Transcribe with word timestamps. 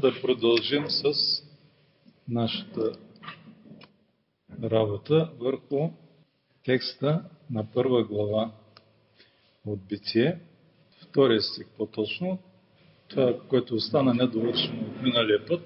да 0.00 0.20
продължим 0.20 0.84
с 0.90 1.12
нашата 2.28 2.92
работа 4.62 5.30
върху 5.38 5.90
текста 6.64 7.24
на 7.50 7.72
първа 7.72 8.04
глава 8.04 8.50
от 9.66 9.78
Битие, 9.88 10.38
втория 11.02 11.42
стих 11.42 11.66
по-точно, 11.76 12.38
това, 13.08 13.38
което 13.48 13.74
остана 13.74 14.14
недовършено 14.14 14.80
от 14.80 15.02
миналия 15.02 15.46
път 15.46 15.60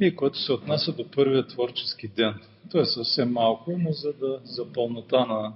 и 0.00 0.16
което 0.16 0.38
се 0.38 0.52
отнася 0.52 0.92
до 0.92 1.10
първия 1.10 1.46
творчески 1.46 2.08
ден. 2.08 2.34
То 2.70 2.80
е 2.80 2.84
съвсем 2.84 3.32
малко, 3.32 3.78
но 3.78 3.92
за 3.92 4.12
да 4.12 4.40
за 4.44 4.72
пълнота 4.72 5.26
на, 5.26 5.52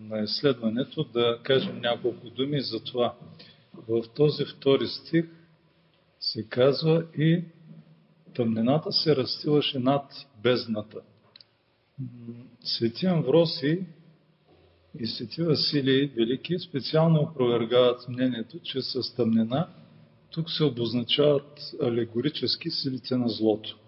на 0.00 0.22
изследването 0.22 1.04
да 1.04 1.38
кажем 1.42 1.80
няколко 1.80 2.30
думи 2.30 2.60
за 2.60 2.84
това. 2.84 3.14
В 3.88 4.04
този 4.14 4.44
втори 4.44 4.86
стих 4.86 5.35
се 6.32 6.48
казва 6.48 7.04
и 7.18 7.44
тъмнината 8.34 8.92
се 8.92 9.16
разстилаше 9.16 9.78
над 9.78 10.12
бездната. 10.42 11.00
Свети 12.64 13.06
Амвроси 13.06 13.86
и 14.98 15.06
свети 15.06 15.42
Василий 15.42 16.06
Велики 16.06 16.58
специално 16.58 17.20
опровергават 17.20 18.08
мнението, 18.08 18.58
че 18.58 18.82
с 18.82 19.14
тъмнина 19.14 19.68
тук 20.30 20.50
се 20.50 20.64
обозначават 20.64 21.60
алегорически 21.82 22.70
силите 22.70 23.16
на 23.16 23.28
злото. 23.28 23.78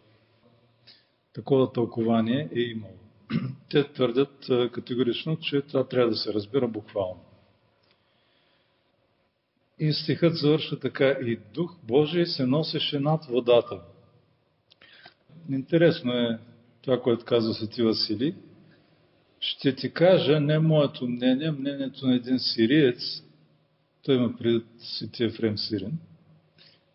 Такова 1.32 1.72
тълкование 1.72 2.48
е 2.56 2.60
имало. 2.60 2.98
Те 3.70 3.92
твърдят 3.92 4.46
категорично, 4.72 5.36
че 5.36 5.62
това 5.62 5.88
трябва 5.88 6.10
да 6.10 6.16
се 6.16 6.32
разбира 6.32 6.68
буквално. 6.68 7.20
И 9.80 9.92
стихът 9.92 10.36
завършва 10.36 10.78
така. 10.78 11.08
И 11.08 11.38
Дух 11.54 11.76
Божий 11.82 12.26
се 12.26 12.46
носеше 12.46 13.00
над 13.00 13.24
водата. 13.24 13.80
Интересно 15.50 16.12
е 16.12 16.38
това, 16.82 17.00
което 17.00 17.24
казва 17.24 17.54
Свети 17.54 17.82
Василий. 17.82 18.34
Ще 19.40 19.74
ти 19.74 19.92
кажа 19.92 20.40
не 20.40 20.58
моето 20.58 21.08
мнение, 21.08 21.50
мнението 21.50 22.06
на 22.06 22.14
един 22.14 22.38
сириец, 22.38 23.22
той 24.02 24.14
има 24.14 24.36
пред 24.36 24.64
Свети 24.78 25.24
Ефрем 25.24 25.58
Сирин, 25.58 25.98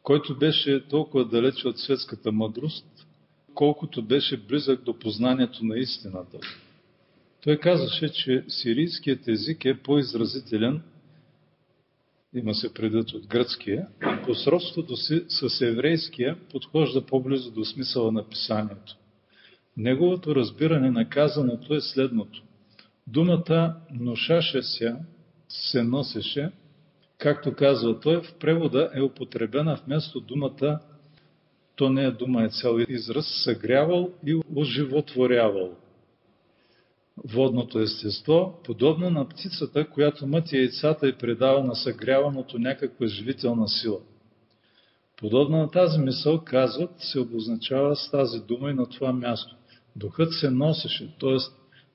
който 0.04 0.38
беше 0.38 0.88
толкова 0.88 1.26
далече 1.26 1.68
от 1.68 1.80
светската 1.80 2.32
мъдрост, 2.32 2.86
колкото 3.54 4.04
беше 4.04 4.38
близък 4.38 4.84
до 4.84 5.00
познанието 5.00 5.66
на 5.66 5.78
истината. 5.78 6.38
Той 7.44 7.58
казваше, 7.58 8.10
че 8.10 8.46
сирийският 8.48 9.28
език 9.28 9.66
е 9.66 9.82
по-изразителен 9.82 10.82
има 12.36 12.54
се 12.54 12.74
предвид 12.74 13.12
от 13.12 13.28
гръцкия, 13.28 13.88
по 14.26 14.36
сродството 14.36 14.98
си 14.98 15.26
с 15.28 15.62
еврейския 15.62 16.38
подхожда 16.52 17.06
по-близо 17.06 17.52
до 17.52 17.66
смисъла 17.66 18.12
на 18.12 18.30
писанието. 18.30 18.96
Неговото 19.78 20.36
разбиране 20.36 20.92
на 20.92 21.10
казаното 21.10 21.74
е 21.74 21.82
следното. 21.82 22.44
Думата 23.08 23.76
ношаше 23.92 24.62
се, 24.62 24.96
се 25.50 25.84
носеше, 25.84 26.52
както 27.18 27.54
казва 27.54 28.00
той, 28.00 28.22
в 28.22 28.34
превода 28.40 28.90
е 28.96 29.02
употребена 29.02 29.80
вместо 29.86 30.20
думата, 30.20 30.80
то 31.76 31.90
не 31.90 32.04
е 32.04 32.12
дума, 32.12 32.44
е 32.44 32.50
цял 32.50 32.78
израз, 32.90 33.26
съгрявал 33.44 34.10
и 34.26 34.42
оживотворявал 34.56 35.76
водното 37.18 37.80
естество, 37.80 38.60
подобно 38.64 39.10
на 39.10 39.30
птицата, 39.30 39.90
която 39.90 40.28
мъти 40.28 40.58
яйцата 40.58 41.08
и 41.08 41.18
предава 41.18 41.64
на 41.64 41.76
съгряваното 41.76 42.60
някаква 42.60 43.08
живителна 43.08 43.68
сила. 43.68 44.00
Подобно 45.18 45.58
на 45.58 45.72
тази 45.72 46.00
мисъл, 46.00 46.42
казват, 46.46 46.92
се 46.98 47.20
обозначава 47.20 47.96
с 47.96 48.12
тази 48.12 48.40
дума 48.40 48.70
и 48.70 48.74
на 48.74 48.90
това 48.90 49.14
място. 49.14 49.56
Духът 49.96 50.34
се 50.34 50.50
носеше, 50.50 51.16
т.е. 51.20 51.38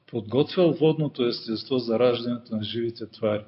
подготвял 0.07 0.73
водното 0.73 1.27
естество 1.27 1.79
за 1.79 1.99
раждането 1.99 2.57
на 2.57 2.63
живите 2.63 3.07
твари. 3.07 3.45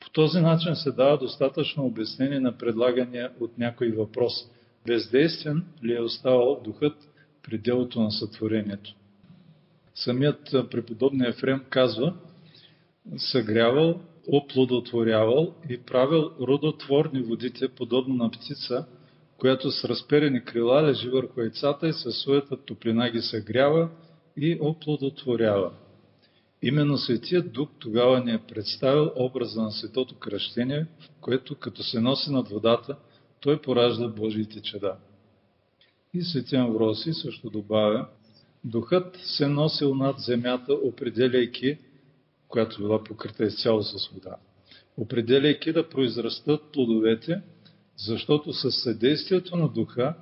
По 0.00 0.10
този 0.10 0.40
начин 0.40 0.76
се 0.76 0.92
дава 0.92 1.18
достатъчно 1.18 1.86
обяснение 1.86 2.40
на 2.40 2.58
предлагания 2.58 3.32
от 3.40 3.58
някой 3.58 3.90
въпрос. 3.90 4.32
Бездействен 4.86 5.64
ли 5.84 5.96
е 5.96 6.00
оставал 6.00 6.60
духът 6.64 7.08
при 7.42 7.58
делото 7.58 8.00
на 8.00 8.10
сътворението? 8.10 8.94
Самият 9.94 10.70
преподобния 10.70 11.28
Ефрем 11.28 11.64
казва, 11.70 12.14
съгрявал, 13.16 14.00
оплодотворявал 14.28 15.54
и 15.70 15.78
правил 15.78 16.30
родотворни 16.40 17.22
водите, 17.22 17.68
подобно 17.68 18.14
на 18.14 18.30
птица, 18.30 18.86
която 19.36 19.70
с 19.70 19.84
разперени 19.84 20.44
крила 20.44 20.82
лежи 20.82 21.08
върху 21.08 21.40
яйцата 21.40 21.88
и 21.88 21.92
със 21.92 22.18
своята 22.18 22.56
топлина 22.56 23.10
ги 23.10 23.20
съгрява 23.20 23.88
и 24.36 24.58
оплодотворява. 24.60 25.72
Именно 26.62 26.98
Светият 26.98 27.52
Дух 27.52 27.68
тогава 27.78 28.20
ни 28.24 28.32
е 28.32 28.42
представил 28.48 29.10
образа 29.16 29.62
на 29.62 29.70
светото 29.70 30.14
кръщение, 30.14 30.86
в 31.00 31.10
което 31.20 31.54
като 31.54 31.82
се 31.82 32.00
носи 32.00 32.30
над 32.30 32.48
водата, 32.48 32.96
той 33.40 33.62
поражда 33.62 34.08
Божиите 34.08 34.62
чеда. 34.62 34.96
И 36.14 36.22
Светия 36.22 36.62
Амвросий 36.62 37.12
също 37.12 37.50
добавя, 37.50 38.06
Духът 38.64 39.16
се 39.16 39.48
носил 39.48 39.94
над 39.94 40.18
земята, 40.18 40.74
определяйки, 40.74 41.78
която 42.48 42.78
била 42.78 43.04
покрита 43.04 43.44
изцяло 43.44 43.82
с 43.82 44.08
вода, 44.08 44.36
определяйки 44.96 45.72
да 45.72 45.88
произрастат 45.88 46.72
плодовете, 46.72 47.40
защото 47.96 48.52
със 48.52 48.82
съдействието 48.82 49.56
на 49.56 49.68
Духа 49.68 50.14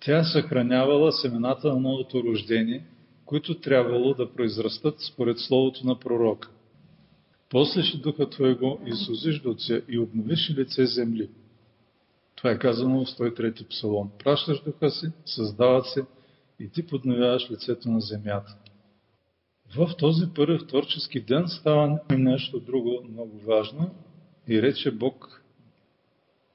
тя 0.00 0.24
съхранявала 0.24 1.12
семената 1.12 1.68
на 1.68 1.80
новото 1.80 2.22
рождение, 2.22 2.86
които 3.24 3.60
трябвало 3.60 4.14
да 4.14 4.32
произрастат 4.32 4.94
според 5.00 5.38
словото 5.38 5.86
на 5.86 5.98
пророка. 5.98 6.50
После 7.50 7.82
ще 7.82 7.98
Духа 7.98 8.30
Твоего 8.30 8.80
изсузиш 8.86 9.40
доце 9.40 9.82
и 9.88 9.98
обновиш 9.98 10.50
лице 10.50 10.86
земли. 10.86 11.28
Това 12.36 12.50
е 12.50 12.58
казано 12.58 13.04
в 13.04 13.08
103 13.08 13.68
псалом. 13.68 14.10
Пращаш 14.24 14.62
Духа 14.62 14.90
си, 14.90 15.06
създават 15.24 15.86
се 15.86 16.02
и 16.60 16.70
ти 16.70 16.86
подновяваш 16.86 17.50
лицето 17.50 17.90
на 17.90 18.00
земята. 18.00 18.56
В 19.76 19.90
този 19.98 20.26
първи 20.34 20.66
творчески 20.66 21.20
ден 21.20 21.48
става 21.48 22.00
нещо 22.10 22.60
друго 22.60 23.04
много 23.08 23.38
важно 23.38 23.94
и 24.48 24.62
рече 24.62 24.90
Бог 24.90 25.42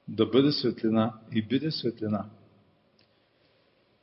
да 0.08 0.26
бъде 0.26 0.52
светлина 0.52 1.14
и 1.32 1.42
биде 1.42 1.70
светлина. 1.70 2.30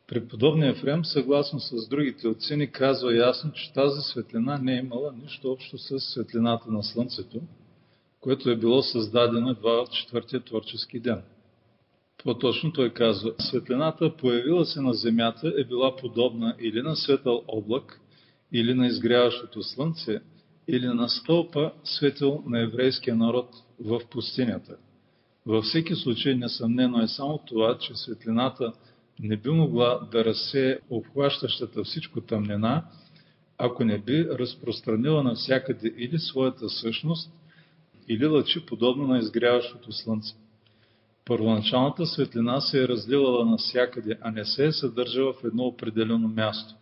Преподобният 0.07 0.77
Ефрем, 0.77 1.05
съгласно 1.05 1.59
с 1.59 1.87
другите 1.87 2.27
отци, 2.27 2.55
ни 2.55 2.71
казва 2.71 3.15
ясно, 3.15 3.51
че 3.51 3.73
тази 3.73 4.01
светлина 4.01 4.57
не 4.57 4.73
е 4.73 4.79
имала 4.79 5.13
нищо 5.23 5.51
общо 5.51 5.77
с 5.77 5.99
светлината 5.99 6.71
на 6.71 6.83
Слънцето, 6.83 7.41
което 8.19 8.49
е 8.49 8.57
било 8.57 8.81
създадено 8.81 9.49
едва 9.49 9.71
от 9.71 9.91
четвъртия 9.91 10.41
творчески 10.41 10.99
ден. 10.99 11.21
По-точно 12.23 12.73
той 12.73 12.89
казва, 12.89 13.33
светлината, 13.39 14.17
появила 14.17 14.65
се 14.65 14.81
на 14.81 14.93
земята, 14.93 15.53
е 15.57 15.63
била 15.63 15.95
подобна 15.95 16.55
или 16.59 16.81
на 16.81 16.95
светъл 16.95 17.43
облак, 17.47 17.99
или 18.51 18.73
на 18.73 18.87
изгряващото 18.87 19.63
слънце, 19.63 20.19
или 20.67 20.85
на 20.85 21.09
стълпа, 21.09 21.71
светъл 21.83 22.43
на 22.47 22.59
еврейския 22.59 23.15
народ 23.15 23.49
в 23.79 24.01
пустинята. 24.11 24.75
Във 25.45 25.63
всеки 25.65 25.95
случай, 25.95 26.35
несъмнено 26.35 27.01
е 27.01 27.07
само 27.07 27.37
това, 27.37 27.77
че 27.77 27.95
светлината 27.95 28.73
не 29.19 29.37
би 29.37 29.49
могла 29.49 29.99
да 30.11 30.25
разсее 30.25 30.79
обхващащата 30.89 31.83
всичко 31.83 32.21
тъмнина, 32.21 32.85
ако 33.57 33.83
не 33.83 33.97
би 33.97 34.25
разпространила 34.25 35.23
навсякъде 35.23 35.93
или 35.97 36.19
своята 36.19 36.69
същност, 36.69 37.31
или 38.07 38.25
лъчи 38.25 38.65
подобно 38.65 39.07
на 39.07 39.19
изгряващото 39.19 39.91
слънце. 39.91 40.35
Първоначалната 41.25 42.05
светлина 42.05 42.61
се 42.61 42.83
е 42.83 42.87
разливала 42.87 43.45
навсякъде, 43.45 44.17
а 44.21 44.31
не 44.31 44.45
се 44.45 44.65
е 44.65 44.71
съдържала 44.71 45.33
в 45.33 45.43
едно 45.43 45.63
определено 45.63 46.27
място. 46.27 46.75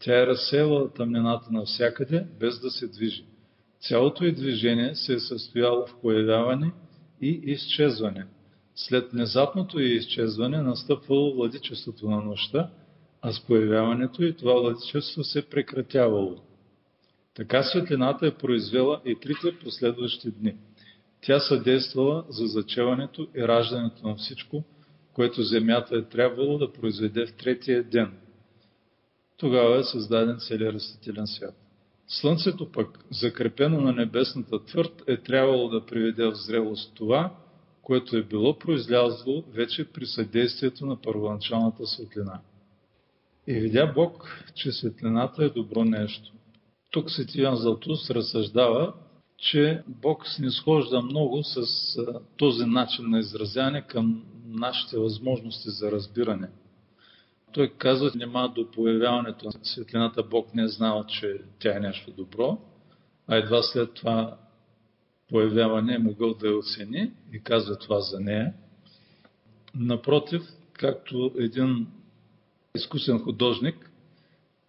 Тя 0.00 0.22
е 0.22 0.26
разсеяла 0.26 0.92
тъмнината 0.92 1.46
навсякъде, 1.50 2.26
без 2.40 2.60
да 2.60 2.70
се 2.70 2.88
движи. 2.88 3.24
Цялото 3.80 4.24
й 4.24 4.32
движение 4.32 4.94
се 4.94 5.14
е 5.14 5.20
състояло 5.20 5.86
в 5.86 5.96
появяване 6.02 6.72
и 7.20 7.28
изчезване. 7.28 8.26
След 8.74 9.10
внезапното 9.10 9.80
й 9.80 9.84
изчезване 9.84 10.62
настъпвало 10.62 11.34
владичеството 11.34 12.10
на 12.10 12.22
нощта, 12.22 12.70
а 13.22 13.32
с 13.32 13.40
появяването 13.40 14.22
и 14.22 14.36
това 14.36 14.60
владичество 14.60 15.24
се 15.24 15.48
прекратявало. 15.48 16.36
Така 17.34 17.62
светлината 17.62 18.26
е 18.26 18.34
произвела 18.34 19.00
и 19.04 19.16
трите 19.20 19.58
последващи 19.64 20.30
дни– 20.30 20.54
тя 21.26 21.40
съдействала 21.40 22.24
за 22.28 22.46
зачеването 22.46 23.28
и 23.36 23.48
раждането 23.48 24.08
на 24.08 24.16
всичко, 24.16 24.64
което 25.12 25.42
Земята 25.42 25.96
е 25.96 26.02
трябвало 26.02 26.58
да 26.58 26.72
произведе 26.72 27.26
в 27.26 27.36
третия 27.36 27.84
ден. 27.84 28.12
Тогава 29.36 29.78
е 29.78 29.84
създаден 29.84 30.36
целият 30.38 30.74
растителен 30.74 31.26
свят. 31.26 31.54
Слънцето 32.08 32.72
пък, 32.72 33.04
закрепено 33.10 33.80
на 33.80 33.92
небесната 33.92 34.64
твърд, 34.64 35.02
е 35.06 35.16
трябвало 35.16 35.68
да 35.68 35.86
приведе 35.86 36.26
в 36.26 36.34
зрелост 36.34 36.94
това, 36.94 37.34
което 37.82 38.16
е 38.16 38.22
било 38.22 38.58
произлязло 38.58 39.44
вече 39.52 39.92
при 39.92 40.06
съдействието 40.06 40.86
на 40.86 41.00
първоначалната 41.00 41.86
светлина. 41.86 42.40
И 43.46 43.54
видя 43.54 43.92
Бог, 43.94 44.42
че 44.54 44.72
светлината 44.72 45.44
е 45.44 45.48
добро 45.48 45.84
нещо. 45.84 46.32
Тук 46.90 47.10
Свети 47.10 47.40
Иван 47.40 47.56
Златус 47.56 48.10
разсъждава, 48.10 48.92
че 49.38 49.82
Бог 49.86 50.28
снисхожда 50.28 51.02
много 51.02 51.42
с 51.42 51.66
този 52.36 52.64
начин 52.64 53.10
на 53.10 53.18
изразяване 53.18 53.82
към 53.82 54.24
нашите 54.46 54.98
възможности 54.98 55.70
за 55.70 55.90
разбиране. 55.90 56.48
Той 57.52 57.68
казва, 57.68 58.10
няма 58.14 58.52
до 58.54 58.70
появяването 58.70 59.46
на 59.46 59.52
светлината 59.62 60.22
Бог 60.22 60.54
не 60.54 60.62
е 60.62 60.68
знал, 60.68 61.04
че 61.06 61.40
тя 61.58 61.76
е 61.76 61.80
нещо 61.80 62.10
добро, 62.10 62.58
а 63.26 63.36
едва 63.36 63.62
след 63.62 63.94
това 63.94 64.36
появяване 65.28 65.94
е 65.94 65.98
могъл 65.98 66.34
да 66.34 66.48
я 66.48 66.58
оцени 66.58 67.10
и 67.32 67.40
казва 67.40 67.78
това 67.78 68.00
за 68.00 68.20
нея. 68.20 68.52
Напротив, 69.74 70.42
както 70.72 71.32
един 71.38 71.86
изкусен 72.74 73.18
художник, 73.18 73.90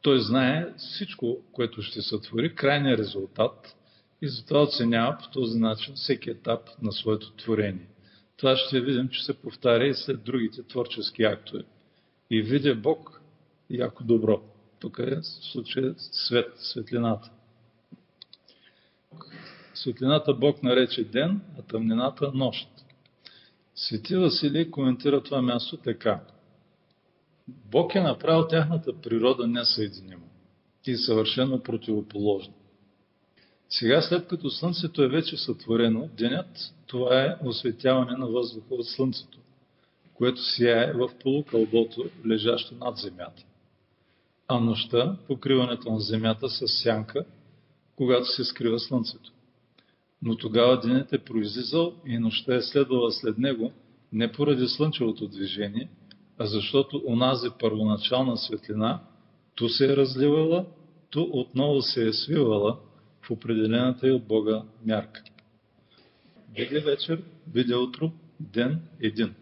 той 0.02 0.19
знае 0.19 0.68
всичко, 0.78 1.38
което 1.52 1.81
ще 1.81 2.02
сътвори, 2.02 2.56
крайния 2.56 2.98
резултат 2.98 3.75
и 4.22 4.28
затова 4.28 4.64
оценява 4.64 5.18
по 5.18 5.30
този 5.31 5.60
начин 5.60 5.96
всеки 5.96 6.30
етап 6.30 6.69
на 6.81 6.92
своето 6.92 7.31
творение. 7.31 7.88
Това 8.38 8.56
ще 8.56 8.81
видим, 8.81 9.10
че 9.10 9.24
се 9.24 9.34
повтаря 9.34 9.88
и 9.88 9.94
след 9.94 10.24
другите 10.24 10.64
творчески 10.64 11.24
актове. 11.24 11.64
И 12.30 12.42
видя 12.42 12.75
Бог 12.75 13.22
яко 13.69 14.04
добро. 14.04 14.42
Тук 14.80 15.00
е 15.00 15.19
случай 15.22 15.94
свет, 15.98 16.54
светлината. 16.58 17.31
Светлината 19.74 20.34
Бог 20.34 20.64
нарече 20.64 21.04
ден, 21.04 21.42
а 21.60 21.62
тъмнината 21.62 22.31
нощ. 22.34 22.69
Свети 23.75 24.16
Василий 24.16 24.72
коментира 24.72 25.24
това 25.24 25.42
място 25.42 25.78
така. 25.78 26.22
Бог 27.48 27.96
е 27.96 28.02
направил 28.02 28.48
тяхната 28.48 29.02
природа 29.02 29.48
несъединима 29.48 30.25
и 30.86 30.98
съвършено 30.98 31.64
противоположна. 31.64 32.54
Сега, 33.69 34.02
след 34.02 34.28
като 34.28 34.50
Слънцето 34.50 35.04
е 35.04 35.08
вече 35.08 35.38
сътворено, 35.38 36.10
денят, 36.18 36.74
това 36.88 37.22
е 37.22 37.36
осветяване 37.46 38.18
на 38.18 38.28
въздуха 38.28 38.75
от 38.75 38.88
Слънцето, 38.88 39.38
което 40.14 40.44
сияе 40.44 40.94
в 40.94 41.10
полукълбото, 41.24 42.06
лежащо 42.25 42.75
над 42.75 42.98
земята. 42.98 43.44
А 44.48 44.60
нощта, 44.60 45.18
покриването 45.28 45.92
на 45.92 46.00
земята 46.00 46.50
с 46.50 46.68
сянка, 46.68 47.25
когато 47.96 48.25
се 48.25 48.46
скрива 48.46 48.80
Слънцето. 48.80 49.31
Но 50.22 50.36
тогава 50.36 50.80
денят 50.80 51.14
е 51.14 51.24
произлизал 51.24 51.94
и 52.06 52.18
нощта 52.18 52.56
е 52.56 52.62
следвала 52.62 53.12
след 53.12 53.38
него, 53.38 53.72
не 54.12 54.31
поради 54.31 54.68
слънчевото 54.68 55.28
движение, 55.28 55.90
а 56.38 56.46
защото 56.46 57.04
онази 57.08 57.50
първоначална 57.60 58.38
светлина 58.38 59.00
ту 59.56 59.69
се 59.69 59.94
е 59.94 59.98
разливала, 59.98 60.66
ту 61.10 61.22
отново 61.31 61.81
се 61.81 62.08
е 62.08 62.14
свивала 62.14 62.78
в 63.28 63.32
определената 63.32 64.08
и 64.08 64.12
от 64.12 64.28
Бога 64.28 64.64
мярка. 64.86 65.24
Биде 66.56 66.80
вечер, 66.80 67.22
биде 67.48 67.76
утро, 67.76 68.12
ден 68.40 68.82
един. 69.02 69.36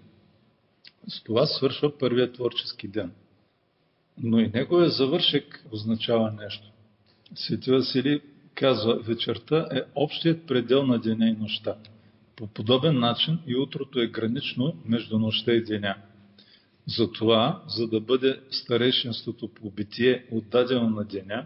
С 1.08 1.24
това 1.24 1.46
свършва 1.46 1.98
първият 1.98 2.34
творчески 2.34 2.88
ден. 2.88 3.12
Но 4.18 4.40
и 4.40 4.48
неговия 4.48 4.90
завършек 4.90 5.66
означава 5.72 6.32
нещо. 6.32 6.72
Свети 7.36 7.72
Василий 7.72 8.20
казва, 8.56 9.00
вечерта 9.00 9.68
е 9.72 9.82
общият 9.96 10.48
предел 10.48 10.86
на 10.86 11.00
деня 11.00 11.28
и 11.28 11.34
нощта. 11.34 11.76
По 12.36 12.48
подобен 12.48 13.00
начин 13.00 13.40
и 13.48 13.56
утрото 13.56 14.00
е 14.00 14.08
гранично 14.08 14.76
между 14.86 15.20
нощта 15.20 15.54
и 15.54 15.64
деня. 15.64 15.96
Затова, 16.88 17.64
за 17.68 17.88
да 17.88 18.00
бъде 18.00 18.40
старейшинството 18.52 19.48
по 19.48 19.72
битие 19.72 20.26
отдадено 20.32 20.90
на 20.90 21.04
деня, 21.04 21.46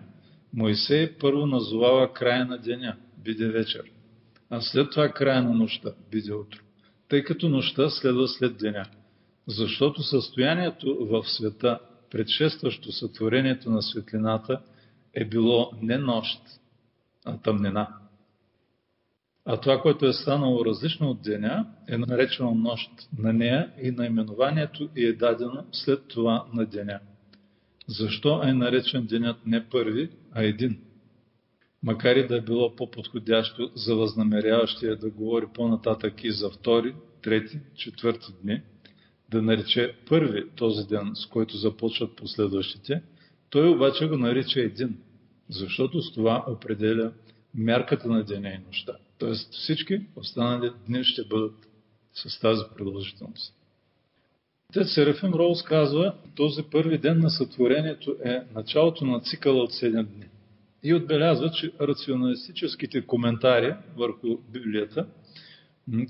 Моисей 0.53 1.17
първо 1.17 1.45
назовава 1.45 2.13
края 2.13 2.45
на 2.45 2.57
деня, 2.57 2.97
биде 3.23 3.47
вечер, 3.47 3.83
а 4.49 4.61
след 4.61 4.91
това 4.91 5.09
края 5.09 5.43
на 5.43 5.53
нощта, 5.53 5.93
биде 6.11 6.33
утро, 6.33 6.59
тъй 7.09 7.23
като 7.23 7.49
нощта 7.49 7.89
следва 7.89 8.27
след 8.27 8.57
деня. 8.57 8.85
Защото 9.47 10.03
състоянието 10.03 10.97
в 11.05 11.23
света, 11.23 11.79
предшестващо 12.11 12.91
сътворението 12.91 13.69
на 13.69 13.81
светлината, 13.81 14.61
е 15.13 15.25
било 15.25 15.71
не 15.81 15.97
нощ, 15.97 16.41
а 17.25 17.37
тъмнина. 17.37 17.87
А 19.45 19.57
това, 19.57 19.81
което 19.81 20.05
е 20.05 20.13
станало 20.13 20.65
различно 20.65 21.09
от 21.09 21.21
деня, 21.21 21.65
е 21.87 21.97
наречено 21.97 22.55
нощ 22.55 22.91
на 23.17 23.33
нея 23.33 23.71
и 23.81 23.91
наименованието 23.91 24.89
и 24.95 25.05
е 25.05 25.13
дадено 25.13 25.65
след 25.71 26.07
това 26.07 26.45
на 26.53 26.65
деня. 26.65 26.99
Защо 27.89 28.41
е 28.43 28.53
наречен 28.53 29.05
денят 29.05 29.37
не 29.45 29.69
първи, 29.69 30.09
а 30.31 30.43
един? 30.43 30.81
Макар 31.83 32.15
и 32.15 32.27
да 32.27 32.37
е 32.37 32.41
било 32.41 32.75
по-подходящо 32.75 33.71
за 33.75 33.95
възнамеряващия 33.95 34.97
да 34.97 35.09
говори 35.09 35.45
по-нататък 35.53 36.23
и 36.23 36.31
за 36.31 36.49
втори, 36.49 36.95
трети, 37.21 37.59
четвърти 37.75 38.27
дни, 38.43 38.61
да 39.29 39.41
нарече 39.41 39.95
първи 40.09 40.49
този 40.55 40.87
ден, 40.87 41.11
с 41.13 41.25
който 41.25 41.57
започват 41.57 42.15
последващите, 42.15 43.01
той 43.49 43.69
обаче 43.69 44.07
го 44.07 44.17
нарича 44.17 44.61
един, 44.61 44.97
защото 45.49 46.01
с 46.01 46.13
това 46.13 46.45
определя 46.47 47.11
мярката 47.53 48.07
на 48.07 48.23
деня 48.23 48.49
и 48.49 48.67
нощта. 48.67 48.93
Тоест 49.17 49.53
всички 49.53 50.01
останали 50.15 50.71
дни 50.87 51.03
ще 51.03 51.23
бъдат 51.23 51.67
с 52.13 52.39
тази 52.39 52.63
продължителност. 52.77 53.58
Отец 54.69 54.93
Серафим 54.93 55.33
Роуз 55.33 55.63
казва, 55.63 56.13
този 56.35 56.63
първи 56.63 56.97
ден 56.97 57.19
на 57.19 57.29
сътворението 57.29 58.15
е 58.25 58.41
началото 58.55 59.05
на 59.05 59.19
цикъла 59.19 59.63
от 59.63 59.71
7 59.71 60.03
дни. 60.03 60.25
И 60.83 60.93
отбелязва, 60.93 61.51
че 61.51 61.71
рационалистическите 61.81 63.05
коментари 63.05 63.75
върху 63.97 64.37
Библията, 64.51 65.05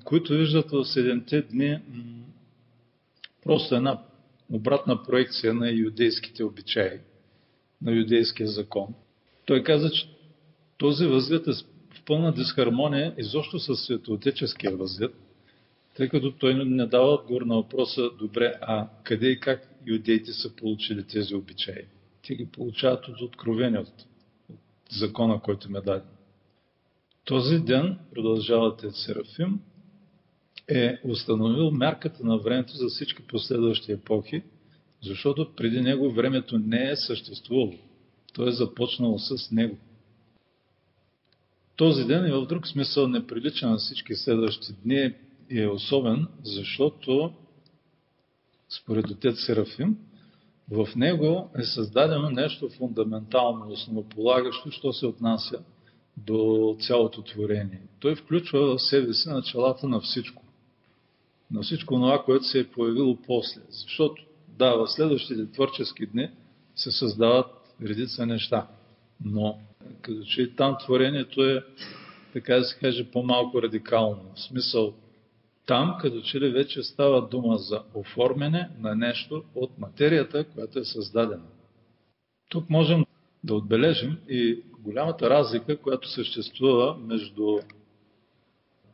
които 0.03 0.33
виждат 0.33 0.71
в 0.71 0.73
7 0.73 1.47
дни 1.49 1.79
просто 3.43 3.75
една 3.75 3.99
обратна 4.51 5.03
проекция 5.03 5.53
на 5.53 5.71
юдейските 5.71 6.43
обичаи, 6.43 6.99
на 7.81 7.91
юдейския 7.91 8.47
закон. 8.47 8.87
Той 9.45 9.63
каза, 9.63 9.91
че 9.91 10.07
този 10.77 11.05
възглед 11.05 11.47
е 11.47 11.51
в 11.93 12.03
пълна 12.05 12.33
дисхармония 12.33 13.13
изобщо 13.17 13.59
с 13.59 13.75
светоотеческия 13.75 14.75
възглед, 14.75 15.11
тъй 15.99 16.09
като 16.09 16.31
той 16.31 16.65
не 16.65 16.85
дава 16.85 17.13
отговор 17.13 17.41
на 17.41 17.55
въпроса, 17.55 18.09
добре, 18.19 18.53
а 18.61 18.87
къде 19.03 19.27
и 19.27 19.39
как 19.39 19.67
юдеите 19.85 20.33
са 20.33 20.55
получили 20.55 21.03
тези 21.03 21.35
обичаи? 21.35 21.85
Те 22.27 22.35
ги 22.35 22.45
получават 22.45 23.07
от 23.07 23.21
откровение, 23.21 23.79
от, 23.79 24.05
закона, 24.91 25.41
който 25.41 25.71
ме 25.71 25.81
даде. 25.81 26.05
Този 27.25 27.59
ден, 27.59 27.99
продължава 28.13 28.77
Тец 28.77 28.95
Серафим, 28.95 29.59
е 30.67 30.99
установил 31.03 31.71
мярката 31.71 32.25
на 32.25 32.37
времето 32.37 32.73
за 32.73 32.87
всички 32.87 33.21
последващи 33.21 33.91
епохи, 33.91 34.43
защото 35.03 35.53
преди 35.55 35.81
него 35.81 36.11
времето 36.11 36.59
не 36.59 36.91
е 36.91 36.95
съществувало. 36.95 37.73
То 38.33 38.47
е 38.47 38.51
започнало 38.51 39.19
с 39.19 39.51
него. 39.51 39.77
Този 41.75 42.05
ден 42.05 42.27
и 42.27 42.31
в 42.31 42.45
друг 42.45 42.67
смисъл 42.67 43.07
не 43.07 43.27
на 43.67 43.77
всички 43.77 44.15
следващи 44.15 44.73
дни 44.83 45.13
е 45.51 45.67
особен, 45.67 46.27
защото 46.43 47.33
според 48.69 49.09
отец 49.09 49.39
Серафим, 49.45 49.97
в 50.71 50.87
него 50.95 51.49
е 51.57 51.63
създадено 51.63 52.29
нещо 52.29 52.69
фундаментално, 52.69 53.71
основополагащо, 53.71 54.71
що 54.71 54.93
се 54.93 55.05
отнася 55.05 55.63
до 56.17 56.75
цялото 56.79 57.21
творение. 57.21 57.81
Той 57.99 58.15
включва 58.15 58.75
в 58.75 58.81
себе 58.81 59.13
си 59.13 59.29
началата 59.29 59.87
на 59.87 60.01
всичко. 60.01 60.43
На 61.51 61.61
всичко 61.61 61.93
това, 61.93 62.23
което 62.23 62.45
се 62.45 62.59
е 62.59 62.67
появило 62.67 63.17
после. 63.27 63.61
Защото, 63.69 64.23
да, 64.47 64.75
в 64.75 64.87
следващите 64.87 65.51
творчески 65.51 66.05
дни 66.05 66.29
се 66.75 66.91
създават 66.91 67.47
редица 67.83 68.25
неща. 68.25 68.67
Но, 69.23 69.59
като 70.01 70.23
че 70.23 70.41
и 70.41 70.55
там 70.55 70.77
творението 70.85 71.45
е, 71.45 71.63
така 72.33 72.55
да 72.55 72.63
се 72.63 72.79
каже, 72.79 73.11
по-малко 73.11 73.61
радикално. 73.61 74.21
В 74.35 74.39
смисъл, 74.39 74.93
там, 75.69 75.97
като 76.01 76.21
че 76.21 76.39
ли 76.39 76.49
вече 76.49 76.83
става 76.83 77.27
дума 77.27 77.57
за 77.57 77.83
оформяне 77.93 78.69
на 78.79 78.95
нещо 78.95 79.43
от 79.55 79.79
материята, 79.79 80.43
която 80.43 80.79
е 80.79 80.85
създадена. 80.85 81.45
Тук 82.49 82.69
можем 82.69 83.05
да 83.43 83.55
отбележим 83.55 84.17
и 84.29 84.63
голямата 84.79 85.29
разлика, 85.29 85.77
която 85.77 86.09
съществува 86.09 86.97
между 86.97 87.59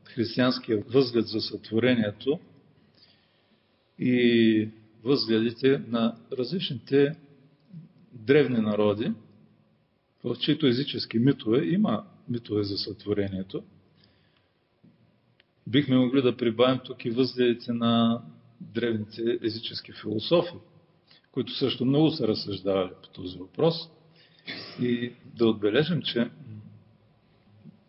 християнския 0.04 0.84
възглед 0.90 1.28
за 1.28 1.42
сътворението 1.42 2.40
и 4.00 4.70
възгледите 5.04 5.82
на 5.88 6.16
различните 6.38 7.16
древни 8.14 8.58
народи, 8.58 9.12
в 10.24 10.36
чието 10.40 10.68
езически 10.68 11.20
митове 11.20 11.66
има 11.66 12.06
митове 12.30 12.64
за 12.64 12.78
сътворението– 12.78 13.64
Бихме 15.68 15.98
могли 15.98 16.22
да 16.22 16.38
прибавим 16.38 16.80
тук 16.86 17.06
и 17.06 17.10
възгледите 17.10 17.74
на 17.74 18.22
древните 18.62 19.40
езически 19.44 19.92
философи, 20.02 20.54
които 21.32 21.54
също 21.54 21.86
много 21.86 22.12
са 22.12 22.28
разсъждавали 22.28 22.92
по 23.04 23.10
този 23.10 23.38
въпрос. 23.38 23.76
И 24.82 25.12
да 25.36 25.48
отбележим, 25.48 26.02
че 26.02 26.30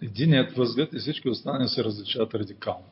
единият 0.02 0.56
възглед 0.56 0.92
и 0.92 0.98
всички 0.98 1.28
останали 1.28 1.68
се 1.68 1.84
различават 1.84 2.34
радикално. 2.34 2.86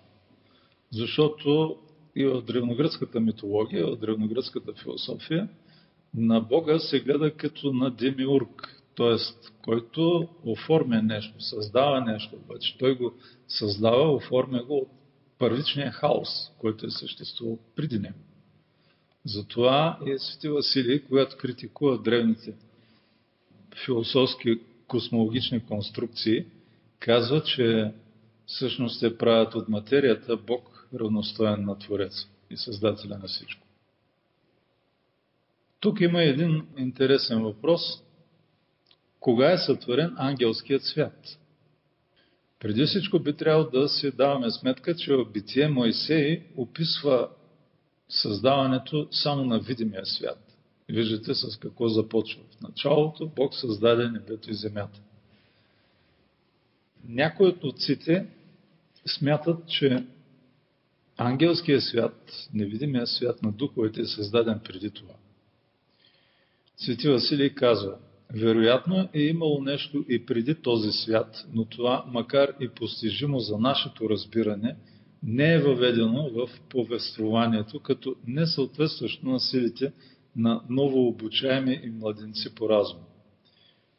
Защото 0.90 1.76
и 2.16 2.24
в 2.24 2.42
древногръцката 2.42 3.20
митология, 3.20 3.86
в 3.86 3.96
древногръцката 3.96 4.72
философия, 4.72 5.48
на 6.14 6.40
Бога 6.40 6.78
се 6.78 7.00
гледа 7.00 7.36
като 7.36 7.72
на 7.72 7.90
демиург, 7.90 8.82
т.е. 8.96 9.16
който 9.64 10.28
оформя 10.44 11.02
нещо, 11.02 11.40
създава 11.40 12.00
нещо, 12.00 12.36
обаче 12.36 12.78
той 12.78 12.96
го 12.96 13.12
създава, 13.48 14.14
оформя 14.14 14.62
го 14.62 14.76
от 14.76 14.88
първичния 15.38 15.92
хаос, 15.92 16.28
който 16.58 16.86
е 16.86 16.90
съществувал 16.90 17.58
преди 17.76 17.98
него. 17.98 18.18
Затова 19.24 19.98
и 20.06 20.18
Свети 20.18 20.48
Василий, 20.48 21.02
когато 21.02 21.36
критикува 21.36 21.98
древните 21.98 22.54
философски 23.84 24.60
космологични 24.88 25.66
конструкции, 25.66 26.46
казва, 26.98 27.42
че 27.42 27.92
всъщност 28.46 28.98
се 28.98 29.18
правят 29.18 29.54
от 29.54 29.68
материята 29.68 30.36
Бог 30.36 30.88
равностоен 31.00 31.64
на 31.64 31.78
Творец 31.78 32.28
и 32.50 32.56
Създателя 32.56 33.18
на 33.18 33.28
всичко. 33.28 33.66
Тук 35.80 36.00
има 36.00 36.22
един 36.22 36.66
интересен 36.78 37.42
въпрос. 37.42 38.03
Кога 39.24 39.52
е 39.52 39.58
сътворен 39.58 40.14
ангелският 40.16 40.84
свят? 40.84 41.38
Преди 42.60 42.84
всичко 42.84 43.18
би 43.18 43.32
трябвало 43.32 43.70
да 43.70 43.88
си 43.88 44.10
даваме 44.10 44.50
сметка, 44.50 44.96
че 44.96 45.16
в 45.16 45.24
Битие 45.32 45.68
Моисей 45.68 46.42
описва 46.56 47.28
създаването 48.08 49.08
само 49.10 49.44
на 49.44 49.60
видимия 49.60 50.06
свят. 50.06 50.38
Виждате 50.88 51.34
с 51.34 51.56
какво 51.56 51.88
започва. 51.88 52.42
В 52.42 52.60
началото 52.60 53.28
Бог 53.36 53.54
създаде 53.54 54.08
небето 54.08 54.50
и 54.50 54.54
земята. 54.54 55.00
Някои 57.08 57.46
от 57.46 57.64
отците 57.64 58.26
смятат, 59.06 59.68
че 59.68 60.06
ангелският 61.16 61.82
свят, 61.82 62.48
невидимия 62.54 63.06
свят 63.06 63.42
на 63.42 63.52
духовете 63.52 64.00
е 64.00 64.06
създаден 64.06 64.60
преди 64.64 64.90
това. 64.90 65.14
Свети 66.76 67.08
Василий 67.08 67.50
казва, 67.50 67.98
вероятно 68.34 69.08
е 69.14 69.20
имало 69.20 69.62
нещо 69.62 70.04
и 70.08 70.26
преди 70.26 70.54
този 70.54 70.92
свят, 70.92 71.46
но 71.52 71.64
това, 71.64 72.04
макар 72.08 72.52
и 72.60 72.68
постижимо 72.68 73.38
за 73.38 73.58
нашето 73.58 74.10
разбиране, 74.10 74.76
не 75.22 75.54
е 75.54 75.58
въведено 75.58 76.30
в 76.30 76.48
повествованието 76.68 77.80
като 77.80 78.16
несъответстващо 78.26 79.28
на 79.28 79.40
силите 79.40 79.92
на 80.36 80.62
новообучаеми 80.70 81.80
и 81.84 81.90
младенци 81.90 82.54
по 82.54 82.68
разум. 82.68 82.98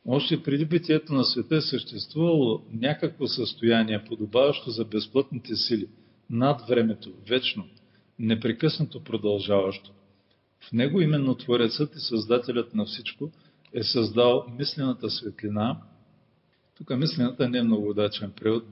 Още 0.08 0.44
преди 0.44 0.66
битието 0.66 1.14
на 1.14 1.24
света 1.24 1.56
е 1.56 1.62
съществувало 1.62 2.62
някакво 2.72 3.28
състояние, 3.28 4.04
подобаващо 4.04 4.70
за 4.70 4.86
безплътните 4.86 5.56
сили, 5.56 5.88
над 6.30 6.62
времето, 6.70 7.10
вечно, 7.30 7.68
непрекъснато 8.20 9.04
продължаващо. 9.04 9.92
В 10.60 10.72
него 10.72 11.02
именно 11.02 11.36
Творецът 11.36 11.96
и 11.96 12.00
Създателят 12.00 12.76
на 12.76 12.86
всичко 12.86 13.32
е 13.76 13.84
създал 13.84 14.46
мислената 14.58 15.10
светлина. 15.10 15.82
Тук 16.78 16.90
мислената 16.90 17.50
не 17.50 17.58
е 17.58 17.64
много 17.64 17.90
удачен 17.90 18.32
превод, 18.32 18.64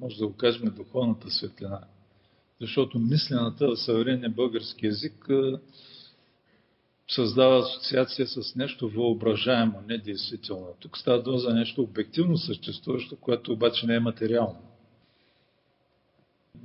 може 0.00 0.18
да 0.18 0.26
го 0.26 0.36
кажем 0.36 0.74
духовната 0.76 1.30
светлина. 1.30 1.80
Защото 2.60 2.98
мислената 2.98 3.68
в 3.68 3.76
съвременния 3.76 4.30
български 4.30 4.86
язик 4.86 5.28
създава 7.08 7.58
асоциация 7.58 8.26
с 8.26 8.54
нещо 8.56 8.88
въображаемо, 8.88 9.82
недействително. 9.88 10.66
Тук 10.80 10.98
става 10.98 11.22
дума 11.22 11.38
за 11.38 11.54
нещо 11.54 11.82
обективно 11.82 12.36
съществуващо, 12.36 13.16
което 13.16 13.52
обаче 13.52 13.86
не 13.86 13.94
е 13.94 14.00
материално. 14.00 14.62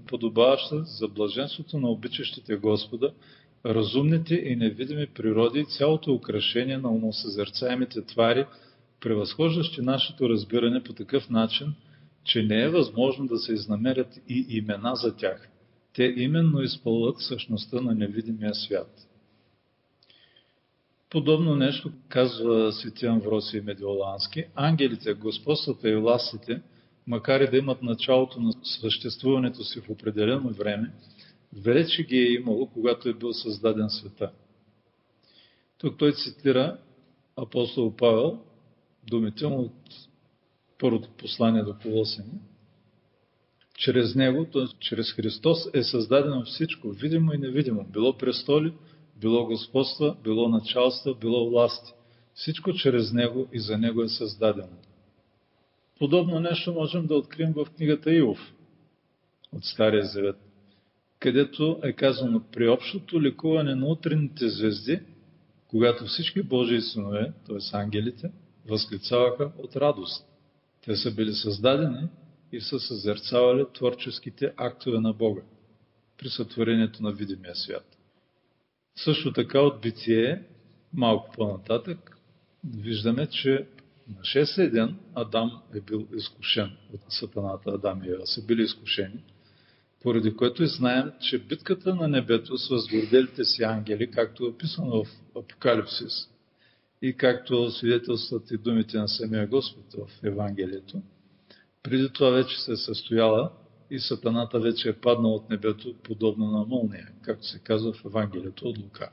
Подобаваща 0.08 0.84
за 0.84 1.08
блаженството 1.08 1.80
на 1.80 1.90
обичащите 1.90 2.56
Господа, 2.56 3.14
разумните 3.66 4.36
и 4.36 4.56
невидими 4.56 5.08
природи 5.08 5.60
и 5.60 5.66
цялото 5.66 6.14
украшение 6.14 6.78
на 6.78 6.90
умосъзерцаемите 6.90 8.06
твари, 8.06 8.46
превъзхождащи 9.00 9.82
нашето 9.82 10.30
разбиране 10.30 10.84
по 10.84 10.94
такъв 10.94 11.30
начин, 11.30 11.74
че 12.24 12.44
не 12.44 12.62
е 12.62 12.70
възможно 12.70 13.28
да 13.28 13.38
се 13.38 13.54
изнамерят 13.54 14.20
и 14.30 14.46
имена 14.50 14.96
за 14.96 15.16
тях. 15.16 15.50
Те 15.94 16.14
именно 16.18 16.62
изпълват 16.62 17.20
същността 17.20 17.82
на 17.82 17.96
невидимия 17.96 18.56
свят. 18.56 19.08
Подобно 21.10 21.56
нещо 21.56 21.92
казва 22.10 22.72
свети 22.72 23.06
Амвросий 23.06 23.62
Медиолански. 23.62 24.46
Ангелите, 24.56 25.14
господствата 25.14 25.90
и 25.90 25.96
властите, 25.96 26.62
макар 27.08 27.42
и 27.42 27.50
да 27.50 27.58
имат 27.58 27.82
началото 27.82 28.40
на 28.40 28.52
съществуването 28.64 29.64
си 29.64 29.80
в 29.82 29.90
определено 29.90 30.50
време, 30.50 30.92
вече 31.54 32.04
ги 32.04 32.18
е 32.18 32.34
имало, 32.34 32.68
когато 32.68 33.10
е 33.10 33.14
бил 33.14 33.34
създаден 33.34 33.90
света. 33.90 34.32
Тук 35.78 35.98
той 35.98 36.14
цитира 36.14 36.78
апостол 37.36 37.96
Павел, 37.96 38.40
думите 39.08 39.48
му 39.48 39.60
от 39.60 39.96
първото 40.80 41.10
послание 41.10 41.64
до 41.64 41.76
Колосени. 41.82 42.40
Чрез 43.78 44.16
него, 44.16 44.46
т.е. 44.54 44.66
чрез 44.80 45.14
Христос 45.14 45.58
е 45.74 45.84
създадено 45.84 46.44
всичко, 46.46 46.90
видимо 46.90 47.34
и 47.34 47.38
невидимо, 47.38 47.88
било 47.94 48.18
престоли, 48.18 48.74
било 49.16 49.46
господства, 49.46 50.16
било 50.24 50.50
началства, 50.50 51.16
било 51.16 51.50
власти. 51.50 51.94
Всичко 52.34 52.74
чрез 52.74 53.14
него 53.14 53.48
и 53.54 53.60
за 53.60 53.78
него 53.78 54.04
е 54.04 54.10
създадено. 54.10 54.78
Подобно 56.00 56.40
нещо 56.40 56.74
можем 56.74 57.08
да 57.08 57.16
открием 57.16 57.54
в 57.54 57.66
книгата 57.76 58.14
Иов 58.14 58.54
от 59.56 59.66
Стария 59.66 60.06
Завет, 60.06 60.36
където 61.22 61.80
е 61.84 61.94
казано 61.94 62.42
при 62.52 62.68
общото 62.68 63.22
лекуване 63.22 63.76
на 63.76 63.88
утренните 63.88 64.50
звезди, 64.50 65.00
когато 65.68 66.06
всички 66.06 66.44
Божии 66.44 66.82
синове, 66.82 67.34
т.е. 67.48 67.78
ангелите, 67.78 68.32
възклицаваха 68.68 69.52
от 69.58 69.76
радост. 69.76 70.26
Те 70.86 70.96
са 70.96 71.16
били 71.16 71.34
създадени 71.34 72.08
и 72.52 72.62
са 72.62 72.80
съзерцавали 72.80 73.66
творческите 73.74 74.54
актове 74.58 75.00
на 75.00 75.14
Бога 75.14 75.42
при 76.18 76.30
сътворението 76.30 77.04
на 77.04 77.12
видимия 77.12 77.56
свят. 77.56 77.98
Също 78.96 79.34
така 79.34 79.60
от 79.60 79.82
битие, 79.82 80.44
малко 80.94 81.32
по-нататък, 81.32 82.18
виждаме, 82.78 83.28
че 83.28 83.68
на 84.18 84.24
шестия 84.24 84.72
ден 84.72 84.98
Адам 85.16 85.62
е 85.76 85.82
бил 85.82 86.08
изкушен 86.16 86.78
от 86.94 87.02
сатаната. 87.10 87.72
Адам 87.72 88.04
и 88.04 88.10
Ева 88.10 88.28
са 88.28 88.46
били 88.46 88.64
изкушени, 88.64 89.24
поради 90.02 90.36
което 90.36 90.64
и 90.64 90.68
знаем, 90.68 91.12
че 91.22 91.40
битката 91.40 91.96
на 91.96 92.08
небето 92.08 92.58
с 92.58 92.70
възгорделите 92.70 93.46
си 93.46 93.64
ангели, 93.64 94.12
както 94.12 94.44
е 94.44 94.48
описано 94.48 95.04
в 95.04 95.08
Апокалипсис 95.36 96.30
и 97.02 97.14
както 97.14 97.72
свидетелстват 97.72 98.52
и 98.52 98.58
думите 98.58 98.98
на 98.98 99.08
самия 99.08 99.48
Господ 99.48 99.86
в 99.94 100.24
Евангелието, 100.24 101.02
преди 101.84 102.10
това 102.10 102.30
вече 102.30 102.62
се 102.62 102.72
е 102.72 102.78
състояла 102.78 103.52
и 103.92 104.00
Сатаната 104.00 104.60
вече 104.60 104.90
е 104.90 105.00
паднал 105.00 105.36
от 105.36 105.50
небето, 105.50 105.96
подобно 106.04 106.52
на 106.52 106.66
мълния, 106.66 107.10
както 107.22 107.48
се 107.48 107.60
казва 107.60 107.94
в 107.94 108.06
Евангелието 108.06 108.66
от 108.66 108.78
Лука. 108.78 109.10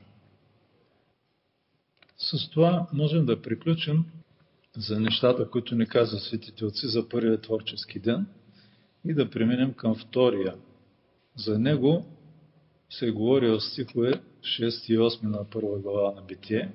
С 2.17 2.49
това 2.49 2.87
можем 2.93 3.25
да 3.25 3.41
приключим 3.41 4.05
за 4.77 4.99
нещата, 4.99 5.49
които 5.49 5.75
ни 5.75 5.87
каза 5.87 6.19
светите 6.19 6.65
отци 6.65 6.87
за 6.87 7.09
първия 7.09 7.41
творчески 7.41 7.99
ден 7.99 8.25
и 9.05 9.13
да 9.13 9.29
преминем 9.29 9.73
към 9.73 9.95
втория. 9.95 10.55
За 11.39 11.59
него 11.59 12.05
се 12.89 13.11
говори 13.11 13.47
в 13.47 13.61
стихове 13.61 14.13
6 14.41 14.93
и 14.93 14.97
8 14.97 15.23
на 15.23 15.49
първа 15.49 15.79
глава 15.79 16.11
на 16.15 16.21
Битие. 16.21 16.71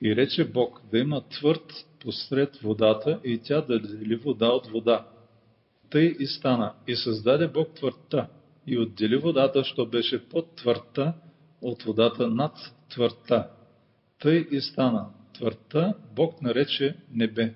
И 0.00 0.16
рече 0.16 0.44
Бог 0.44 0.82
да 0.90 0.98
има 0.98 1.28
твърд 1.28 1.86
посред 2.00 2.56
водата 2.56 3.20
и 3.24 3.38
тя 3.38 3.60
да 3.60 3.80
дели 3.80 4.16
вода 4.16 4.46
от 4.46 4.66
вода 4.66 5.06
тъй 5.90 6.16
и 6.18 6.26
стана. 6.26 6.74
И 6.86 6.96
създаде 6.96 7.48
Бог 7.48 7.74
твърдта 7.74 8.28
и 8.66 8.78
отдели 8.78 9.16
водата, 9.16 9.64
що 9.64 9.86
беше 9.86 10.28
под 10.28 10.56
твърдта, 10.56 11.14
от 11.62 11.82
водата 11.82 12.28
над 12.28 12.72
твърдта. 12.90 13.50
Тъй 14.18 14.46
и 14.50 14.60
стана. 14.60 15.06
Твърдта 15.34 15.94
Бог 16.16 16.42
нарече 16.42 16.96
небе. 17.12 17.54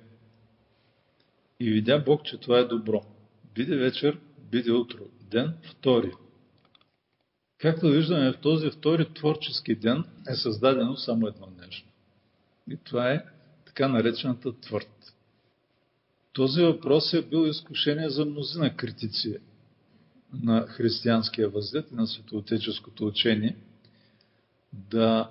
И 1.60 1.70
видя 1.70 1.98
Бог, 2.06 2.24
че 2.24 2.38
това 2.38 2.58
е 2.58 2.64
добро. 2.64 3.02
Биде 3.54 3.76
вечер, 3.76 4.18
биде 4.50 4.72
утро. 4.72 5.04
Ден 5.30 5.54
втори. 5.70 6.12
Както 7.58 7.88
виждаме, 7.88 8.32
в 8.32 8.40
този 8.40 8.70
втори 8.70 9.14
творчески 9.14 9.74
ден 9.74 10.04
е 10.28 10.34
създадено 10.34 10.96
само 10.96 11.26
едно 11.26 11.48
нещо. 11.60 11.88
И 12.70 12.76
това 12.84 13.12
е 13.12 13.24
така 13.66 13.88
наречената 13.88 14.60
твърд. 14.60 15.14
Този 16.32 16.62
въпрос 16.62 17.12
е 17.12 17.22
бил 17.22 17.46
изкушение 17.46 18.10
за 18.10 18.24
мнозина 18.24 18.76
критици 18.76 19.36
на 20.32 20.66
християнския 20.66 21.48
възглед 21.48 21.90
и 21.92 21.94
на 21.94 22.06
светоотеческото 22.06 23.06
учение 23.06 23.56
да 24.72 25.30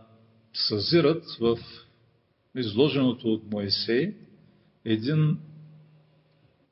съзират 0.54 1.26
в 1.40 1.58
изложеното 2.56 3.34
от 3.34 3.52
Моисей 3.52 4.16
един 4.86 5.40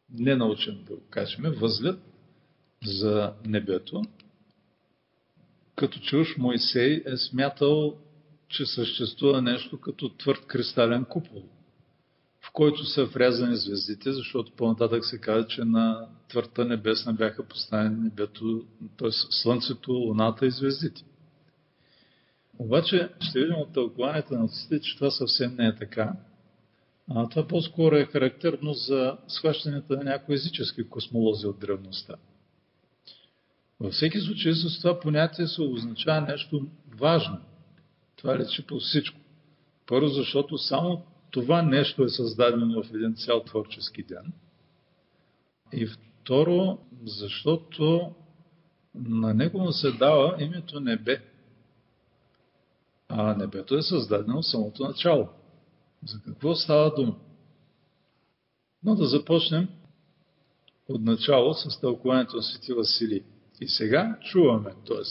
ненаучен, 0.09 0.83
да 0.87 0.95
го 0.95 1.01
кажем, 1.09 1.43
възглед 1.43 1.99
за 2.85 3.33
небето, 3.45 4.01
като 5.75 5.99
че 5.99 6.17
уж 6.17 6.37
Моисей 6.37 7.03
е 7.05 7.17
смятал, 7.17 7.97
че 8.49 8.65
съществува 8.65 9.41
нещо 9.41 9.79
като 9.79 10.09
твърд 10.09 10.45
кристален 10.45 11.05
купол, 11.05 11.43
в 12.41 12.51
който 12.51 12.85
са 12.85 13.05
врязани 13.05 13.55
звездите, 13.55 14.13
защото 14.13 14.51
по-нататък 14.51 15.05
се 15.05 15.19
казва, 15.19 15.47
че 15.47 15.63
на 15.63 16.07
твърта 16.29 16.65
небесна 16.65 17.13
бяха 17.13 17.47
поставени 17.47 17.95
небето, 17.95 18.65
т.е. 18.97 19.11
Слънцето, 19.11 19.91
Луната 19.91 20.45
и 20.45 20.51
звездите. 20.51 21.03
Обаче 22.59 23.09
ще 23.19 23.39
видим 23.39 23.55
от 23.55 23.73
тълкованията 23.73 24.37
на 24.37 24.45
отците, 24.45 24.81
че 24.81 24.95
това 24.95 25.11
съвсем 25.11 25.55
не 25.55 25.67
е 25.67 25.75
така. 25.75 26.13
А 27.09 27.29
това 27.29 27.47
по-скоро 27.47 27.95
е 27.95 28.05
характерно 28.05 28.73
за 28.73 29.17
схващането 29.27 29.93
на 29.93 30.03
някои 30.03 30.35
езически 30.35 30.89
космолози 30.89 31.47
от 31.47 31.59
древността. 31.59 32.15
Във 33.79 33.93
всеки 33.93 34.19
случай 34.19 34.53
с 34.53 34.81
това 34.81 34.99
понятие 34.99 35.47
се 35.47 35.61
означава 35.61 36.21
нещо 36.21 36.67
важно. 36.87 37.37
Това 38.15 38.37
лечи 38.37 38.67
по 38.67 38.79
всичко. 38.79 39.19
Първо, 39.87 40.07
защото 40.07 40.57
само 40.57 41.05
това 41.31 41.61
нещо 41.61 42.03
е 42.03 42.09
създадено 42.09 42.83
в 42.83 42.89
един 42.93 43.15
цял 43.15 43.43
творчески 43.43 44.03
ден. 44.03 44.33
И 45.73 45.87
второ, 45.87 46.77
защото 47.03 48.11
на 48.95 49.33
него 49.33 49.59
му 49.59 49.71
се 49.71 49.91
дава 49.91 50.43
името 50.43 50.79
небе. 50.79 51.21
А 53.09 53.35
небето 53.35 53.75
е 53.75 53.81
създадено 53.81 54.41
в 54.41 54.47
самото 54.47 54.83
начало. 54.83 55.29
За 56.05 56.21
какво 56.21 56.55
става 56.55 56.95
дума? 56.95 57.15
Но 58.83 58.95
да 58.95 59.05
започнем 59.05 59.69
от 60.87 61.01
начало 61.01 61.53
с 61.53 61.81
тълкуването 61.81 62.35
на 62.35 62.43
Свети 62.43 62.73
Василий. 62.73 63.23
И 63.61 63.67
сега 63.67 64.17
чуваме, 64.31 64.71
т.е. 64.87 65.03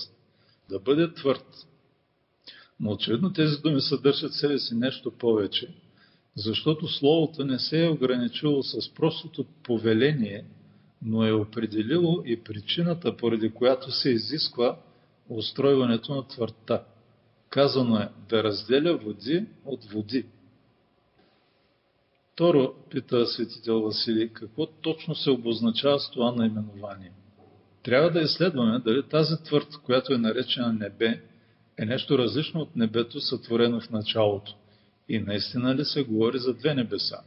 да 0.69 0.79
бъде 0.79 1.15
твърд. 1.15 1.67
Но 2.81 2.91
очевидно 2.91 3.33
тези 3.33 3.61
думи 3.61 3.81
съдържат 3.81 4.33
себе 4.33 4.59
си 4.59 4.75
нещо 4.75 5.11
повече, 5.11 5.75
защото 6.35 6.89
Словото 6.89 7.45
не 7.45 7.59
се 7.59 7.85
е 7.85 7.89
ограничило 7.89 8.63
с 8.63 8.95
простото 8.95 9.45
повеление, 9.63 10.45
но 11.03 11.27
е 11.27 11.33
определило 11.33 12.23
и 12.27 12.41
причината, 12.45 13.17
поради 13.17 13.51
която 13.51 13.91
се 13.91 14.11
изисква 14.11 14.79
устройването 15.29 16.15
на 16.15 16.29
твърдта. 16.29 16.85
Казано 17.49 17.97
е 17.99 18.09
да 18.29 18.43
разделя 18.43 18.97
води 18.97 19.47
от 19.65 19.85
води. 19.85 20.27
Второ, 22.33 22.75
пита 22.91 23.27
светител 23.27 23.83
Василий, 23.83 24.29
какво 24.29 24.67
точно 24.67 25.15
се 25.15 25.31
обозначава 25.31 26.01
с 26.01 26.11
това 26.11 26.33
наименование? 26.33 27.13
Трябва 27.87 28.11
да 28.11 28.21
изследваме 28.21 28.79
дали 28.79 29.03
тази 29.03 29.43
твърд, 29.45 29.69
която 29.85 30.13
е 30.13 30.19
наречена 30.19 30.73
небе, 30.73 31.23
е 31.79 31.85
нещо 31.85 32.19
различно 32.19 32.61
от 32.61 32.77
небето, 32.77 33.21
сътворено 33.21 33.81
в 33.81 33.91
началото. 33.91 34.57
И 35.09 35.19
наистина 35.19 35.75
ли 35.75 35.85
се 35.85 36.03
говори 36.03 36.39
за 36.39 36.55
две 36.55 36.75
небеса? 36.75 37.21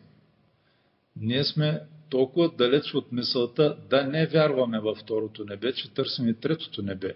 Ние 1.16 1.44
сме 1.44 1.82
толкова 2.10 2.52
далеч 2.58 2.94
от 2.94 3.12
мисълта 3.12 3.78
да 3.90 4.04
не 4.04 4.28
вярваме 4.28 4.80
във 4.80 4.98
второто 4.98 5.46
небе, 5.46 5.74
че 5.74 5.94
търсим 5.94 6.28
и 6.28 6.34
третото 6.34 6.82
небе, 6.82 7.14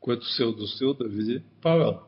което 0.00 0.32
се 0.32 0.42
е 0.42 0.46
удостоил 0.46 0.94
да 0.94 1.08
види 1.08 1.42
Павел, 1.62 1.98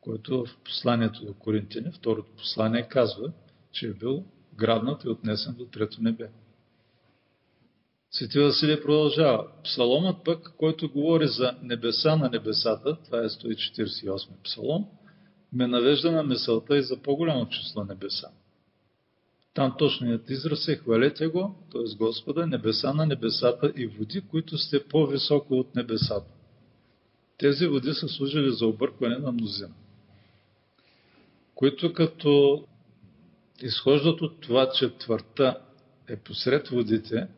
който 0.00 0.44
в 0.44 0.56
посланието 0.64 1.24
до 1.24 1.34
Коринтини, 1.34 1.92
второто 1.92 2.32
послание 2.32 2.88
казва, 2.88 3.32
че 3.72 3.86
е 3.86 3.92
бил 3.92 4.24
грабнат 4.54 5.04
и 5.04 5.08
отнесен 5.08 5.54
до 5.58 5.64
трето 5.64 6.02
небе. 6.02 6.28
Свети 8.12 8.38
Василий 8.38 8.82
продължава. 8.82 9.46
Псаломът 9.64 10.24
пък, 10.24 10.52
който 10.56 10.90
говори 10.90 11.28
за 11.28 11.56
небеса 11.62 12.16
на 12.16 12.30
небесата, 12.30 12.96
това 13.04 13.18
е 13.18 13.28
148 13.28 14.28
псалом, 14.44 14.86
ме 15.52 15.66
навежда 15.66 16.12
на 16.12 16.22
мисълта 16.22 16.78
и 16.78 16.82
за 16.82 16.96
по-голямо 16.96 17.48
число 17.48 17.84
небеса. 17.84 18.28
Там 19.54 19.74
точният 19.78 20.30
израз 20.30 20.68
е 20.68 20.76
хвалете 20.76 21.26
го, 21.26 21.54
т.е. 21.72 21.96
Господа, 21.96 22.46
небеса 22.46 22.94
на 22.94 23.06
небесата 23.06 23.72
и 23.76 23.86
води, 23.86 24.20
които 24.20 24.58
сте 24.58 24.84
по-високо 24.84 25.54
от 25.54 25.74
небесата. 25.74 26.32
Тези 27.38 27.66
води 27.66 27.92
са 27.94 28.08
служили 28.08 28.50
за 28.50 28.66
объркване 28.66 29.18
на 29.18 29.32
мнозина, 29.32 29.74
които 31.54 31.92
като 31.92 32.64
изхождат 33.62 34.20
от 34.20 34.40
това, 34.40 34.70
че 34.70 34.98
твърта 34.98 35.58
е 36.08 36.16
посред 36.16 36.68
водите 36.68 37.28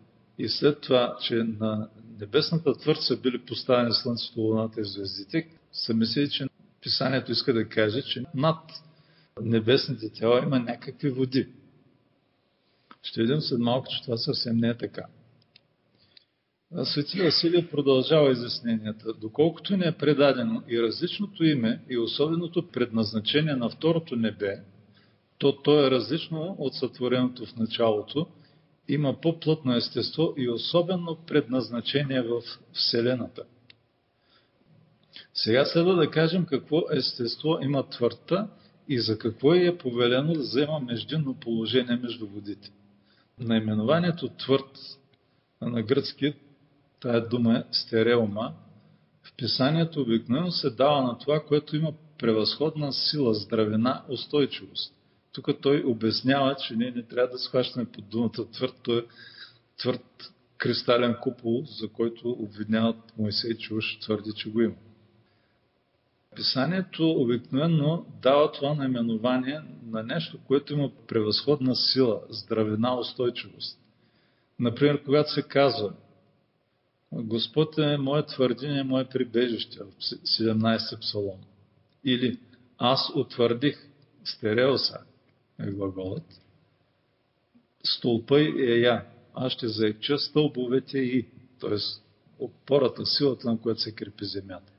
и 0.42 0.48
след 0.48 0.80
това, 0.80 1.16
че 1.20 1.34
на 1.34 1.88
небесната 2.20 2.74
твърд 2.74 3.02
са 3.02 3.16
били 3.16 3.38
поставени 3.38 3.94
Слънцето, 3.94 4.40
Луната 4.40 4.80
и 4.80 4.84
звездите, 4.84 5.48
са 5.72 5.94
мислили, 5.94 6.30
че 6.30 6.46
писанието 6.80 7.32
иска 7.32 7.52
да 7.52 7.68
каже, 7.68 8.02
че 8.02 8.24
над 8.34 8.58
небесните 9.42 10.12
тела 10.12 10.42
има 10.42 10.58
някакви 10.58 11.10
води. 11.10 11.48
Ще 13.02 13.22
видим 13.22 13.40
след 13.40 13.58
малко, 13.58 13.86
че 13.90 14.02
това 14.02 14.16
съвсем 14.16 14.56
не 14.56 14.68
е 14.68 14.76
така. 14.76 15.02
Свети 16.84 17.22
Василий 17.22 17.68
продължава 17.68 18.32
изясненията. 18.32 19.12
Доколкото 19.20 19.76
не 19.76 19.86
е 19.86 19.92
предадено 19.92 20.62
и 20.68 20.82
различното 20.82 21.44
име 21.44 21.80
и 21.90 21.98
особеното 21.98 22.68
предназначение 22.68 23.56
на 23.56 23.70
второто 23.70 24.16
небе, 24.16 24.60
то 25.38 25.62
то 25.62 25.86
е 25.86 25.90
различно 25.90 26.56
от 26.58 26.74
сътвореното 26.74 27.46
в 27.46 27.56
началото, 27.56 28.26
има 28.88 29.20
по-плътно 29.20 29.76
естество 29.76 30.34
и 30.36 30.50
особено 30.50 31.16
предназначение 31.26 32.22
в 32.22 32.42
Вселената. 32.72 33.42
Сега 35.34 35.64
следва 35.64 35.94
да 35.94 36.10
кажем 36.10 36.46
какво 36.46 36.82
естество 36.92 37.58
има 37.62 37.88
твърта 37.88 38.48
и 38.88 38.98
за 39.00 39.18
какво 39.18 39.54
е 39.54 39.78
повелено 39.78 40.32
да 40.32 40.40
взема 40.40 40.80
междинно 40.80 41.34
положение 41.34 41.96
между 41.96 42.26
водите. 42.26 42.70
Наименованието 43.38 44.28
твърд 44.28 44.78
на 45.62 45.82
гръцки, 45.82 46.34
тая 47.00 47.28
дума 47.28 47.58
е 47.58 47.64
стереума, 47.72 48.54
в 49.22 49.36
писанието 49.36 50.00
обикновено 50.00 50.50
се 50.50 50.70
дава 50.70 51.02
на 51.02 51.18
това, 51.18 51.40
което 51.40 51.76
има 51.76 51.92
превъзходна 52.18 52.92
сила, 52.92 53.34
здравина, 53.34 54.02
устойчивост. 54.08 54.94
Тук 55.32 55.48
той 55.60 55.82
обяснява, 55.86 56.56
че 56.56 56.76
ние 56.76 56.90
не 56.90 57.02
трябва 57.02 57.28
да 57.28 57.38
схващаме 57.38 57.86
под 57.86 58.08
думата 58.08 58.50
твърд, 58.52 58.74
той 58.82 58.98
е 58.98 59.02
твърд 59.78 60.32
кристален 60.58 61.16
купол, 61.22 61.64
за 61.64 61.88
който 61.88 62.30
обвиняват 62.30 62.96
Моисей, 63.18 63.56
че 63.56 63.74
уж 63.74 63.98
твърди, 63.98 64.32
че 64.36 64.50
го 64.50 64.60
има. 64.60 64.74
Писанието 66.36 67.10
обикновено 67.10 68.06
дава 68.22 68.52
това 68.52 68.74
наименование 68.74 69.60
на 69.86 70.02
нещо, 70.02 70.38
което 70.46 70.72
има 70.72 70.90
превъзходна 71.08 71.76
сила, 71.76 72.20
здравина, 72.30 72.98
устойчивост. 72.98 73.78
Например, 74.58 75.02
когато 75.04 75.32
се 75.32 75.42
казва 75.42 75.92
Господ 77.12 77.78
е 77.78 77.96
мое 77.96 78.26
твърдение, 78.26 78.82
мое 78.82 79.04
прибежище 79.04 79.78
в 79.84 80.00
17 80.00 81.00
псалом. 81.00 81.40
Или 82.04 82.38
аз 82.78 83.12
утвърдих, 83.14 83.88
стереоса 84.24 84.98
глаголът. 85.60 86.40
Столпа 87.84 88.40
е 88.40 88.80
я. 88.80 89.06
Аз 89.34 89.52
ще 89.52 89.68
заекча 89.68 90.18
стълбовете 90.18 90.98
и, 90.98 91.26
т.е. 91.60 91.76
опората, 92.38 93.06
силата, 93.06 93.50
на 93.50 93.60
която 93.60 93.80
се 93.80 93.94
крепи 93.94 94.24
земята. 94.24 94.72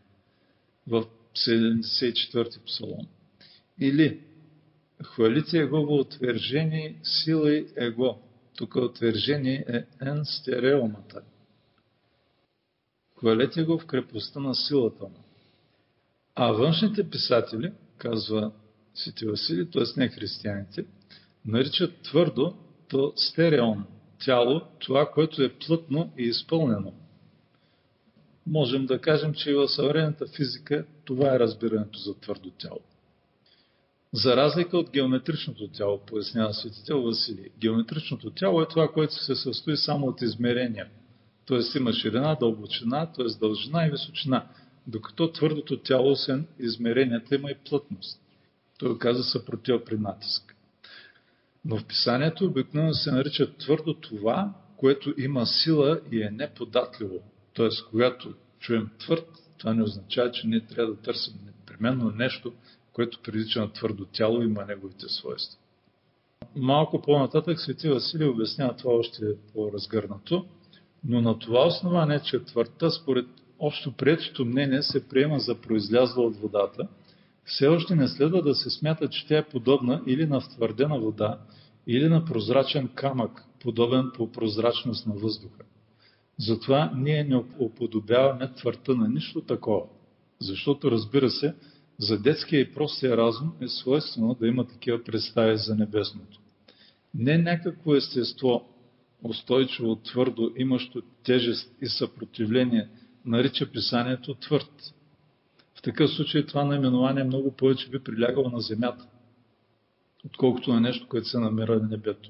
В 0.88 1.06
74-ти 1.36 2.60
псалом. 2.60 3.08
Или 3.80 4.22
хвалите 5.04 5.58
Его 5.58 5.86
во 5.86 5.96
утвержени 5.96 7.00
сила 7.04 7.66
Его. 7.76 8.20
Тук 8.56 8.76
утвържение 8.76 9.66
е 9.70 9.86
стереомата. 10.24 11.22
Хвалете 13.18 13.64
го 13.64 13.80
в 13.80 13.86
крепостта 13.86 14.40
на 14.40 14.56
силата 14.56 15.04
му. 15.04 15.24
А 16.36 16.52
външните 16.52 17.10
писатели, 17.10 17.72
казва 17.98 18.52
Свети 18.96 19.26
Василий, 19.26 19.66
т.е. 19.70 19.84
не 19.98 20.10
християните, 20.10 20.86
наричат 21.46 22.02
твърдо 22.02 22.56
то 22.90 23.14
стереон, 23.16 23.86
тяло, 24.26 24.62
това, 24.80 25.12
което 25.12 25.44
е 25.44 25.54
плътно 25.54 26.14
и 26.18 26.24
изпълнено 26.24 26.94
можем 28.48 28.86
да 28.86 29.00
кажем, 29.00 29.34
че 29.34 29.52
и 29.52 29.54
в 29.54 29.68
съвременната 29.68 30.28
физика 30.28 30.86
това 31.06 31.36
е 31.36 31.40
разбирането 31.40 32.00
за 32.00 32.20
твърдо 32.20 32.52
тяло. 32.52 32.80
За 34.14 34.36
разлика 34.36 34.78
от 34.78 34.90
геометричното 34.92 35.68
тяло, 35.68 36.00
пояснява 36.06 36.54
светител 36.54 37.02
Василий, 37.02 37.50
геометричното 37.60 38.32
тяло 38.32 38.62
е 38.62 38.68
това, 38.68 38.88
което 38.88 39.14
се 39.14 39.36
състои 39.36 39.78
само 39.78 40.08
от 40.08 40.22
измерения. 40.22 40.88
Тоест 41.46 41.76
има 41.76 41.94
ширина, 41.94 42.36
дълбочина, 42.36 43.12
т.е. 43.12 43.40
дължина 43.40 43.88
и 43.88 43.92
височина. 43.92 44.48
Докато 44.88 45.32
твърдото 45.32 45.80
тяло, 45.80 46.12
освен 46.12 46.48
измеренията, 46.60 47.36
има 47.36 47.52
и 47.52 47.56
плътност. 47.70 48.20
Той 48.84 48.98
каза 48.98 49.24
съпротива 49.24 49.84
при 49.84 49.98
натиск. 49.98 50.56
Но 51.66 51.78
в 51.78 51.86
писанието 51.86 52.46
обикновено 52.46 52.94
се 52.94 53.12
нарича 53.12 53.58
твърдо 53.58 53.94
това, 53.94 54.54
което 54.78 55.14
има 55.18 55.46
сила 55.46 56.00
и 56.12 56.24
е 56.24 56.30
неподатливо. 56.32 57.20
Тоест, 57.54 57.90
когато 57.90 58.34
чуем 58.60 58.90
твърд, 59.00 59.28
това 59.58 59.74
не 59.74 59.84
означава, 59.84 60.32
че 60.32 60.48
ние 60.48 60.66
трябва 60.66 60.94
да 60.94 61.02
търсим 61.02 61.34
непременно 61.46 62.12
нещо, 62.16 62.54
което 62.94 63.20
прилича 63.24 63.60
на 63.62 63.74
твърдо 63.74 64.06
тяло 64.06 64.42
и 64.42 64.46
има 64.46 64.66
неговите 64.66 65.10
свойства. 65.10 65.60
Малко 66.56 67.02
по-нататък 67.02 67.60
Свети 67.60 67.90
Василий 67.90 68.28
обяснява 68.28 68.76
това 68.76 68.94
още 68.94 69.26
по-разгърнато, 69.54 70.46
но 71.04 71.22
на 71.22 71.40
това 71.40 71.68
основание 71.68 72.20
четвърта, 72.20 72.92
според 72.92 73.26
общо 73.60 73.92
приетото 73.92 74.46
мнение, 74.46 74.84
се 74.84 75.08
приема 75.08 75.40
за 75.40 75.62
произлязла 75.62 76.24
от 76.26 76.36
водата, 76.36 76.88
все 77.46 77.68
още 77.68 77.96
не 77.96 78.08
следва 78.08 78.42
да 78.42 78.56
се 78.56 78.70
смята, 78.70 79.10
че 79.10 79.28
тя 79.28 79.38
е 79.38 79.50
подобна 79.50 80.02
или 80.08 80.26
на 80.26 80.42
втвърдена 80.42 81.00
вода, 81.00 81.40
или 81.88 82.10
на 82.10 82.26
прозрачен 82.26 82.90
камък, 82.96 83.44
подобен 83.60 84.12
по 84.16 84.32
прозрачност 84.32 85.08
на 85.08 85.14
въздуха. 85.14 85.64
Затова 86.40 86.92
ние 86.96 87.24
не 87.24 87.44
уподобяваме 87.60 88.54
твърта 88.54 88.96
на 88.96 89.08
нищо 89.10 89.42
такова. 89.42 89.86
Защото, 90.40 90.92
разбира 90.92 91.30
се, 91.30 91.56
за 91.98 92.20
детския 92.20 92.60
и 92.60 92.74
простия 92.74 93.18
разум 93.18 93.54
е 93.62 93.68
свойствено 93.68 94.36
да 94.40 94.48
има 94.48 94.68
такива 94.68 95.04
представи 95.04 95.58
за 95.58 95.76
небесното. 95.76 96.40
Не 97.14 97.38
някакво 97.38 97.96
естество, 97.96 98.66
устойчиво, 99.24 99.96
твърдо, 99.96 100.52
имащо 100.58 101.02
тежест 101.24 101.76
и 101.82 101.88
съпротивление, 101.88 102.90
нарича 103.26 103.72
писанието 103.72 104.34
твърд. 104.34 104.94
Такъв 105.84 106.12
случай 106.12 106.46
това 106.46 106.66
наименование 106.66 107.24
много 107.24 107.52
повече 107.52 107.90
би 107.90 108.00
прилягало 108.00 108.50
на 108.50 108.60
земята, 108.60 109.06
отколкото 110.26 110.74
на 110.74 110.82
нещо, 110.82 111.08
което 111.08 111.28
се 111.28 111.40
намира 111.40 111.80
на 111.80 111.88
небето. 111.88 112.30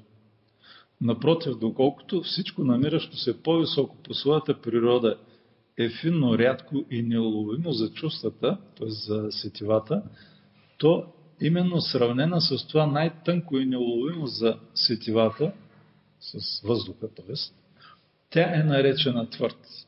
Напротив, 1.00 1.58
доколкото 1.58 2.22
всичко 2.22 2.64
намиращо 2.64 3.16
се 3.16 3.42
по-високо 3.42 3.96
по 3.96 4.14
своята 4.14 4.60
природа 4.60 5.18
е 5.78 5.88
финно, 5.88 6.38
рядко 6.38 6.84
и 6.90 7.02
неуловимо 7.02 7.72
за 7.72 7.90
чувствата, 7.90 8.58
т.е. 8.78 8.90
за 8.90 9.26
сетивата, 9.30 10.02
то 10.78 11.06
именно 11.40 11.80
сравнена 11.80 12.40
с 12.40 12.66
това 12.66 12.86
най-тънко 12.86 13.58
и 13.58 13.66
неуловимо 13.66 14.26
за 14.26 14.58
сетивата, 14.74 15.52
с 16.20 16.60
въздуха, 16.60 17.08
т.е. 17.08 17.34
тя 18.30 18.60
е 18.60 18.62
наречена 18.62 19.30
твърд. 19.30 19.83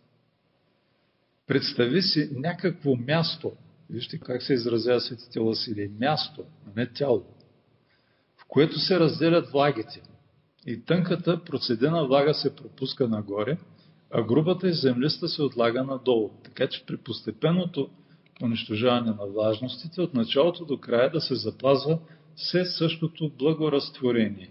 Представи 1.47 2.03
си 2.03 2.31
някакво 2.33 2.97
място, 2.97 3.53
вижте 3.91 4.19
как 4.19 4.43
се 4.43 4.55
изразява 4.55 5.01
светите 5.01 5.41
Василий, 5.41 5.89
място, 6.01 6.45
а 6.67 6.81
не 6.81 6.93
тяло, 6.93 7.25
в 8.37 8.45
което 8.49 8.79
се 8.79 9.01
разделят 9.01 9.51
влагите– 9.51 10.03
и 10.67 10.85
тънката 10.85 11.45
процедена 11.45 12.07
влага 12.07 12.35
се 12.35 12.57
пропуска 12.57 13.09
нагоре, 13.09 13.59
а 14.11 14.23
грубата 14.23 14.69
и 14.69 14.73
землиста 14.73 15.29
се 15.29 15.43
отлага 15.43 15.85
надолу. 15.85 16.31
Така 16.45 16.69
че 16.69 16.87
при 16.87 16.97
постепенното 16.97 17.89
унищожаване 18.43 19.11
на 19.11 19.27
влажностите, 19.27 20.01
от 20.01 20.15
началото 20.15 20.65
до 20.65 20.79
края 20.79 21.11
да 21.11 21.21
се 21.21 21.35
запазва 21.35 21.99
все 22.37 22.65
същото 22.65 23.31
благоразтворение. 23.39 24.51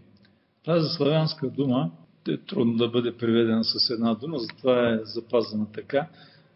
Тази 0.65 0.89
славянска 0.89 1.49
дума 1.49 1.91
е 2.29 2.38
трудно 2.38 2.77
да 2.77 2.88
бъде 2.88 3.17
приведена 3.17 3.63
с 3.63 3.89
една 3.89 4.13
дума, 4.13 4.39
затова 4.39 4.93
е 4.93 4.99
запазена 5.03 5.71
така, 5.73 6.08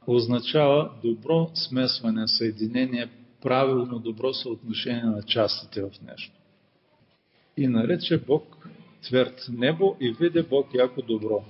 означава 0.07 0.91
добро 1.03 1.51
смесване, 1.53 2.27
съединение, 2.27 3.09
правилно 3.41 3.99
добро 3.99 4.33
съотношение 4.33 5.03
на 5.03 5.23
частите 5.23 5.81
в 5.81 5.89
нещо. 6.07 6.33
И 7.57 7.67
нарече 7.67 8.17
Бог 8.17 8.67
тверд 9.03 9.45
небо 9.51 9.95
и 9.99 10.11
виде 10.11 10.43
Бог 10.43 10.67
яко 10.73 11.01
добро. 11.01 11.43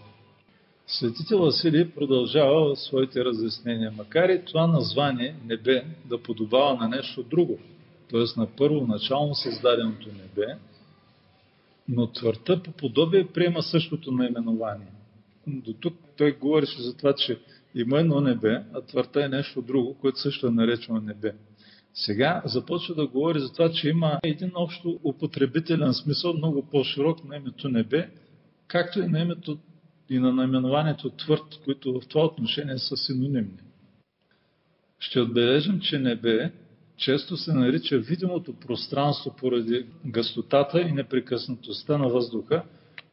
Светител 0.87 1.39
Василий 1.39 1.89
продължава 1.89 2.75
в 2.75 2.79
своите 2.79 3.25
разяснения, 3.25 3.91
макар 3.91 4.29
и 4.29 4.45
това 4.45 4.67
название 4.67 5.35
небе 5.45 5.85
да 6.05 6.23
подобава 6.23 6.73
на 6.75 6.87
нещо 6.87 7.23
друго, 7.23 7.59
т.е. 8.11 8.39
на 8.39 8.47
първоначално 8.47 9.35
създаденото 9.35 10.07
небе, 10.07 10.55
но 11.89 12.07
твърта 12.07 12.63
по 12.63 12.71
подобие 12.71 13.27
приема 13.27 13.63
същото 13.63 14.11
наименование. 14.11 14.91
До 15.47 15.73
тук 15.73 15.93
той 16.17 16.31
говореше 16.31 16.81
за 16.81 16.97
това, 16.97 17.13
че 17.13 17.39
има 17.75 17.99
едно 17.99 18.21
небе, 18.21 18.61
а 18.73 18.81
твърта 18.81 19.25
е 19.25 19.29
нещо 19.29 19.61
друго, 19.61 19.97
което 20.01 20.19
също 20.19 20.47
е 20.47 20.51
наречено 20.51 21.01
небе. 21.01 21.33
Сега 21.93 22.41
започва 22.45 22.95
да 22.95 23.07
говори 23.07 23.39
за 23.39 23.53
това, 23.53 23.71
че 23.71 23.89
има 23.89 24.19
един 24.23 24.51
общо 24.55 24.99
употребителен 25.03 25.93
смисъл, 25.93 26.33
много 26.33 26.69
по-широк 26.69 27.23
на 27.23 27.35
името 27.35 27.69
Небе, 27.69 28.09
както 28.67 28.99
и 28.99 29.07
на 29.07 29.19
името 29.19 29.57
и 30.09 30.19
на 30.19 30.33
наименованието 30.33 31.09
Твърд, 31.09 31.59
които 31.65 31.99
в 31.99 32.07
това 32.07 32.25
отношение 32.25 32.77
са 32.77 32.97
синонимни. 32.97 33.59
Ще 34.99 35.19
отбележим, 35.19 35.79
че 35.79 35.99
Небе 35.99 36.51
често 36.97 37.37
се 37.37 37.53
нарича 37.53 37.97
видимото 37.97 38.53
пространство 38.53 39.35
поради 39.35 39.85
гъстотата 40.05 40.81
и 40.81 40.91
непрекъснатостта 40.91 41.97
на 41.97 42.09
въздуха, 42.09 42.63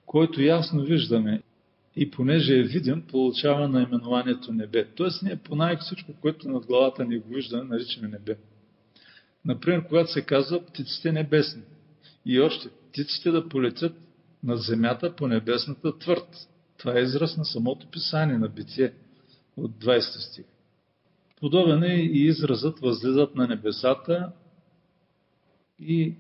който 0.07 0.43
ясно 0.43 0.83
виждаме 0.83 1.43
и 1.97 2.11
понеже 2.11 2.59
е 2.59 2.63
видим, 2.63 3.03
получава 3.03 3.69
наименованието 3.69 4.53
небе. 4.53 4.89
Тоест 4.95 5.23
ние 5.23 5.37
по 5.37 5.57
най 5.57 5.77
всичко, 5.77 6.13
което 6.21 6.49
над 6.49 6.67
главата 6.67 7.05
ни 7.05 7.19
го 7.19 7.29
виждаме, 7.29 7.65
наричаме 7.65 8.09
небе. 8.09 8.37
Например, 9.45 9.87
когато 9.89 10.13
се 10.13 10.23
казва 10.23 10.67
птиците 10.67 11.13
небесни. 11.13 11.63
И 12.27 12.41
още, 12.41 12.69
птиците 12.69 13.31
да 13.31 13.49
полетят 13.49 13.95
над 14.45 14.61
земята 14.61 15.17
по 15.17 15.29
небесната 15.29 15.99
твърд. 15.99 16.49
Това 16.79 16.99
е 16.99 17.03
израз 17.03 17.37
на 17.37 17.45
самото 17.45 17.87
писание, 17.87 18.39
на 18.39 18.49
битие 18.49 18.93
от 19.57 19.71
20 19.71 20.01
стих. 20.01 20.45
Подобен 21.41 21.83
е 21.83 21.95
и 21.95 22.27
изразът 22.27 22.79
възлизат 22.79 23.35
на 23.35 23.47
небесата 23.47 24.33
и 25.79 26.15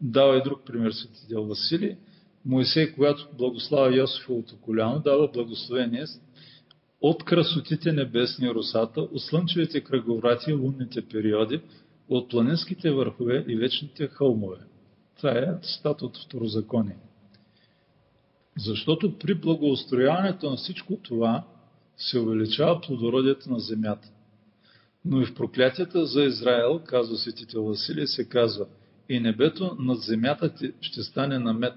дава 0.00 0.38
и 0.38 0.42
друг 0.42 0.66
пример 0.66 0.92
светител 0.92 1.44
Василий. 1.44 1.96
Моисей, 2.44 2.92
когато 2.92 3.28
благослава 3.38 3.96
Йосифовото 3.96 4.56
коляно, 4.56 5.00
дава 5.00 5.28
благословение 5.28 6.04
от 7.00 7.24
красотите 7.24 7.92
небесни 7.92 8.50
русата, 8.50 9.00
от 9.00 9.22
слънчевите 9.22 9.80
кръговрати 9.80 10.50
и 10.50 10.54
лунните 10.54 11.02
периоди, 11.02 11.60
от 12.08 12.30
планинските 12.30 12.90
върхове 12.90 13.44
и 13.48 13.56
вечните 13.56 14.06
хълмове. 14.06 14.58
Това 15.16 15.30
е 15.30 15.58
цитат 15.62 16.02
от 16.02 16.18
Второзаконие. 16.24 16.96
Защото 18.58 19.18
при 19.18 19.34
благоустрояването 19.34 20.50
на 20.50 20.56
всичко 20.56 20.96
това 20.96 21.44
се 21.96 22.18
увеличава 22.18 22.80
плодородието 22.80 23.50
на 23.50 23.58
земята. 23.58 24.08
Но 25.04 25.20
и 25.20 25.26
в 25.26 25.34
проклятията 25.34 26.06
за 26.06 26.22
Израел, 26.22 26.80
казва 26.86 27.16
светител 27.16 27.64
Василий, 27.64 28.06
се 28.06 28.28
казва 28.28 28.66
и 29.08 29.20
небето 29.20 29.76
над 29.78 30.00
земята 30.00 30.52
ще 30.80 31.02
стане 31.02 31.38
на 31.38 31.52
мед. 31.52 31.74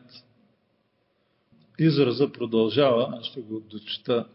Израза 1.80 2.32
продължава, 2.32 3.18
аз 3.20 3.26
ще 3.26 3.42
го 3.42 3.60
дочита. 3.60 4.26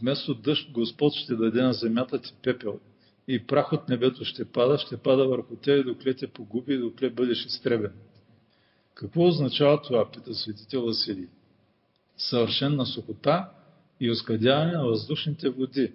Вместо 0.00 0.34
дъжд 0.34 0.70
Господ 0.70 1.14
ще 1.14 1.36
даде 1.36 1.62
на 1.62 1.72
земята 1.72 2.20
ти 2.20 2.34
пепел 2.42 2.80
и 3.28 3.46
прах 3.46 3.72
от 3.72 3.88
небето 3.88 4.24
ще 4.24 4.44
пада, 4.44 4.78
ще 4.78 4.96
пада 4.96 5.28
върху 5.28 5.56
тебе, 5.56 5.82
докле 5.82 6.14
те 6.14 6.26
погуби 6.26 6.74
и 6.74 6.78
докле 6.78 7.10
бъдеш 7.10 7.44
изтребен. 7.44 7.92
Какво 8.94 9.26
означава 9.26 9.82
това, 9.82 10.10
пита 10.10 10.34
светител 10.34 10.86
Василий? 10.86 11.26
Съвършенна 12.16 12.86
сухота 12.86 13.48
и 14.00 14.10
оскъдяване 14.10 14.72
на 14.72 14.86
въздушните 14.86 15.50
води, 15.50 15.92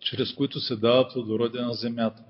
чрез 0.00 0.32
които 0.32 0.60
се 0.60 0.76
дава 0.76 1.08
плодородие 1.08 1.62
на 1.62 1.74
земята. 1.74 2.22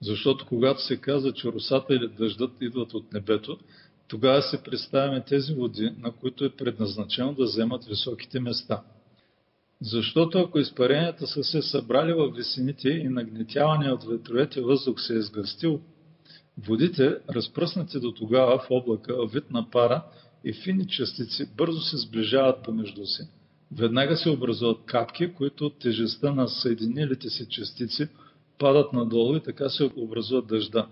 Защото 0.00 0.46
когато 0.46 0.82
се 0.82 0.96
казва, 0.96 1.32
че 1.32 1.48
русата 1.48 1.94
или 1.94 2.08
дъждът 2.08 2.52
идват 2.60 2.94
от 2.94 3.12
небето, 3.12 3.58
тогава 4.10 4.42
се 4.42 4.62
представяме 4.62 5.24
тези 5.24 5.54
води, 5.54 5.92
на 5.98 6.12
които 6.12 6.44
е 6.44 6.56
предназначено 6.56 7.32
да 7.32 7.44
вземат 7.44 7.84
високите 7.84 8.40
места– 8.40 8.82
защото 9.82 10.38
ако 10.38 10.58
изпаренията 10.58 11.26
са 11.26 11.44
се 11.44 11.62
събрали 11.62 12.12
в 12.12 12.32
висините 12.36 12.88
и 12.88 13.08
нагнетяване 13.08 13.92
от 13.92 14.04
ветровете 14.04 14.60
въздух 14.60 15.00
се 15.00 15.16
е 15.16 15.22
сгъстил, 15.22 15.80
водите, 16.58 17.18
разпръснати 17.30 18.00
до 18.00 18.12
тогава 18.12 18.58
в 18.58 18.66
облака, 18.70 19.14
в 19.16 19.32
вид 19.32 19.50
на 19.50 19.70
пара 19.70 20.04
и 20.44 20.52
фини 20.52 20.86
частици, 20.86 21.48
бързо 21.56 21.80
се 21.80 21.96
сближават 21.96 22.64
помежду 22.64 23.06
си. 23.06 23.22
Веднага 23.72 24.16
се 24.16 24.30
образуват 24.30 24.84
капки, 24.86 25.32
които 25.34 25.66
от 25.66 25.78
тежестта 25.78 26.32
на 26.32 26.48
съединилите 26.48 27.30
си 27.30 27.48
частици 27.48 28.08
падат 28.58 28.92
надолу 28.92 29.36
и 29.36 29.42
така 29.42 29.68
се 29.68 29.90
образува 29.96 30.42
дъжда. 30.42 30.86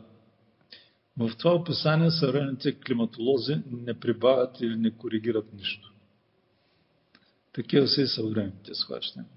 В 1.18 1.36
това 1.38 1.54
описание 1.54 2.10
съвременните 2.10 2.72
климатолози 2.72 3.56
не 3.70 3.94
прибавят 3.94 4.60
или 4.60 4.76
не 4.76 4.90
коригират 4.90 5.54
нищо. 5.54 5.92
Такива 7.52 7.88
са 7.88 8.02
и 8.02 8.06
съвременните 8.06 8.74
схващания. 8.74 9.30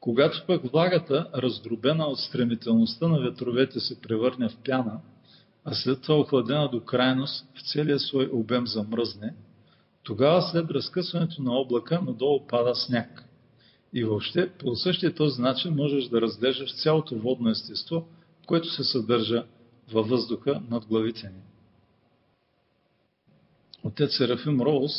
Когато 0.00 0.46
пък 0.46 0.70
влагата, 0.70 1.30
раздробена 1.34 2.04
от 2.04 2.18
стремителността 2.18 3.08
на 3.08 3.20
ветровете, 3.20 3.80
се 3.80 4.00
превърне 4.00 4.48
в 4.48 4.56
пяна, 4.56 5.00
а 5.64 5.74
след 5.74 6.02
това 6.02 6.18
охладена 6.18 6.68
до 6.70 6.80
крайност 6.80 7.46
в 7.54 7.72
целия 7.72 7.98
свой 7.98 8.30
обем 8.32 8.66
замръзне, 8.66 9.34
тогава 10.02 10.42
след 10.42 10.70
разкъсването 10.70 11.42
на 11.42 11.52
облака 11.52 12.02
надолу 12.02 12.46
пада 12.46 12.74
сняг. 12.74 13.24
И 13.92 14.04
въобще 14.04 14.50
по 14.50 14.76
същия 14.76 15.14
този 15.14 15.42
начин 15.42 15.74
можеш 15.74 16.08
да 16.08 16.20
разглеждаш 16.20 16.82
цялото 16.82 17.18
водно 17.18 17.50
естество, 17.50 18.08
което 18.46 18.70
се 18.70 18.84
съдържа 18.84 19.44
във 19.92 20.08
въздуха 20.08 20.62
над 20.70 20.86
главите 20.86 21.26
ни. 21.26 21.42
Отец 23.84 24.16
Серафим 24.16 24.60
Роуз 24.60 24.92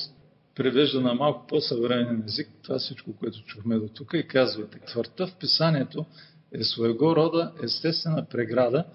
превежда 0.56 1.02
на 1.02 1.14
малко 1.14 1.48
по-съвременен 1.48 2.24
език 2.28 2.50
това 2.62 2.80
всичко, 2.80 3.14
което 3.14 3.44
чухме 3.46 3.80
до 3.80 3.88
тук 3.88 4.14
и 4.14 4.28
казва, 4.28 4.68
твърта 4.88 5.28
в 5.28 5.36
писанието 5.36 6.06
е 6.52 6.64
своего 6.64 7.16
рода 7.16 7.54
естествена 7.64 8.26
преграда 8.26 8.86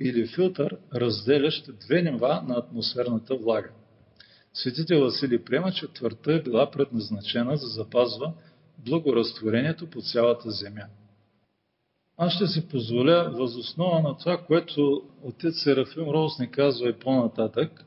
или 0.00 0.26
филтър, 0.26 0.76
разделящ 0.94 1.78
две 1.80 2.02
нива 2.02 2.44
на 2.48 2.54
атмосферната 2.54 3.36
влага. 3.36 3.70
Светител 4.54 5.04
Василий 5.04 5.38
приема, 5.38 5.72
че 5.72 5.92
твърта 5.92 6.32
е 6.32 6.42
била 6.42 6.70
предназначена 6.70 7.56
за 7.56 7.66
запазва 7.66 8.32
благоразтворението 8.78 9.90
по 9.90 10.00
цялата 10.00 10.50
земя. 10.50 10.84
Аз 12.18 12.32
ще 12.32 12.46
си 12.46 12.68
позволя 12.68 13.22
възоснова 13.22 14.00
на 14.00 14.16
това, 14.16 14.38
което 14.38 15.02
отец 15.22 15.62
Серафим 15.62 16.02
Роуз 16.02 16.38
ни 16.38 16.50
казва 16.50 16.88
и 16.88 16.92
по-нататък, 16.92 17.84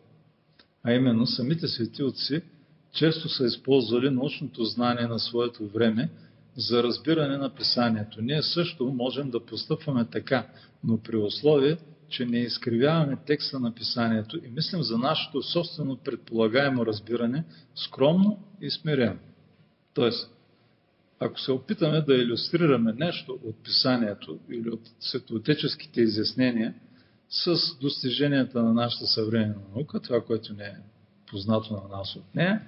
а 0.83 0.93
именно 0.93 1.27
самите 1.27 1.67
свети 1.67 2.03
отци 2.03 2.41
често 2.93 3.29
са 3.29 3.45
използвали 3.45 4.09
научното 4.09 4.63
знание 4.63 5.07
на 5.07 5.19
своето 5.19 5.67
време 5.67 6.09
за 6.57 6.83
разбиране 6.83 7.37
на 7.37 7.49
писанието. 7.49 8.21
Ние 8.21 8.41
също 8.41 8.85
можем 8.85 9.29
да 9.29 9.45
постъпваме 9.45 10.05
така, 10.05 10.47
но 10.83 10.97
при 10.97 11.17
условие, 11.17 11.77
че 12.09 12.25
не 12.25 12.39
изкривяваме 12.39 13.17
текста 13.25 13.59
на 13.59 13.73
писанието 13.73 14.37
и 14.37 14.49
мислим 14.49 14.81
за 14.81 14.97
нашето 14.97 15.43
собствено 15.43 15.97
предполагаемо 15.97 16.85
разбиране 16.85 17.43
скромно 17.75 18.39
и 18.61 18.71
смирено. 18.71 19.19
Тоест, 19.93 20.38
ако 21.19 21.39
се 21.39 21.51
опитаме 21.51 22.01
да 22.01 22.15
иллюстрираме 22.15 22.93
нещо 22.93 23.39
от 23.43 23.63
писанието 23.63 24.39
или 24.51 24.69
от 24.69 24.81
светоотеческите 24.99 26.01
изяснения 26.01 26.73
с 27.29 27.57
достиженията 27.81 28.63
на 28.63 28.73
нашата 28.73 29.07
съвременна 29.07 29.61
наука, 29.75 29.99
това, 29.99 30.21
което 30.21 30.53
не 30.53 30.63
е 30.63 30.75
познато 31.27 31.73
на 31.73 31.97
нас 31.97 32.15
от 32.15 32.35
нея, 32.35 32.61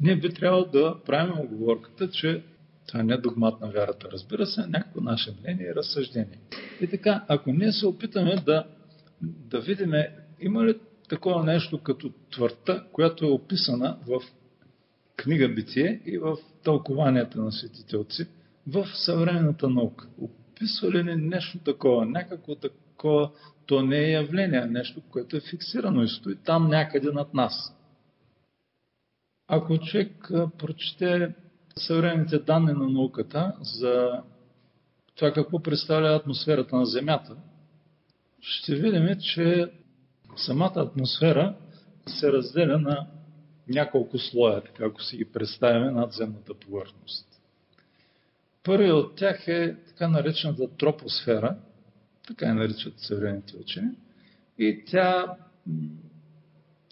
ние 0.00 0.16
би 0.16 0.34
трябвало 0.34 0.64
да 0.64 0.96
правим 1.06 1.40
оговорката, 1.40 2.10
че 2.10 2.42
това 2.86 3.02
не 3.02 3.14
е 3.14 3.18
догмат 3.18 3.60
на 3.60 3.70
вярата, 3.70 4.08
разбира 4.12 4.46
се, 4.46 4.66
някакво 4.66 5.00
наше 5.00 5.34
мнение 5.40 5.66
и 5.66 5.74
разсъждение. 5.74 6.38
И 6.80 6.86
така, 6.86 7.24
ако 7.28 7.52
ние 7.52 7.72
се 7.72 7.86
опитаме 7.86 8.36
да, 8.36 8.64
да 9.22 9.60
видим, 9.60 9.92
има 10.40 10.64
ли 10.64 10.78
такова 11.08 11.44
нещо 11.44 11.78
като 11.78 12.12
твърта, 12.30 12.84
която 12.92 13.24
е 13.24 13.30
описана 13.30 13.98
в 14.06 14.20
книга 15.16 15.48
Битие 15.48 16.00
и 16.06 16.18
в 16.18 16.36
тълкованията 16.64 17.40
на 17.40 17.52
светите 17.52 17.96
в 18.66 18.86
съвременната 18.94 19.68
наука. 19.68 20.08
Описва 20.20 20.90
ли 20.90 21.02
ни 21.02 21.16
нещо 21.16 21.58
такова, 21.58 22.06
някакво 22.06 22.54
такова, 22.54 23.30
то 23.66 23.82
не 23.82 23.98
е 23.98 24.10
явление, 24.10 24.66
нещо, 24.66 25.02
което 25.10 25.36
е 25.36 25.40
фиксирано 25.50 26.02
и 26.02 26.08
стои 26.08 26.36
там 26.36 26.68
някъде 26.68 27.12
над 27.12 27.34
нас. 27.34 27.76
Ако 29.48 29.78
човек 29.78 30.30
прочете 30.58 31.34
съвременните 31.76 32.38
данни 32.38 32.72
на 32.72 32.88
науката 32.88 33.52
за 33.60 34.22
това 35.16 35.32
какво 35.32 35.62
представля 35.62 36.14
атмосферата 36.14 36.76
на 36.76 36.86
Земята, 36.86 37.36
ще 38.40 38.74
видим, 38.74 39.20
че 39.20 39.72
самата 40.36 40.72
атмосфера 40.76 41.56
се 42.06 42.32
разделя 42.32 42.78
на 42.78 43.06
няколко 43.68 44.18
слоя, 44.18 44.64
така 44.64 44.84
ако 44.84 45.02
си 45.02 45.16
ги 45.16 45.24
представяме 45.24 45.90
над 45.90 46.12
земната 46.12 46.54
повърхност. 46.54 47.26
Първият 48.64 48.96
от 48.96 49.16
тях 49.16 49.48
е 49.48 49.76
така 49.88 50.08
наречената 50.08 50.76
тропосфера, 50.76 51.56
така 52.26 52.46
я 52.46 52.54
наричат 52.54 52.94
съвременните 52.96 53.56
учени, 53.56 53.90
и 54.58 54.84
тя 54.86 55.36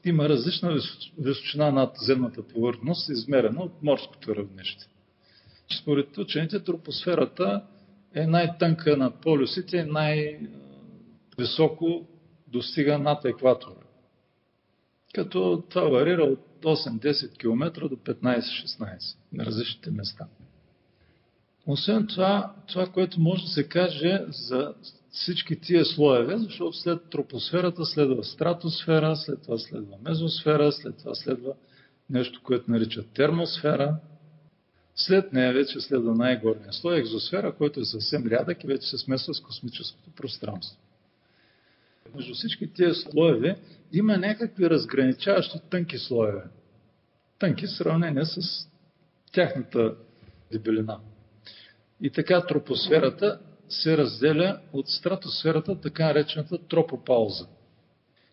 има 0.05 0.29
различна 0.29 0.79
височина 1.19 1.71
над 1.71 1.97
земната 1.97 2.43
повърхност, 2.49 3.09
измерена 3.09 3.63
от 3.63 3.83
морското 3.83 4.37
равнище. 4.37 4.87
Според 5.81 6.19
учените, 6.19 6.65
тропосферата 6.65 7.63
е 8.15 8.27
най-тънка 8.27 8.97
над 8.97 9.21
полюсите 9.21 9.77
и 9.77 9.83
най-високо 9.83 10.47
достига 12.49 12.99
над 12.99 13.25
екватора. 13.25 13.81
Като 15.15 15.63
това 15.69 15.89
варира 15.89 16.23
от 16.23 16.54
8-10 16.65 17.39
км 17.39 17.89
до 17.89 17.97
15-16 17.97 19.17
на 19.33 19.47
различните 19.47 19.91
места. 19.91 20.27
Освен 21.67 22.07
това, 22.07 22.55
това, 22.69 22.87
което 22.87 23.21
може 23.21 23.43
да 23.45 23.51
се 23.51 23.69
каже 23.69 24.25
за 24.29 24.75
всички 25.11 25.61
тия 25.61 25.85
слоеве, 25.85 26.39
защото 26.39 26.77
след 26.77 27.11
тропосферата 27.11 27.85
следва 27.85 28.25
стратосфера, 28.25 29.17
след 29.17 29.43
това 29.43 29.59
следва 29.59 29.97
мезосфера, 30.05 30.73
след 30.73 30.97
това 30.97 31.15
следва 31.15 31.53
нещо, 32.11 32.41
което 32.43 32.71
наричат 32.71 33.11
термосфера. 33.15 33.97
След 34.97 35.33
нея 35.33 35.53
вече 35.53 35.81
следва 35.81 36.15
най-горния 36.15 36.73
слой, 36.73 36.99
екзосфера, 36.99 37.55
който 37.55 37.81
е 37.81 37.85
съвсем 37.85 38.27
рядък 38.27 38.65
и 38.65 38.67
вече 38.67 38.89
се 38.89 38.99
смесва 38.99 39.35
с 39.35 39.41
космическото 39.41 40.11
пространство. 40.11 40.79
Между 42.15 42.35
всички 42.35 42.73
тези 42.73 43.01
слоеве 43.01 43.57
има 43.93 44.17
някакви 44.17 44.71
разграничаващи 44.71 45.59
тънки 45.71 45.99
слоеве. 45.99 46.43
Тънки 47.39 47.67
в 47.67 47.71
сравнение 47.71 48.25
с 48.25 48.41
тяхната 49.33 49.95
дебелина. 50.53 51.01
И 52.01 52.11
така 52.11 52.47
тропосферата 52.47 53.41
се 53.69 53.97
разделя 53.97 54.61
от 54.73 54.89
стратосферата, 54.89 55.81
така 55.81 56.07
наречената 56.07 56.59
тропопауза. 56.69 57.47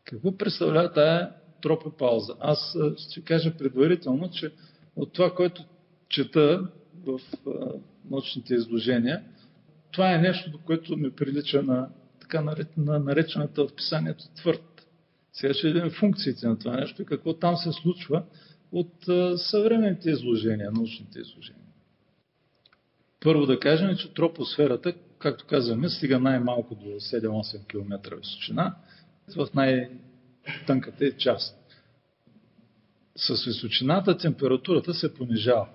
Какво 0.03 0.37
представлява 0.37 0.93
тая 0.93 1.31
тропопауза? 1.61 2.35
Аз 2.39 2.77
ще 2.97 3.23
кажа 3.23 3.57
предварително, 3.57 4.31
че 4.31 4.51
от 4.95 5.13
това, 5.13 5.35
което 5.35 5.63
чета 6.09 6.67
в 7.05 7.19
научните 8.09 8.53
изложения, 8.53 9.23
това 9.91 10.13
е 10.13 10.17
нещо, 10.17 10.59
което 10.65 10.97
ми 10.97 11.11
прилича 11.11 11.63
на 11.63 11.89
така 12.31 12.99
наречената 12.99 13.67
в 13.67 13.75
писанието 13.75 14.23
твърд. 14.35 14.87
Сега 15.33 15.53
ще 15.53 15.67
видим 15.67 15.89
функциите 15.89 16.47
на 16.47 16.59
това 16.59 16.75
нещо 16.75 17.01
и 17.01 17.05
какво 17.05 17.33
там 17.33 17.57
се 17.57 17.71
случва 17.71 18.23
от 18.71 18.93
съвременните 19.37 20.09
изложения, 20.09 20.71
научните 20.71 21.19
изложения. 21.19 21.61
Първо 23.19 23.45
да 23.45 23.59
кажем, 23.59 23.95
че 23.97 24.13
тропосферата, 24.13 24.93
както 25.19 25.45
казваме, 25.47 25.89
стига 25.89 26.19
най-малко 26.19 26.75
до 26.75 26.85
7-8 26.85 27.67
км 27.67 28.15
височина, 28.15 28.75
в 29.35 29.47
най-тънката 29.55 31.17
част. 31.17 31.57
С 33.15 33.45
височината 33.45 34.17
температурата 34.17 34.93
се 34.93 35.13
понижава. 35.13 35.67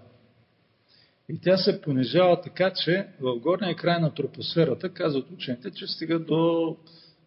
И 1.28 1.38
тя 1.40 1.56
се 1.56 1.80
понижава 1.80 2.40
така, 2.40 2.72
че 2.84 3.08
в 3.20 3.38
горния 3.38 3.76
край 3.76 4.00
на 4.00 4.14
тропосферата, 4.14 4.88
казват 4.88 5.30
учените, 5.30 5.70
че 5.70 5.86
стига 5.86 6.18
до 6.18 6.76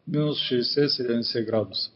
минус 0.08 0.38
60-70 0.38 1.46
градуса. 1.46 1.92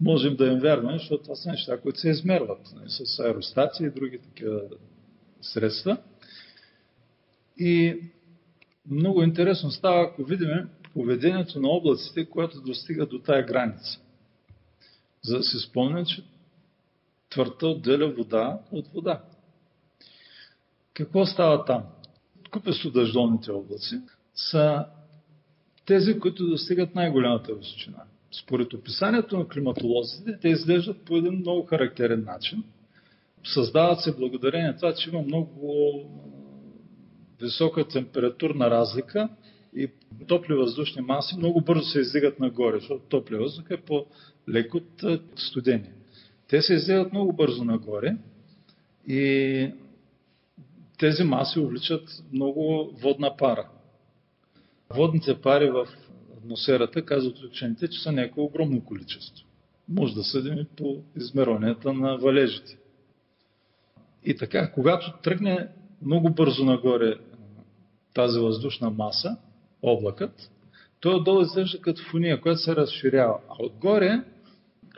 Можем 0.00 0.36
да 0.36 0.46
им 0.46 0.58
вярваме, 0.58 0.98
защото 0.98 1.22
това 1.22 1.36
са 1.36 1.50
неща, 1.50 1.80
които 1.80 2.00
се 2.00 2.10
измерват 2.10 2.72
нали, 2.74 2.88
с 2.88 3.18
аеростати 3.18 3.84
и 3.84 3.90
други 3.90 4.18
такива 4.18 4.60
средства. 5.40 5.98
И 7.58 8.00
много 8.90 9.22
интересно 9.22 9.70
става, 9.70 10.02
ако 10.02 10.24
видим 10.24 10.48
поведението 10.92 11.60
на 11.60 11.68
облаците, 11.68 12.24
което 12.24 12.60
достига 12.60 13.06
до 13.06 13.18
тая 13.18 13.46
граница. 13.46 14.00
За 15.22 15.36
да 15.36 15.42
се 15.42 15.58
спомня, 15.58 16.04
че 16.04 16.22
твърта 17.30 17.66
отделя 17.66 18.08
вода 18.08 18.58
от 18.72 18.88
вода. 18.88 19.22
Какво 20.96 21.26
става 21.26 21.64
там? 21.64 21.82
Купесто 22.50 22.90
дъждовните 22.90 23.52
облаци 23.52 24.00
са 24.34 24.86
тези, 25.86 26.18
които 26.20 26.46
достигат 26.46 26.94
най-голямата 26.94 27.54
височина. 27.54 28.02
Според 28.32 28.74
описанието 28.74 29.38
на 29.38 29.48
климатолозите, 29.48 30.38
те 30.40 30.48
изглеждат 30.48 31.04
по 31.04 31.16
един 31.16 31.32
много 31.32 31.66
характерен 31.66 32.24
начин. 32.24 32.64
Създават 33.44 34.00
се 34.00 34.16
благодарение 34.16 34.66
на 34.66 34.76
това, 34.76 34.94
че 34.94 35.10
има 35.10 35.22
много 35.22 35.60
висока 37.40 37.88
температурна 37.88 38.70
разлика 38.70 39.28
и 39.74 39.88
топли 40.26 40.54
въздушни 40.54 41.02
маси 41.02 41.36
много 41.36 41.60
бързо 41.60 41.84
се 41.84 42.00
издигат 42.00 42.40
нагоре, 42.40 42.78
защото 42.78 43.04
топли 43.08 43.36
въздух 43.36 43.70
е 43.70 43.76
по-лек 43.76 44.74
от 44.74 45.04
студени. 45.36 45.90
Те 46.48 46.62
се 46.62 46.74
издигат 46.74 47.12
много 47.12 47.32
бързо 47.32 47.64
нагоре 47.64 48.16
и 49.08 49.70
тези 50.98 51.24
маси 51.24 51.58
увличат 51.58 52.22
много 52.32 52.90
водна 53.02 53.36
пара. 53.36 53.68
Водните 54.90 55.40
пари 55.40 55.70
в 55.70 55.86
атмосферата, 56.36 57.04
казват 57.04 57.38
учените, 57.38 57.88
че 57.88 58.02
са 58.02 58.12
някакво 58.12 58.42
огромно 58.42 58.84
количество. 58.84 59.46
Може 59.88 60.14
да 60.14 60.24
съдим 60.24 60.58
и 60.58 60.64
по 60.76 61.02
измерванията 61.16 61.92
на 61.92 62.16
валежите. 62.16 62.78
И 64.24 64.36
така, 64.36 64.72
когато 64.72 65.12
тръгне 65.22 65.68
много 66.02 66.30
бързо 66.30 66.64
нагоре 66.64 67.14
тази 68.14 68.38
въздушна 68.38 68.90
маса, 68.90 69.36
облакът, 69.82 70.50
той 71.00 71.14
отдолу 71.14 71.42
изглежда 71.42 71.80
като 71.80 72.02
фуния, 72.02 72.40
която 72.40 72.60
се 72.60 72.76
разширява. 72.76 73.38
А 73.48 73.64
отгоре 73.64 74.24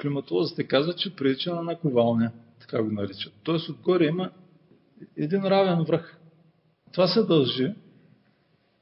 климатолозите 0.00 0.64
казват, 0.64 0.98
че 0.98 1.16
прилича 1.16 1.54
на 1.54 1.62
наковалня, 1.62 2.32
така 2.60 2.82
го 2.82 2.92
наричат. 2.92 3.32
Тоест 3.42 3.68
отгоре 3.68 4.06
има 4.06 4.30
един 5.16 5.44
равен 5.44 5.84
връх. 5.84 6.18
Това 6.92 7.08
се 7.08 7.22
дължи, 7.22 7.74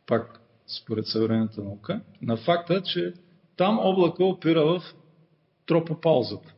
пак 0.06 0.40
според 0.66 1.06
съвременната 1.06 1.62
наука, 1.62 2.00
на 2.22 2.36
факта, 2.36 2.82
че 2.82 3.14
там 3.56 3.78
облака 3.78 4.24
опира 4.24 4.64
в 4.64 4.82
тропопаузата. 5.66 6.54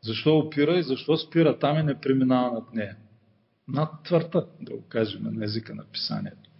Защо 0.00 0.38
опира 0.38 0.78
и 0.78 0.82
защо 0.82 1.16
спира 1.16 1.58
там 1.58 1.78
и 1.78 1.82
не 1.82 2.00
преминава 2.00 2.52
над 2.52 2.74
нея? 2.74 2.96
Над 3.68 3.90
твърта, 4.04 4.46
да 4.60 4.76
го 4.76 4.82
кажем 4.88 5.22
на 5.22 5.44
езика 5.44 5.74
на 5.74 5.84
писанието. 5.84 6.50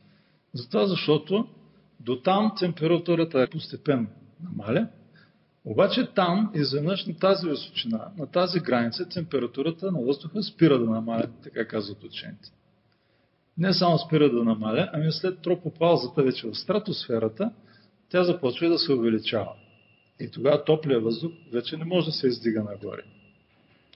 Затова, 0.54 0.86
защото 0.86 1.48
до 2.00 2.22
там 2.22 2.52
температурата 2.58 3.42
е 3.42 3.50
постепенно 3.50 4.08
намаля, 4.42 4.88
обаче 5.70 6.08
там, 6.14 6.50
изведнъж 6.54 7.06
на 7.06 7.18
тази 7.18 7.50
височина, 7.50 8.08
на 8.18 8.26
тази 8.26 8.60
граница, 8.60 9.08
температурата 9.08 9.92
на 9.92 10.00
въздуха 10.00 10.42
спира 10.42 10.78
да 10.78 10.84
намаля, 10.84 11.26
така 11.42 11.68
казват 11.68 12.04
учените. 12.04 12.50
Не 13.58 13.72
само 13.72 13.98
спира 13.98 14.30
да 14.30 14.44
намаля, 14.44 14.90
ами 14.92 15.12
след 15.12 15.42
тропопаузата 15.42 16.22
вече 16.22 16.46
в 16.46 16.54
стратосферата, 16.54 17.50
тя 18.08 18.24
започва 18.24 18.68
да 18.68 18.78
се 18.78 18.92
увеличава. 18.92 19.52
И 20.20 20.30
тогава 20.30 20.64
топлия 20.64 21.00
въздух 21.00 21.32
вече 21.52 21.76
не 21.76 21.84
може 21.84 22.06
да 22.06 22.12
се 22.12 22.26
издига 22.26 22.62
нагоре. 22.62 23.02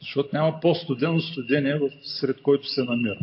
Защото 0.01 0.29
няма 0.33 0.61
по-студено 0.61 1.21
студение, 1.21 1.81
сред 2.03 2.43
който 2.43 2.69
се 2.69 2.85
намира. 2.85 3.19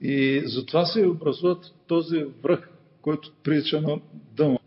И 0.00 0.42
затова 0.44 0.86
се 0.86 1.06
образуват 1.06 1.74
този 1.86 2.24
връх, 2.42 2.70
който 3.02 3.32
прилича 3.42 3.80
на 3.80 4.00
дъно. 4.36 4.58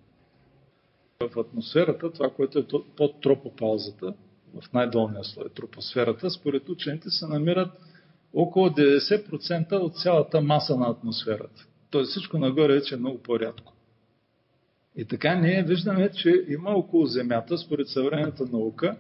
В 1.28 1.40
атмосферата, 1.40 2.12
това, 2.12 2.30
което 2.30 2.60
е 2.60 2.68
под 2.96 3.22
тропопаузата, 3.22 4.14
в 4.62 4.74
най-долния 4.74 5.24
слой, 5.24 5.50
тропосферата, 5.50 6.30
според 6.30 6.70
учените 6.70 7.10
се 7.10 7.28
намират 7.28 7.72
около 8.34 8.70
90% 8.70 9.74
от 9.74 9.96
цялата 9.96 10.42
маса 10.42 10.78
на 10.78 10.90
атмосферата. 10.90 11.68
Тоест 11.90 12.10
всичко 12.10 12.38
нагоре 12.38 12.74
вече 12.74 12.96
е 12.96 12.98
много 12.98 13.18
по-рядко. 13.18 13.74
И 14.96 15.06
така 15.06 15.36
ние 15.36 15.64
виждаме, 15.64 16.12
че 16.12 16.46
има 16.48 16.70
около 16.70 17.06
Земята, 17.06 17.58
според 17.58 17.88
съвременната 17.88 18.46
наука, 18.46 18.98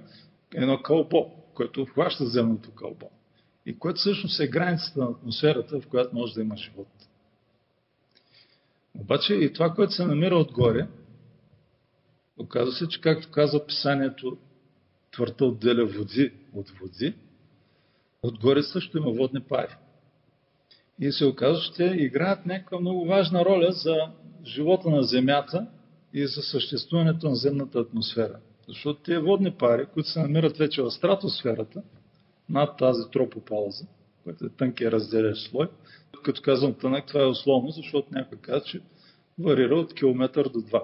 едно 0.53 0.81
кълбо, 0.81 1.31
което 1.53 1.81
обхваща 1.81 2.25
земното 2.25 2.71
кълбо. 2.71 3.09
И 3.65 3.79
което 3.79 3.99
всъщност 3.99 4.39
е 4.39 4.47
границата 4.47 4.99
на 4.99 5.05
атмосферата, 5.05 5.81
в 5.81 5.87
която 5.87 6.15
може 6.15 6.33
да 6.33 6.41
има 6.41 6.57
живот. 6.57 6.87
Обаче 8.99 9.33
и 9.33 9.53
това, 9.53 9.69
което 9.69 9.93
се 9.93 10.05
намира 10.05 10.35
отгоре, 10.35 10.87
оказва 12.39 12.71
се, 12.71 12.87
че 12.87 13.01
както 13.01 13.31
казва 13.31 13.65
писанието, 13.65 14.37
твърта 15.11 15.45
отделя 15.45 15.85
води 15.85 16.31
от 16.53 16.69
води, 16.69 17.13
отгоре 18.23 18.63
също 18.63 18.97
има 18.97 19.11
водни 19.11 19.39
пари. 19.39 19.75
И 20.99 21.11
се 21.11 21.25
оказва, 21.25 21.63
че 21.63 21.73
те 21.73 21.83
играят 21.83 22.45
някаква 22.45 22.79
много 22.79 23.05
важна 23.05 23.45
роля 23.45 23.71
за 23.71 23.95
живота 24.45 24.89
на 24.89 25.03
Земята 25.03 25.67
и 26.13 26.27
за 26.27 26.41
съществуването 26.41 27.29
на 27.29 27.35
земната 27.35 27.79
атмосфера. 27.79 28.39
Защото 28.67 29.01
тези 29.01 29.17
водни 29.17 29.51
пари, 29.51 29.85
които 29.93 30.09
се 30.09 30.21
намират 30.21 30.57
вече 30.57 30.81
в 30.81 30.91
стратосферата, 30.91 31.81
над 32.49 32.77
тази 32.77 33.01
тропопауза, 33.11 33.85
която 34.23 34.45
е 34.45 34.49
тънкия 34.49 34.91
разделящ 34.91 35.49
слой, 35.49 35.67
като 36.23 36.41
казвам 36.41 36.73
тънък, 36.73 37.07
това 37.07 37.21
е 37.21 37.25
условно, 37.25 37.71
защото 37.71 38.07
някой 38.11 38.37
казва, 38.37 38.61
че 38.61 38.81
варира 39.39 39.75
от 39.75 39.93
километър 39.93 40.49
до 40.49 40.61
два. 40.61 40.83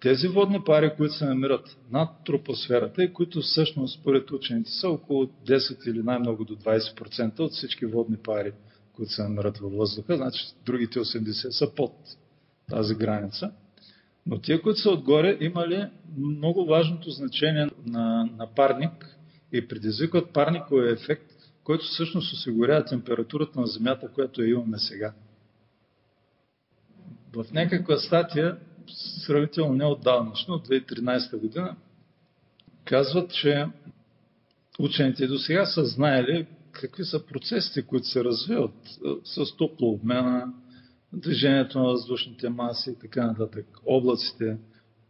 Тези 0.00 0.28
водни 0.28 0.64
пари, 0.64 0.94
които 0.96 1.14
се 1.14 1.24
намират 1.24 1.76
над 1.90 2.08
тропосферата 2.24 3.04
и 3.04 3.12
които 3.12 3.40
всъщност 3.40 4.00
според 4.00 4.30
учените 4.30 4.70
са 4.70 4.88
около 4.88 5.26
10 5.26 5.90
или 5.90 6.02
най-много 6.02 6.44
до 6.44 6.56
20% 6.56 7.40
от 7.40 7.52
всички 7.52 7.86
водни 7.86 8.16
пари, 8.16 8.52
които 8.92 9.12
се 9.12 9.22
намират 9.22 9.58
във 9.58 9.72
въздуха, 9.72 10.16
значи 10.16 10.44
другите 10.66 10.98
80 10.98 11.50
са 11.50 11.74
под 11.74 11.92
тази 12.70 12.94
граница. 12.94 13.52
Но 14.26 14.38
тия, 14.38 14.62
които 14.62 14.80
са 14.80 14.90
отгоре, 14.90 15.38
имали 15.40 15.86
много 16.18 16.64
важното 16.64 17.10
значение 17.10 17.70
на, 17.86 18.28
на 18.38 18.46
парник 18.54 19.18
и 19.52 19.68
предизвикват 19.68 20.32
парниковия 20.32 20.92
ефект, 20.92 21.32
който 21.64 21.84
всъщност 21.84 22.32
осигурява 22.32 22.84
температурата 22.84 23.60
на 23.60 23.66
Земята, 23.66 24.08
която 24.14 24.42
я 24.42 24.50
имаме 24.50 24.78
сега. 24.78 25.12
В 27.32 27.52
някаква 27.52 27.96
статия, 27.96 28.56
сравнително 29.26 29.74
неотдавнашно, 29.74 30.54
от 30.54 30.68
2013 30.68 31.38
година, 31.38 31.76
казват, 32.84 33.32
че 33.32 33.66
учените 34.78 35.26
до 35.26 35.38
сега 35.38 35.66
са 35.66 35.84
знаели 35.84 36.46
какви 36.72 37.04
са 37.04 37.26
процесите, 37.26 37.82
които 37.82 38.06
се 38.06 38.24
развиват 38.24 38.74
с 39.24 39.56
топлообмена, 39.56 40.52
движението 41.12 41.78
на 41.78 41.84
въздушните 41.84 42.48
маси 42.48 42.90
и 42.90 42.98
така 42.98 43.26
нататък, 43.26 43.66
облаците, 43.86 44.56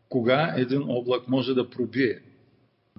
кога 0.09 0.55
един 0.57 0.83
облак 0.91 1.29
може 1.29 1.55
да 1.55 1.71
пробие, 1.71 2.23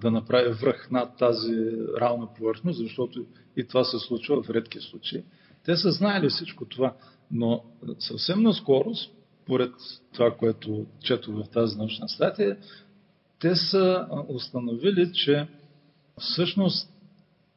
да 0.00 0.10
направи 0.10 0.52
връх 0.52 0.90
над 0.90 1.16
тази 1.18 1.54
равна 2.00 2.34
повърхност, 2.34 2.78
защото 2.78 3.26
и 3.56 3.64
това 3.64 3.84
се 3.84 3.98
случва 3.98 4.42
в 4.42 4.50
редки 4.50 4.80
случаи. 4.80 5.24
Те 5.64 5.76
са 5.76 5.90
знаели 5.92 6.28
всичко 6.28 6.64
това, 6.64 6.96
но 7.30 7.64
съвсем 7.98 8.42
наскоро, 8.42 8.92
според 9.46 9.72
това, 10.12 10.36
което 10.36 10.86
чето 11.00 11.32
в 11.32 11.44
тази 11.52 11.78
научна 11.78 12.08
статия, 12.08 12.56
те 13.38 13.56
са 13.56 14.06
установили, 14.28 15.12
че 15.12 15.46
всъщност 16.18 16.92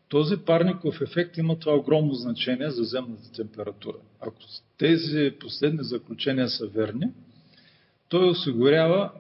този 0.10 0.38
парников 0.38 1.02
ефект 1.02 1.38
има 1.38 1.60
това 1.60 1.76
огромно 1.76 2.14
значение 2.14 2.70
за 2.70 2.84
земната 2.84 3.32
температура. 3.32 3.98
Ако 4.22 4.38
тези 4.78 5.34
последни 5.40 5.84
заключения 5.84 6.50
са 6.50 6.68
верни, 6.68 7.08
той 8.10 8.30
осигурява, 8.30 9.12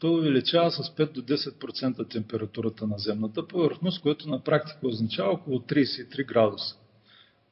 той 0.00 0.10
увеличава 0.10 0.70
с 0.70 0.76
5 0.76 1.12
до 1.12 1.22
10% 1.22 2.10
температурата 2.10 2.86
на 2.86 2.98
земната 2.98 3.46
повърхност, 3.46 4.02
което 4.02 4.28
на 4.28 4.42
практика 4.42 4.88
означава 4.88 5.32
около 5.32 5.58
33 5.58 6.26
градуса. 6.26 6.76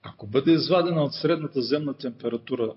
Ако 0.02 0.26
бъде 0.26 0.52
извадена 0.52 1.02
от 1.02 1.14
средната 1.14 1.62
земна 1.62 1.94
температура, 1.94 2.74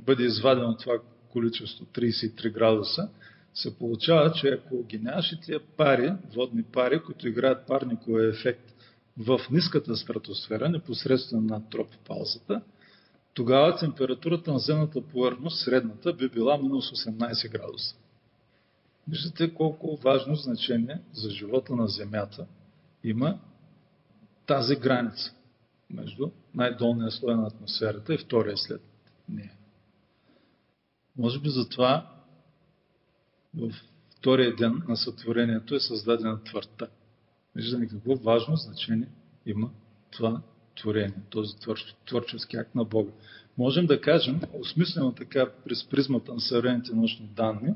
бъде 0.00 0.24
извадено 0.24 0.76
това 0.76 0.94
количество 1.32 1.84
33 1.84 2.52
градуса, 2.52 3.08
се 3.54 3.78
получава, 3.78 4.32
че 4.32 4.48
ако 4.48 4.84
ги 4.84 4.98
нямаш 4.98 5.32
и 5.32 5.40
тия 5.40 5.60
пари, 5.60 6.12
водни 6.34 6.62
пари, 6.62 7.02
които 7.02 7.28
играят 7.28 7.66
парниковия 7.66 8.28
ефект 8.28 8.74
в 9.18 9.40
ниската 9.50 9.96
стратосфера, 9.96 10.68
непосредствено 10.68 11.42
над 11.42 11.70
тропопаузата, 11.70 12.62
тогава 13.34 13.76
температурата 13.76 14.52
на 14.52 14.58
земната 14.58 15.02
повърхност, 15.02 15.64
средната, 15.64 16.12
би 16.12 16.28
била 16.28 16.58
минус 16.58 16.90
18 16.90 17.50
градуса. 17.50 17.96
Виждате 19.08 19.54
колко 19.54 19.96
важно 19.96 20.34
значение 20.34 21.00
за 21.12 21.30
живота 21.30 21.76
на 21.76 21.88
Земята 21.88 22.46
има 23.04 23.38
тази 24.46 24.76
граница 24.76 25.34
между 25.90 26.30
най-долния 26.54 27.10
слой 27.10 27.34
на 27.34 27.46
атмосферата 27.46 28.14
и 28.14 28.18
втория 28.18 28.56
след 28.56 28.80
нея. 29.28 29.52
Може 31.18 31.40
би 31.40 31.48
затова 31.48 32.10
в 33.54 33.72
втория 34.18 34.56
ден 34.56 34.82
на 34.88 34.96
сътворението 34.96 35.74
е 35.74 35.80
създадена 35.80 36.44
твърта. 36.44 36.88
Виждаме 37.54 37.88
какво 37.88 38.16
важно 38.16 38.56
значение 38.56 39.08
има 39.46 39.70
това 40.10 40.42
творение, 40.76 41.14
този 41.30 41.54
творчески 42.06 42.56
акт 42.56 42.74
на 42.74 42.84
Бога. 42.84 43.12
Можем 43.58 43.86
да 43.86 44.00
кажем, 44.00 44.40
осмислено 44.52 45.12
така 45.12 45.50
през 45.64 45.88
призмата 45.88 46.34
на 46.34 46.40
съвременните 46.40 46.94
научни 46.94 47.26
данни, 47.26 47.74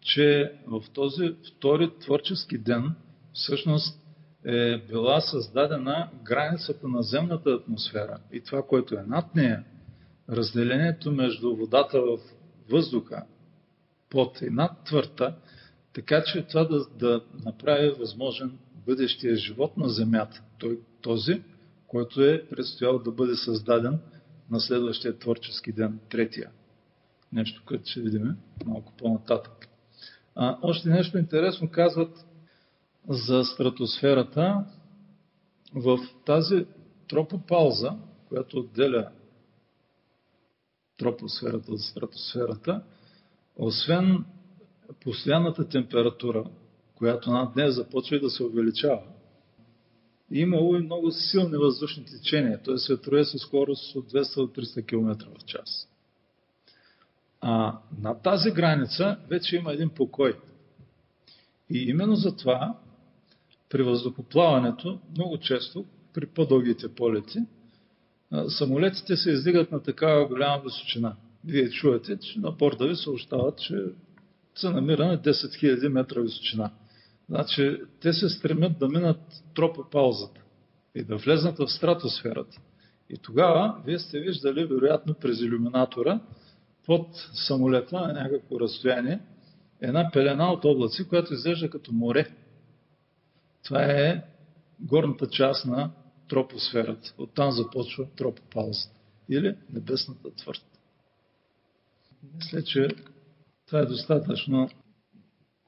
че 0.00 0.52
в 0.66 0.84
този 0.92 1.34
втори 1.48 1.90
творчески 2.00 2.58
ден 2.58 2.94
всъщност 3.32 4.00
е 4.44 4.78
била 4.88 5.20
създадена 5.20 6.08
границата 6.22 6.88
на 6.88 7.02
земната 7.02 7.50
атмосфера 7.50 8.18
и 8.32 8.40
това, 8.40 8.62
което 8.62 8.94
е 8.94 9.04
над 9.06 9.34
нея, 9.34 9.64
разделението 10.28 11.12
между 11.12 11.56
водата 11.56 12.00
в 12.00 12.18
въздуха 12.70 13.22
под 14.10 14.38
над 14.42 14.84
твърта, 14.84 15.36
така 15.92 16.24
че 16.24 16.46
това 16.46 16.64
да, 16.64 16.86
да 16.98 17.24
направи 17.44 17.90
възможен 17.90 18.58
бъдещия 18.86 19.36
живот 19.36 19.76
на 19.76 19.88
Земята. 19.88 20.42
Той 20.58 20.80
този, 21.00 21.42
който 21.86 22.22
е 22.22 22.46
предстоял 22.50 22.98
да 22.98 23.10
бъде 23.10 23.36
създаден 23.36 23.98
на 24.50 24.60
следващия 24.60 25.18
творчески 25.18 25.72
ден, 25.72 26.00
третия. 26.08 26.50
Нещо, 27.32 27.62
което 27.66 27.90
ще 27.90 28.00
видим 28.00 28.36
малко 28.66 28.92
по-нататък. 28.98 29.68
А, 30.34 30.58
още 30.62 30.88
нещо 30.88 31.18
интересно 31.18 31.70
казват 31.70 32.26
за 33.08 33.44
стратосферата. 33.44 34.64
В 35.74 35.98
тази 36.26 36.66
тропопауза, 37.08 37.96
която 38.28 38.58
отделя 38.58 39.10
тропосферата 41.00 41.72
от 41.72 41.80
стратосферата, 41.80 42.82
освен 43.56 44.24
постоянната 45.04 45.68
температура, 45.68 46.44
която 46.94 47.30
над 47.30 47.56
нея 47.56 47.72
започва 47.72 48.16
и 48.16 48.20
да 48.20 48.30
се 48.30 48.44
увеличава, 48.44 49.02
имало 50.30 50.76
и 50.76 50.82
много 50.82 51.10
силни 51.10 51.56
въздушни 51.56 52.04
течения, 52.04 52.62
т.е. 52.62 52.78
се 52.78 52.96
трое 52.96 53.24
с 53.24 53.38
скорост 53.38 53.96
от 53.96 54.12
200 54.12 54.36
до 54.36 54.60
300 54.62 54.86
км 54.86 55.28
в 55.38 55.44
час. 55.44 55.88
А 57.40 57.78
на 58.00 58.14
тази 58.14 58.50
граница 58.50 59.18
вече 59.28 59.56
има 59.56 59.72
един 59.72 59.90
покой. 59.90 60.34
И 61.70 61.78
именно 61.78 62.16
за 62.16 62.36
това 62.36 62.78
при 63.68 63.82
въздухоплаването 63.82 64.98
много 65.16 65.38
често, 65.38 65.84
при 66.14 66.26
по-дългите 66.26 66.94
полети, 66.94 67.38
самолетите 68.48 69.16
се 69.16 69.30
издигат 69.30 69.72
на 69.72 69.82
такава 69.82 70.26
голяма 70.26 70.62
височина. 70.64 71.16
Вие 71.44 71.70
чувате, 71.70 72.18
че 72.18 72.40
на 72.40 72.50
борда 72.50 72.88
ви 72.88 72.96
съобщават, 72.96 73.58
че 73.58 73.84
се 74.54 74.70
намира 74.70 75.06
на 75.06 75.18
10 75.18 75.30
000 75.30 75.88
метра 75.88 76.20
височина. 76.20 76.70
Значи, 77.28 77.80
те 78.00 78.12
се 78.12 78.28
стремят 78.28 78.78
да 78.78 78.88
минат 78.88 79.20
тропопаузата 79.54 80.40
и 80.94 81.04
да 81.04 81.16
влезнат 81.16 81.58
в 81.58 81.68
стратосферата. 81.68 82.60
И 83.10 83.16
тогава, 83.16 83.76
вие 83.86 83.98
сте 83.98 84.20
виждали, 84.20 84.64
вероятно, 84.64 85.14
през 85.14 85.40
иллюминатора, 85.40 86.20
под 86.86 87.08
самолета 87.34 88.00
на 88.00 88.12
някакво 88.12 88.60
разстояние, 88.60 89.20
една 89.80 90.10
пелена 90.12 90.52
от 90.52 90.64
облаци, 90.64 91.08
която 91.08 91.34
изглежда 91.34 91.70
като 91.70 91.92
море. 91.92 92.28
Това 93.64 93.82
е 93.82 94.24
горната 94.80 95.26
част 95.26 95.66
на 95.66 95.90
тропосферата. 96.30 97.14
Оттам 97.18 97.50
започва 97.50 98.06
тропопаузата. 98.16 98.94
Или 99.28 99.56
небесната 99.72 100.34
твърд. 100.34 100.64
Мисля, 102.34 102.62
че 102.62 102.88
това 103.66 103.78
е 103.78 103.86
достатъчно, 103.86 104.70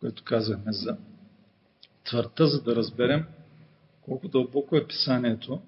което 0.00 0.24
казахме 0.24 0.72
за 0.72 0.96
твърта, 2.04 2.46
за 2.46 2.62
да 2.62 2.76
разберем 2.76 3.26
колко 4.02 4.28
дълбоко 4.28 4.76
е 4.76 4.86
писанието 4.86 5.60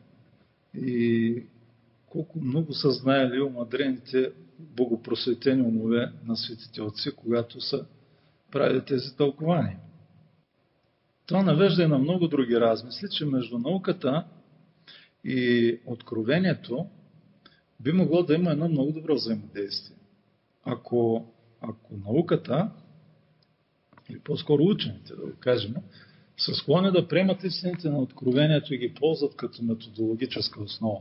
и 0.75 1.43
колко 2.07 2.41
много 2.41 2.75
са 2.75 2.91
знаели 2.91 3.41
омадрените 3.41 4.33
богопросветени 4.59 5.63
умове 5.63 6.13
на 6.25 6.37
светите 6.37 6.83
отци, 6.83 7.17
когато 7.17 7.61
са 7.61 7.87
правили 8.51 8.85
тези 8.85 9.17
тълкования. 9.17 9.79
Това 11.27 11.43
навежда 11.43 11.83
и 11.83 11.87
на 11.87 11.99
много 11.99 12.29
други 12.29 12.61
размисли, 12.61 13.09
че 13.11 13.25
между 13.25 13.59
науката 13.59 14.25
и 15.25 15.81
откровението 15.87 16.87
би 17.81 17.93
могло 17.93 18.23
да 18.23 18.35
има 18.35 18.51
едно 18.51 18.69
много 18.69 18.93
добро 18.93 19.15
взаимодействие. 19.15 19.97
Ако, 20.65 21.27
ако 21.61 21.97
науката, 22.07 22.71
или 24.11 24.19
по-скоро 24.19 24.63
учените, 24.63 25.15
да 25.15 25.23
го 25.23 25.33
кажем, 25.41 25.75
са 26.37 26.55
склонни 26.55 26.93
да 26.93 27.09
приемат 27.09 27.45
истините 27.45 27.91
на 27.91 27.99
откровението 27.99 28.75
и 28.75 28.79
ги 28.79 28.95
ползват 28.95 29.37
като 29.37 29.63
методологическа 29.63 30.63
основа. 30.63 31.01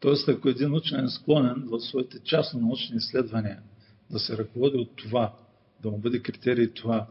Тоест, 0.00 0.28
ако 0.28 0.48
един 0.48 0.74
учен 0.74 1.04
е 1.04 1.08
склонен 1.08 1.62
в 1.66 1.80
своите 1.80 2.18
частно 2.18 2.60
научни 2.60 2.96
изследвания 2.96 3.62
да 4.10 4.18
се 4.18 4.38
ръководи 4.38 4.76
от 4.76 4.96
това, 4.96 5.34
да 5.82 5.90
му 5.90 5.98
бъде 5.98 6.22
критерий 6.22 6.74
това, 6.74 7.06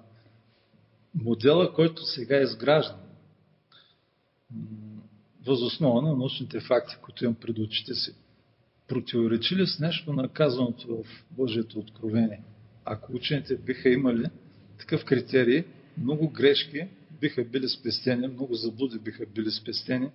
модела, 1.15 1.73
който 1.73 2.05
сега 2.05 2.37
е 2.37 2.43
изграждан, 2.43 2.99
възоснова 5.45 6.01
на 6.01 6.15
научните 6.15 6.59
факти, 6.59 6.95
които 7.01 7.23
имам 7.23 7.35
пред 7.35 7.59
очите 7.59 7.95
си, 7.95 8.11
противоречи 8.87 9.55
ли 9.55 9.67
с 9.67 9.79
нещо 9.79 10.13
наказаното 10.13 11.03
в 11.03 11.25
Божието 11.31 11.79
откровение? 11.79 12.43
Ако 12.85 13.13
учените 13.13 13.55
биха 13.55 13.89
имали 13.89 14.25
такъв 14.79 15.05
критерий, 15.05 15.63
много 15.97 16.29
грешки 16.29 16.87
биха 17.21 17.43
били 17.43 17.69
спестени, 17.69 18.27
много 18.27 18.53
заблуди 18.53 18.99
биха 18.99 19.25
били 19.25 19.51
спестени 19.51 20.09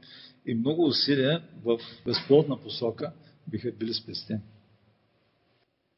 и 0.46 0.54
много 0.54 0.86
усилия 0.86 1.42
в 1.64 1.78
безплодна 2.06 2.60
посока 2.60 3.12
биха 3.48 3.72
били 3.72 3.94
спестени. 3.94 4.40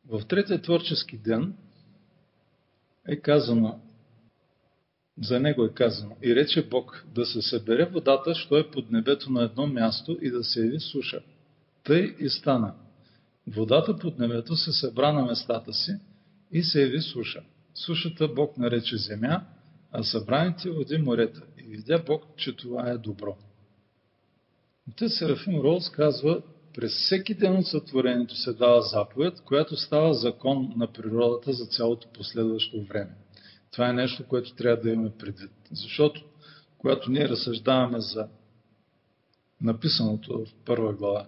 В 0.09 0.27
третия 0.29 0.63
творчески 0.63 1.19
ден 1.19 1.55
е 3.09 3.17
казано, 3.17 3.81
за 5.23 5.41
него 5.41 5.65
е 5.65 5.75
казано, 5.75 6.17
и 6.23 6.35
рече 6.35 6.69
Бог 6.69 7.05
да 7.15 7.27
се 7.27 7.43
събере 7.43 7.85
водата, 7.85 8.35
що 8.35 8.57
е 8.57 8.71
под 8.71 8.91
небето 8.91 9.31
на 9.33 9.43
едно 9.43 9.67
място 9.67 10.19
и 10.23 10.31
да 10.31 10.45
се 10.45 10.61
яви 10.61 10.81
суша. 10.81 11.21
Тъй 11.85 12.17
и 12.19 12.29
стана. 12.29 12.75
Водата 13.47 13.97
под 13.97 14.19
небето 14.19 14.57
се 14.57 14.73
събра 14.73 15.13
на 15.13 15.25
местата 15.25 15.73
си 15.73 15.93
и 16.53 16.63
се 16.63 16.83
яви 16.83 17.01
суша. 17.01 17.43
Сушата 17.75 18.29
Бог 18.29 18.59
нарече 18.59 18.97
земя, 18.97 19.43
а 19.93 20.03
събраните 20.03 20.71
води 20.71 20.99
морета. 20.99 21.43
И 21.59 21.63
видя 21.63 22.03
Бог, 22.07 22.23
че 22.37 22.57
това 22.57 22.91
е 22.91 22.99
добро. 22.99 23.37
Те 24.97 25.09
Серафим 25.09 25.61
Ролс 25.61 25.91
казва, 25.91 26.43
през 26.75 26.93
всеки 26.93 27.35
ден 27.35 27.57
от 27.57 27.67
сътворението 27.67 28.37
се 28.37 28.53
дава 28.53 28.83
заповед, 28.83 29.41
която 29.41 29.77
става 29.77 30.15
закон 30.15 30.73
на 30.77 30.93
природата 30.93 31.53
за 31.53 31.67
цялото 31.67 32.09
последващо 32.09 32.83
време. 32.83 33.11
Това 33.71 33.89
е 33.89 33.93
нещо, 33.93 34.25
което 34.29 34.55
трябва 34.55 34.83
да 34.83 34.91
имаме 34.91 35.11
предвид. 35.19 35.51
Защото, 35.73 36.25
когато 36.79 37.11
ние 37.11 37.29
разсъждаваме 37.29 38.01
за 38.01 38.29
написаното 39.61 40.45
в 40.45 40.65
първа 40.65 40.95
глава 40.95 41.27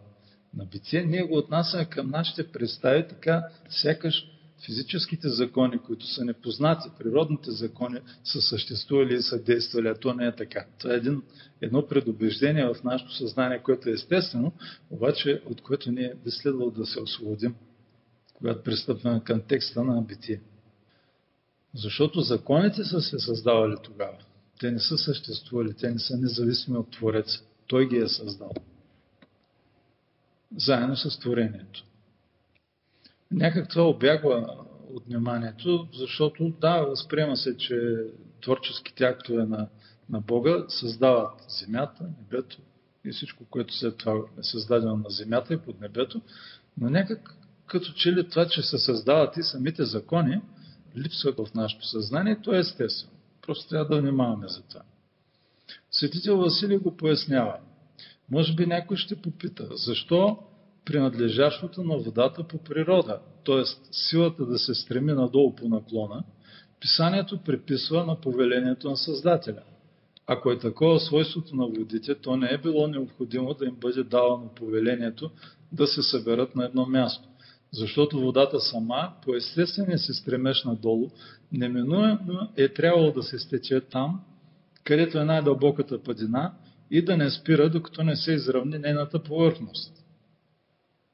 на 0.54 0.64
битие, 0.64 1.02
ние 1.02 1.22
го 1.22 1.36
отнасяме 1.36 1.84
към 1.84 2.10
нашите 2.10 2.52
представи 2.52 3.08
така, 3.08 3.44
сякаш 3.68 4.26
физическите 4.64 5.28
закони, 5.28 5.78
които 5.78 6.06
са 6.06 6.24
непознати, 6.24 6.88
природните 6.98 7.50
закони 7.50 8.00
са 8.24 8.42
съществували 8.42 9.14
и 9.14 9.22
са 9.22 9.42
действали, 9.42 9.88
а 9.88 9.94
то 9.94 10.14
не 10.14 10.26
е 10.26 10.36
така. 10.36 10.66
Това 10.78 10.94
е 10.94 10.96
един, 10.96 11.22
едно 11.60 11.86
предубеждение 11.86 12.66
в 12.66 12.84
нашето 12.84 13.14
съзнание, 13.14 13.62
което 13.62 13.88
е 13.88 13.92
естествено, 13.92 14.52
обаче 14.90 15.42
от 15.46 15.60
което 15.60 15.92
ние 15.92 16.14
би 16.24 16.30
следвало 16.30 16.70
да 16.70 16.86
се 16.86 17.00
освободим, 17.00 17.54
когато 18.34 18.62
пристъпваме 18.62 19.20
към 19.24 19.40
текста 19.40 19.84
на 19.84 20.02
битие. 20.02 20.40
Защото 21.74 22.20
законите 22.20 22.84
са 22.84 23.00
се 23.00 23.18
създавали 23.18 23.76
тогава. 23.82 24.18
Те 24.60 24.70
не 24.70 24.80
са 24.80 24.98
съществували, 24.98 25.74
те 25.74 25.90
не 25.90 25.98
са 25.98 26.16
независими 26.16 26.76
от 26.76 26.90
Твореца. 26.90 27.42
Той 27.66 27.88
ги 27.88 27.96
е 27.96 28.08
създал. 28.08 28.50
Заедно 30.56 30.96
с 30.96 31.18
творението 31.18 31.84
някак 33.30 33.68
това 33.68 33.88
обягва 33.88 34.56
от 34.94 35.06
вниманието, 35.06 35.88
защото 35.94 36.52
да, 36.60 36.80
възприема 36.80 37.36
се, 37.36 37.56
че 37.56 37.96
творческите 38.40 39.04
актове 39.04 39.44
на, 39.44 39.68
на 40.10 40.20
Бога 40.20 40.64
създават 40.68 41.44
земята, 41.48 42.04
небето 42.18 42.58
и 43.04 43.10
всичко, 43.10 43.44
което 43.44 43.74
след 43.74 43.96
това 43.96 44.14
е 44.14 44.42
създадено 44.42 44.96
на 44.96 45.10
земята 45.10 45.54
и 45.54 45.58
под 45.58 45.80
небето, 45.80 46.20
но 46.78 46.90
някак 46.90 47.34
като 47.66 47.92
че 47.92 48.12
ли 48.12 48.28
това, 48.28 48.48
че 48.48 48.62
се 48.62 48.78
създават 48.78 49.36
и 49.36 49.42
самите 49.42 49.84
закони, 49.84 50.40
липсва 50.96 51.32
в 51.32 51.54
нашето 51.54 51.86
съзнание, 51.86 52.40
то 52.42 52.54
е 52.54 52.58
естествено. 52.58 53.12
Просто 53.42 53.68
трябва 53.68 53.94
да 53.94 54.00
внимаваме 54.00 54.48
за 54.48 54.62
това. 54.62 54.82
Светител 55.90 56.36
Василий 56.36 56.78
го 56.78 56.96
пояснява. 56.96 57.56
Може 58.30 58.54
би 58.54 58.66
някой 58.66 58.96
ще 58.96 59.16
попита, 59.16 59.68
защо 59.70 60.38
принадлежащото 60.84 61.82
на 61.82 61.98
водата 61.98 62.44
по 62.44 62.58
природа, 62.58 63.20
т.е. 63.46 63.62
силата 63.90 64.46
да 64.46 64.58
се 64.58 64.74
стреми 64.74 65.12
надолу 65.12 65.54
по 65.54 65.68
наклона, 65.68 66.24
писанието 66.80 67.38
приписва 67.38 68.06
на 68.06 68.20
повелението 68.20 68.90
на 68.90 68.96
Създателя. 68.96 69.62
Ако 70.26 70.50
е 70.50 70.58
такова 70.58 71.00
свойството 71.00 71.56
на 71.56 71.66
водите, 71.66 72.14
то 72.14 72.36
не 72.36 72.48
е 72.50 72.58
било 72.58 72.86
необходимо 72.86 73.54
да 73.54 73.64
им 73.64 73.74
бъде 73.74 74.02
давано 74.02 74.48
повелението 74.48 75.30
да 75.72 75.86
се 75.86 76.02
съберат 76.02 76.56
на 76.56 76.64
едно 76.64 76.86
място. 76.86 77.28
Защото 77.72 78.20
водата 78.20 78.60
сама, 78.60 79.12
по 79.24 79.34
естествения 79.34 79.98
си 79.98 80.12
стремеж 80.12 80.64
надолу, 80.64 81.10
неминуемо 81.52 82.48
е 82.56 82.68
трябвало 82.68 83.12
да 83.12 83.22
се 83.22 83.38
стече 83.38 83.80
там, 83.80 84.20
където 84.84 85.18
е 85.18 85.24
най-дълбоката 85.24 86.02
падина 86.02 86.52
и 86.90 87.04
да 87.04 87.16
не 87.16 87.30
спира, 87.30 87.70
докато 87.70 88.02
не 88.02 88.16
се 88.16 88.32
изравни 88.32 88.78
нейната 88.78 89.22
повърхност. 89.22 89.92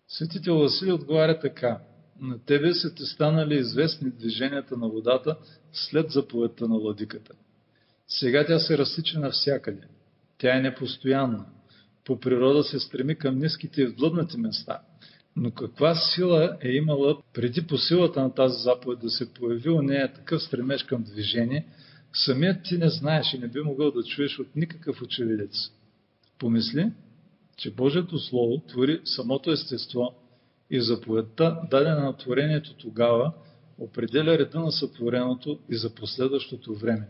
Светител 0.09 0.59
Василий 0.59 0.93
отговаря 0.93 1.41
така. 1.41 1.81
На 2.21 2.39
тебе 2.39 2.75
са 2.75 2.95
ти 2.95 3.05
станали 3.05 3.55
известни 3.55 4.11
движенията 4.11 4.77
на 4.77 4.89
водата 4.89 5.37
след 5.73 6.11
заповедта 6.11 6.69
на 6.69 6.79
владиката. 6.79 7.35
Сега 8.09 8.47
тя 8.47 8.59
се 8.59 8.79
разсича 8.79 9.21
навсякъде. 9.21 9.83
Тя 10.39 10.57
е 10.57 10.61
непостоянна. 10.61 11.47
по 12.05 12.21
природа 12.21 12.65
се 12.65 12.81
стреми 12.81 13.15
към 13.15 13.39
ниските 13.39 13.83
и 13.83 13.87
вдлъбнати 13.87 14.37
места. 14.39 14.81
Но 15.37 15.51
каква 15.51 15.95
сила 15.95 16.59
е 16.61 16.69
имала 16.69 17.23
преди 17.35 17.67
по 17.67 17.79
силата 17.79 18.23
на 18.23 18.35
тази 18.35 18.63
заповед 18.63 18.99
да 18.99 19.11
се 19.11 19.35
появи 19.35 19.71
у 19.71 19.83
нея 19.83 20.13
такъв 20.13 20.43
стремеж 20.43 20.83
към 20.83 21.03
движение, 21.03 21.67
самият 22.13 22.63
ти 22.65 22.79
не 22.79 22.89
знаеш 22.89 23.35
и 23.35 23.39
не 23.39 23.49
би 23.49 23.61
могъл 23.61 23.91
да 23.91 24.03
чуеш 24.03 24.39
от 24.39 24.57
никакъв 24.57 25.03
очевидец. 25.03 25.71
Помисли, 26.39 26.93
че 27.57 27.75
Божието 27.75 28.19
Слово 28.19 28.63
твори 28.69 29.01
самото 29.05 29.51
естество 29.51 30.15
и 30.71 30.81
заповедта, 30.81 31.61
дадена 31.71 32.01
на 32.01 32.17
творението 32.17 32.75
тогава, 32.75 33.33
определя 33.79 34.39
реда 34.39 34.61
на 34.61 34.73
сътвореното 34.73 35.59
и 35.71 35.77
за 35.77 35.95
последващото 35.95 36.75
време. 36.75 37.09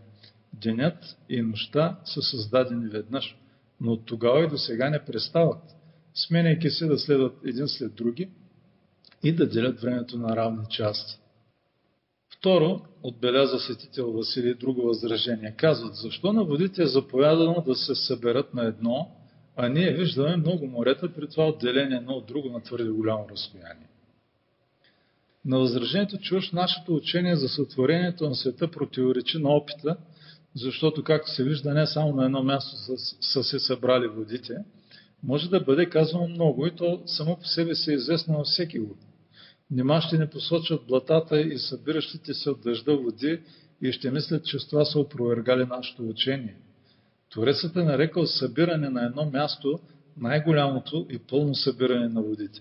Денят 0.53 1.17
и 1.29 1.43
нощта 1.43 2.01
са 2.05 2.23
създадени 2.23 2.89
веднъж, 2.89 3.37
но 3.81 3.93
от 3.93 4.07
тогава 4.07 4.45
и 4.45 4.49
до 4.49 4.59
сега 4.59 4.91
не 4.91 5.05
престават, 5.05 5.76
сменяйки 6.17 6.71
се 6.71 6.87
да 6.87 6.99
следват 6.99 7.37
един 7.45 7.69
след 7.69 7.95
други 7.95 8.29
и 9.23 9.33
да 9.33 9.49
делят 9.49 9.81
времето 9.81 10.19
на 10.19 10.37
равни 10.37 10.65
части. 10.71 11.19
Второ, 12.39 12.81
отбеляза 13.03 13.59
светител 13.59 14.13
Василий 14.13 14.55
друго 14.55 14.83
възражение. 14.83 15.55
Казват, 15.57 15.95
защо 15.95 16.33
на 16.33 16.45
водите 16.45 16.83
е 16.83 16.87
заповядано 16.87 17.65
да 17.67 17.75
се 17.75 17.95
съберат 17.95 18.55
на 18.55 18.65
едно, 18.65 19.11
а 19.57 19.69
ние 19.69 19.93
виждаме 19.93 20.37
много 20.37 20.67
морета 20.67 21.13
при 21.15 21.29
това 21.29 21.49
отделение 21.49 21.97
едно 21.97 22.13
от 22.13 22.27
друго 22.27 22.49
на 22.49 22.61
твърде 22.61 22.91
голямо 22.91 23.27
разстояние. 23.31 23.89
На 25.45 25.59
възражението, 25.59 26.37
уж 26.37 26.53
нашето 26.53 26.95
учение 26.95 27.37
за 27.37 27.49
сътворението 27.49 28.29
на 28.29 28.35
света 28.35 28.71
противоречи 28.71 29.39
на 29.39 29.49
опита, 29.49 29.97
защото, 30.55 31.05
както 31.05 31.31
се 31.31 31.45
вижда, 31.45 31.75
не 31.75 31.87
само 31.87 32.13
на 32.13 32.25
едно 32.25 32.43
място 32.43 32.77
са, 32.77 33.17
са 33.21 33.45
се 33.45 33.59
събрали 33.59 34.09
водите, 34.09 34.57
може 35.23 35.51
да 35.51 35.61
бъде 35.61 35.87
казано 35.87 36.29
много 36.29 36.67
и 36.67 36.71
то 36.77 37.03
само 37.07 37.37
по 37.37 37.45
себе 37.45 37.75
си 37.75 37.91
е 37.91 37.95
известно 37.95 38.39
на 38.39 38.45
всеки 38.45 38.79
го. 38.79 38.97
Нима 39.71 40.01
ще 40.01 40.19
не 40.19 40.31
посочат 40.31 40.87
блатата 40.87 41.41
и 41.41 41.59
събиращите 41.59 42.35
се 42.35 42.51
от 42.51 42.61
дъжда 42.61 42.97
води 42.97 43.41
и 43.83 43.93
ще 43.93 44.11
мислят, 44.11 44.45
че 44.45 44.59
с 44.59 44.69
това 44.69 44.85
са 44.85 44.99
опровергали 44.99 45.65
нашето 45.65 46.09
учение. 46.09 46.57
Творецът 47.31 47.77
е 47.77 47.83
нарекал 47.83 48.27
събиране 48.27 48.89
на 48.89 49.05
едно 49.05 49.31
място 49.31 49.81
най-голямото 50.17 51.07
и 51.11 51.19
пълно 51.19 51.55
събиране 51.55 52.09
на 52.09 52.23
водите. 52.23 52.61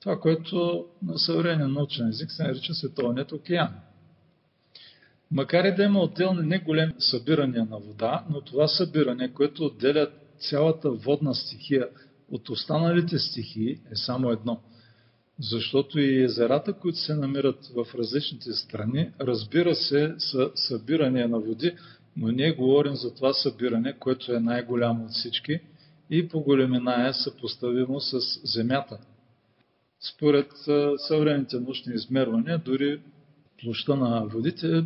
Това, 0.00 0.20
което 0.20 0.86
на 1.02 1.18
съвременен 1.18 1.72
научен 1.72 2.08
език 2.08 2.30
се 2.30 2.42
нарича 2.42 2.74
Световният 2.74 3.32
океан. 3.32 3.74
Макар 5.30 5.64
и 5.64 5.74
да 5.74 5.82
има 5.82 6.00
отделни 6.00 6.46
неголеми 6.46 6.92
събирания 6.98 7.64
на 7.70 7.78
вода, 7.78 8.24
но 8.30 8.40
това 8.40 8.68
събиране, 8.68 9.32
което 9.32 9.64
отделя 9.64 10.10
цялата 10.38 10.90
водна 10.90 11.34
стихия 11.34 11.88
от 12.30 12.48
останалите 12.48 13.18
стихии, 13.18 13.70
е 13.70 13.96
само 13.96 14.30
едно. 14.30 14.60
Защото 15.40 16.00
и 16.00 16.22
езерата, 16.22 16.72
които 16.72 16.98
се 16.98 17.14
намират 17.14 17.66
в 17.66 17.86
различните 17.94 18.52
страни, 18.52 19.10
разбира 19.20 19.74
се, 19.74 20.14
са 20.18 20.50
събирания 20.54 21.28
на 21.28 21.40
води, 21.40 21.72
но 22.16 22.28
ние 22.28 22.52
говорим 22.52 22.94
за 22.94 23.14
това 23.14 23.32
събиране, 23.32 23.98
което 23.98 24.32
е 24.32 24.40
най-голямо 24.40 25.04
от 25.04 25.10
всички 25.10 25.60
и 26.10 26.28
по 26.28 26.40
големина 26.40 27.08
е 27.08 27.12
съпоставимо 27.12 28.00
с 28.00 28.20
Земята. 28.44 28.98
Според 30.00 30.52
съвременните 30.96 31.60
научни 31.60 31.94
измервания, 31.94 32.58
дори 32.58 33.00
площа 33.62 33.96
на 33.96 34.26
водите 34.26 34.84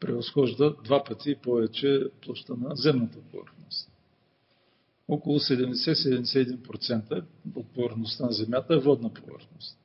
превъзхожда 0.00 0.74
два 0.84 1.04
пъти 1.04 1.34
повече 1.42 2.00
площа 2.22 2.54
на 2.54 2.76
земната 2.76 3.18
повърхност. 3.30 3.91
Около 5.12 5.38
70-71% 5.38 7.24
от 7.54 7.66
повърхността 7.74 8.26
на 8.26 8.32
Земята 8.32 8.74
е 8.74 8.78
водна 8.78 9.14
повърхност. 9.14 9.78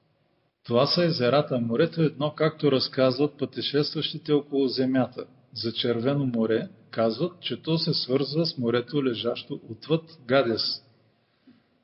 Това 0.63 0.87
са 0.87 1.03
езерата. 1.03 1.59
Морето 1.59 2.01
едно, 2.01 2.33
както 2.35 2.71
разказват 2.71 3.37
пътешестващите 3.37 4.33
около 4.33 4.67
Земята. 4.67 5.25
За 5.53 5.73
Червено 5.73 6.25
море 6.25 6.67
казват, 6.91 7.39
че 7.39 7.61
то 7.61 7.77
се 7.77 7.93
свързва 7.93 8.45
с 8.45 8.57
морето, 8.57 9.05
лежащо 9.05 9.59
отвъд 9.69 10.17
Гадес. 10.27 10.83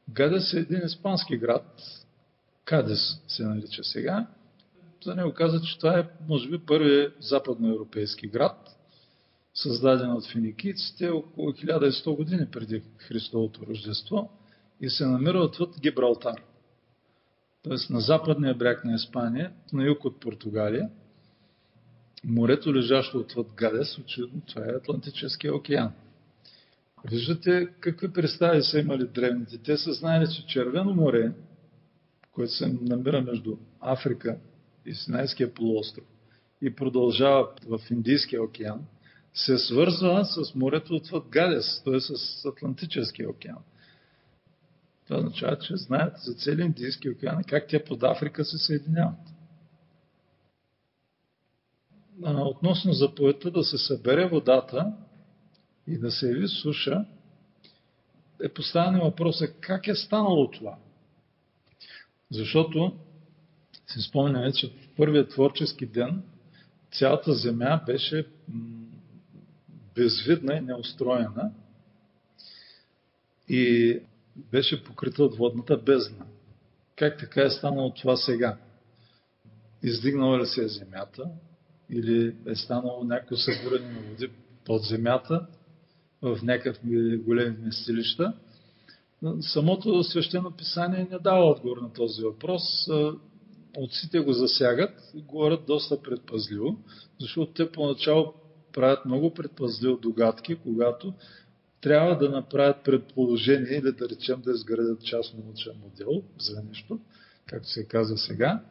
Гадес 0.10 0.54
е 0.54 0.60
един 0.60 0.82
испански 0.86 1.38
град, 1.38 1.82
Кадес 2.66 3.22
се 3.28 3.44
нарича 3.44 3.84
сега, 3.84 4.28
за 5.04 5.16
него 5.16 5.34
каза, 5.34 5.62
че 5.62 5.78
това 5.78 6.00
е, 6.00 6.10
може 6.30 6.50
би, 6.50 6.60
първият 6.60 7.14
западноевропейски 7.20 8.28
град, 8.28 8.70
създаден 9.54 10.12
от 10.12 10.32
финикийците 10.32 11.10
около 11.10 11.52
1100 11.52 12.16
години 12.16 12.48
преди 12.52 12.84
Христовото 12.98 13.66
Рождество 13.68 14.30
и 14.82 14.90
се 14.90 15.06
намира 15.06 15.40
отвъд 15.40 15.80
Гибралтар. 15.80 16.42
Тоест 17.64 17.90
на 17.90 18.00
западния 18.00 18.56
бряг 18.56 18.86
на 18.86 18.96
Испания, 18.96 19.54
на 19.74 19.84
юг 19.84 20.06
от 20.06 20.20
Португалия, 20.20 20.90
морето 22.24 22.76
лежащо 22.76 23.18
отвъд 23.18 23.48
Гадес, 23.56 23.98
очевидно 23.98 24.42
това 24.42 24.66
е 24.66 24.76
Атлантическия 24.76 25.56
океан. 25.56 25.92
Виждате 27.06 27.68
какви 27.80 28.14
представи 28.14 28.64
са 28.64 28.80
имали 28.80 29.08
древните. 29.08 29.58
Те 29.58 29.78
са 29.78 29.94
знаели, 29.94 30.28
че 30.36 30.48
Червено 30.48 30.94
море, 30.94 31.32
което 32.32 32.54
се 32.54 32.78
намира 32.82 33.22
между 33.22 33.58
Африка 33.80 34.38
и 34.86 34.94
Синайския 34.96 35.54
полуостров 35.54 36.06
и 36.62 36.76
продължава 36.76 37.48
в 37.70 37.80
Индийския 37.92 38.44
океан, 38.44 38.86
се 39.34 39.58
свързва 39.58 40.26
с 40.26 40.56
морето 40.56 40.96
отвъд 40.96 41.28
Гадес, 41.30 41.84
т.е. 41.84 42.00
с 42.00 42.46
Атлантическия 42.46 43.30
океан. 43.30 43.58
Това 45.06 45.18
означава, 45.18 45.60
че 45.60 45.78
знаят 45.78 46.18
за 46.18 46.34
целия 46.34 46.66
Индийски 46.66 47.10
океан 47.10 47.42
и 47.42 47.44
как 47.44 47.68
те 47.68 47.84
под 47.84 48.04
Африка 48.04 48.46
се 48.46 48.58
съединяват. 48.58 49.20
Относно 52.24 52.94
заповедта 52.94 53.52
да 53.52 53.64
се 53.64 53.78
събере 53.78 54.30
водата 54.30 54.94
и 55.88 55.98
да 55.98 56.12
се 56.12 56.28
яви 56.28 56.48
суша, 56.48 57.06
е 58.44 58.50
поставен 58.50 59.00
въпроса 59.00 59.48
как 59.48 59.88
е 59.88 59.96
станало 59.96 60.52
това. 60.52 60.76
Защото 62.32 62.98
си 63.88 64.02
спомняме, 64.02 64.52
че 64.52 64.68
в 64.68 64.96
първият 64.98 65.30
творчески 65.30 65.86
ден 65.86 66.24
цялата 66.92 67.34
земя 67.34 67.82
беше 67.86 68.28
безвидна 69.96 70.54
и 70.54 70.62
неустроена 70.62 71.52
и 73.50 74.00
беше 74.52 74.84
покрита 74.84 75.24
от 75.24 75.38
водната 75.38 75.78
бездна. 75.78 76.26
Как 76.96 77.20
така 77.20 77.42
е 77.42 77.50
станало 77.50 77.94
това 77.94 78.18
сега? 78.18 78.58
Издигнала 79.84 80.40
ли 80.40 80.46
се 80.46 80.64
е 80.64 80.68
земята? 80.68 81.24
Или 81.90 82.36
е 82.46 82.56
станало 82.56 83.04
някакво 83.04 83.36
събиране 83.36 83.92
на 83.92 84.02
води 84.02 84.30
под 84.66 84.84
земята 84.84 85.48
в 86.22 86.40
някакви 86.44 87.18
големи 87.18 87.58
местилища? 87.58 88.34
Самото 89.42 90.04
свещено 90.04 90.52
писание 90.52 91.08
не 91.12 91.20
дава 91.20 91.46
отговор 91.46 91.78
на 91.78 91.94
този 91.94 92.22
въпрос 92.22 92.88
отците 93.78 94.20
го 94.20 94.34
засягат 94.34 95.12
и 95.16 95.22
говорят 95.22 95.66
доста 95.68 96.02
предпазливо, 96.02 96.78
защото 97.20 97.54
те 97.54 97.72
поначало 97.72 98.34
правят 98.74 99.06
много 99.06 99.34
предпазливо 99.34 99.98
догадки, 99.98 100.56
когато 100.56 101.14
трябва 101.82 102.18
да 102.18 102.30
направят 102.30 102.84
предположение 102.84 103.78
или 103.78 103.92
да 103.92 104.10
речем 104.10 104.42
да 104.42 104.52
изградят 104.52 105.04
частно 105.04 105.44
научен 105.46 105.74
модел 105.84 106.24
за 106.40 106.64
нещо, 106.70 107.00
както 107.46 107.68
се 107.68 107.88
казва 107.88 108.18
сега. 108.18 108.62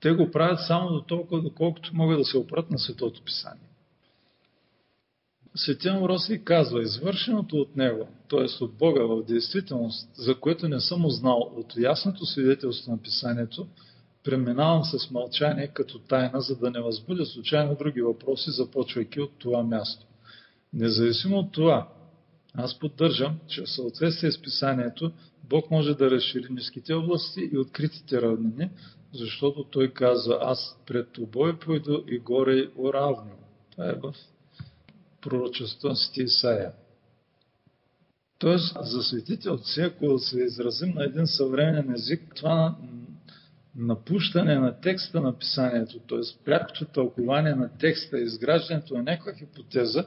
Те 0.00 0.12
го 0.12 0.30
правят 0.30 0.60
само 0.66 0.90
до 0.90 1.00
толкова, 1.00 1.42
доколкото 1.42 1.90
могат 1.94 2.18
да 2.18 2.24
се 2.24 2.38
опрат 2.38 2.70
на 2.70 2.78
Светото 2.78 3.22
Писание. 3.22 3.68
Светия 5.54 5.94
Мороси 5.94 6.44
казва, 6.44 6.82
извършеното 6.82 7.56
от 7.56 7.76
него, 7.76 8.08
т.е. 8.30 8.64
от 8.64 8.74
Бога 8.74 9.02
в 9.02 9.24
действителност, 9.24 10.10
за 10.14 10.34
което 10.40 10.68
не 10.68 10.80
съм 10.80 11.04
узнал 11.04 11.52
от 11.56 11.76
ясното 11.76 12.26
свидетелство 12.26 12.92
на 12.92 13.02
писанието, 13.02 13.66
преминавам 14.24 14.84
с 14.84 15.10
мълчание 15.10 15.68
като 15.68 15.98
тайна, 15.98 16.40
за 16.40 16.56
да 16.56 16.70
не 16.70 16.80
възбудя 16.80 17.26
случайно 17.26 17.76
други 17.78 18.02
въпроси, 18.02 18.50
започвайки 18.50 19.20
от 19.20 19.32
това 19.38 19.62
място. 19.62 20.06
Независимо 20.72 21.38
от 21.38 21.52
това, 21.52 21.88
аз 22.54 22.78
поддържам, 22.78 23.38
че 23.48 23.62
в 23.62 23.70
съответствие 23.70 24.32
с 24.32 24.42
писанието 24.42 25.12
Бог 25.44 25.70
може 25.70 25.94
да 25.94 26.10
разшири 26.10 26.46
ниските 26.50 26.94
области 26.94 27.50
и 27.52 27.58
откритите 27.58 28.22
равнини, 28.22 28.70
защото 29.12 29.64
Той 29.64 29.88
казва, 29.88 30.38
аз 30.42 30.78
пред 30.86 31.12
тобой 31.12 31.58
пойду 31.58 32.04
и 32.08 32.18
горе 32.18 32.68
уравню. 32.76 33.36
Това 33.70 33.88
е 33.88 33.92
в 33.92 34.14
пророчеството 35.20 35.88
на 35.88 35.96
Сити 35.96 36.22
Исаия. 36.22 36.72
Тоест, 38.38 38.76
за 38.80 39.02
светите 39.02 39.50
отци, 39.50 39.80
ако 39.80 40.18
се 40.18 40.40
изразим 40.40 40.94
на 40.94 41.04
един 41.04 41.26
съвременен 41.26 41.92
език, 41.92 42.32
това 42.36 42.76
напущане 43.76 44.58
на 44.58 44.80
текста 44.80 45.20
на 45.20 45.38
писанието, 45.38 45.98
т.е. 45.98 46.44
прякото 46.44 46.84
тълкование 46.84 47.54
на 47.54 47.78
текста, 47.78 48.20
изграждането 48.20 48.94
на 48.94 49.02
някаква 49.02 49.32
хипотеза, 49.32 50.06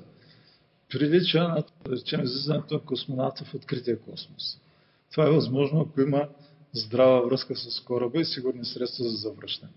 прилича 0.90 1.44
на, 1.44 1.56
да 1.56 1.92
речем, 1.98 2.24
излизането 2.24 2.74
на 2.74 2.80
космонавта 2.80 3.46
в 3.46 3.54
открития 3.54 4.00
космос. 4.00 4.60
Това 5.12 5.28
е 5.28 5.32
възможно, 5.32 5.82
ако 5.82 6.02
има 6.02 6.30
здрава 6.74 7.28
връзка 7.28 7.56
с 7.56 7.82
кораба 7.82 8.22
и 8.22 8.26
сигурни 8.26 8.66
средства 8.66 9.06
за 9.06 9.18
завръщане. 9.18 9.72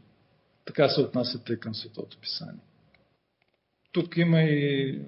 Така 0.64 0.88
се 0.88 1.00
отнасяте 1.00 1.56
към 1.56 1.74
Светото 1.74 2.18
Писание. 2.18 2.62
Тук 3.92 4.16
има 4.16 4.40
и 4.42 4.98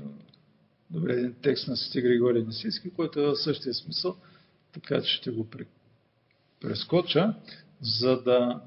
добре, 0.90 1.12
един 1.12 1.34
текст 1.42 1.68
на 1.68 1.76
Свети 1.76 2.02
Григорий 2.02 2.42
Несийски, 2.42 2.90
който 2.90 3.20
е 3.20 3.26
в 3.26 3.36
същия 3.36 3.74
смисъл, 3.74 4.16
така 4.72 5.02
че 5.02 5.14
ще 5.14 5.30
го 5.30 5.46
прескоча, 6.60 7.34
за 7.80 8.22
да 8.22 8.60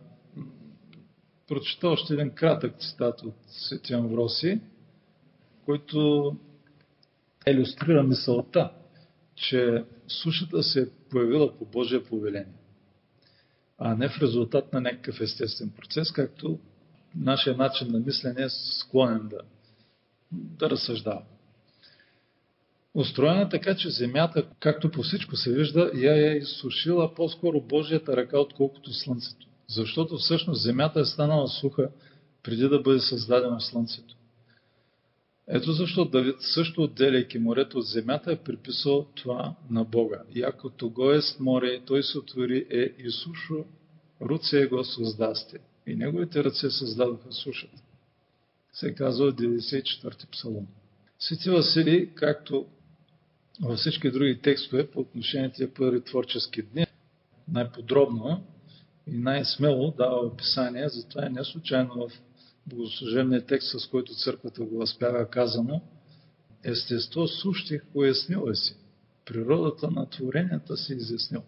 прочета 1.47 1.87
още 1.87 2.13
един 2.13 2.29
кратък 2.29 2.79
цитат 2.79 3.21
от 3.21 3.35
Свети 3.47 3.93
Амвроси, 3.93 4.61
който 5.65 6.31
иллюстрира 7.47 8.03
мисълта, 8.03 8.71
че 9.35 9.85
сушата 10.07 10.63
се 10.63 10.81
е 10.81 10.89
появила 11.09 11.57
по 11.57 11.65
Божие 11.65 12.03
повеление, 12.03 12.53
а 13.77 13.95
не 13.95 14.09
в 14.09 14.21
резултат 14.21 14.73
на 14.73 14.81
някакъв 14.81 15.21
естествен 15.21 15.69
процес, 15.69 16.11
както 16.11 16.59
нашия 17.15 17.57
начин 17.57 17.91
на 17.91 17.99
мислене 17.99 18.43
е 18.43 18.49
склонен 18.49 19.27
да, 19.27 19.39
да 20.31 20.69
разсъждава. 20.69 21.23
Устроена 22.95 23.49
така, 23.49 23.75
че 23.75 23.89
земята, 23.89 24.45
както 24.59 24.91
по 24.91 25.03
всичко 25.03 25.35
се 25.35 25.53
вижда, 25.53 25.91
я 25.95 26.31
е 26.31 26.37
изсушила 26.37 27.15
по-скоро 27.15 27.61
Божията 27.61 28.17
ръка, 28.17 28.39
отколкото 28.39 28.93
Слънцето. 28.93 29.47
Защото 29.67 30.17
всъщност 30.17 30.61
земята 30.61 30.99
е 30.99 31.05
станала 31.05 31.47
суха 31.47 31.89
преди 32.43 32.69
да 32.69 32.79
бъде 32.79 32.99
създадено 32.99 33.59
Слънцето. 33.59 34.15
Ето 35.47 35.71
защо 35.71 36.05
Давид 36.05 36.35
също 36.39 36.83
отделяйки 36.83 37.39
морето 37.39 37.77
от 37.77 37.85
земята 37.85 38.31
е 38.31 38.43
приписал 38.43 39.07
това 39.15 39.55
на 39.69 39.83
Бога. 39.83 40.21
Яко 40.35 40.69
того 40.69 41.11
е 41.11 41.21
с 41.21 41.39
море, 41.39 41.81
той 41.85 42.03
се 42.03 42.17
отвори 42.17 42.65
е 42.69 42.93
Исушо, 42.97 43.65
руце 44.21 44.65
го 44.65 44.83
създасте. 44.83 45.59
И 45.87 45.95
неговите 45.95 46.43
ръце 46.43 46.69
създадоха 46.69 47.31
сушата. 47.31 47.81
Се 48.73 48.95
казва 48.95 49.31
в 49.31 49.35
94-ти 49.35 50.27
псалом. 50.27 50.67
Свети 51.19 51.49
Василий, 51.49 52.13
както 52.13 52.65
във 53.61 53.77
всички 53.77 54.11
други 54.11 54.39
текстове 54.41 54.91
по 54.91 54.99
отношение 54.99 55.51
тия 55.51 55.73
първи 55.73 56.03
творчески 56.03 56.61
дни, 56.61 56.85
най-подробно 57.47 58.43
и 59.07 59.17
най-смело 59.17 59.93
дава 59.97 60.25
описание, 60.25 60.89
затова 60.89 61.25
е 61.25 61.29
не 61.29 61.43
случайно 61.43 62.07
в 62.07 62.11
богослужебния 62.67 63.45
текст, 63.45 63.79
с 63.79 63.87
който 63.87 64.15
църквата 64.15 64.63
го 64.63 64.77
възпява 64.77 65.29
казано, 65.29 65.81
естество 66.63 67.27
сущих 67.27 67.85
пояснил 67.85 68.47
е 68.51 68.55
си. 68.55 68.75
Природата 69.25 69.91
на 69.91 70.09
творенията 70.09 70.77
си 70.77 70.93
изяснил. 70.93 71.43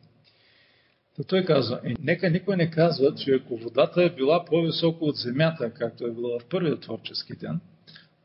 Та 1.15 1.23
той 1.23 1.45
казва, 1.45 1.79
е, 1.83 1.93
нека 1.99 2.29
никой 2.29 2.57
не 2.57 2.71
казва, 2.71 3.15
че 3.15 3.31
ако 3.31 3.57
водата 3.57 4.03
е 4.03 4.15
била 4.15 4.45
по-високо 4.45 5.05
от 5.05 5.15
земята, 5.15 5.71
както 5.73 6.07
е 6.07 6.11
било 6.11 6.39
в 6.39 6.45
първия 6.45 6.79
творчески 6.79 7.35
ден, 7.35 7.59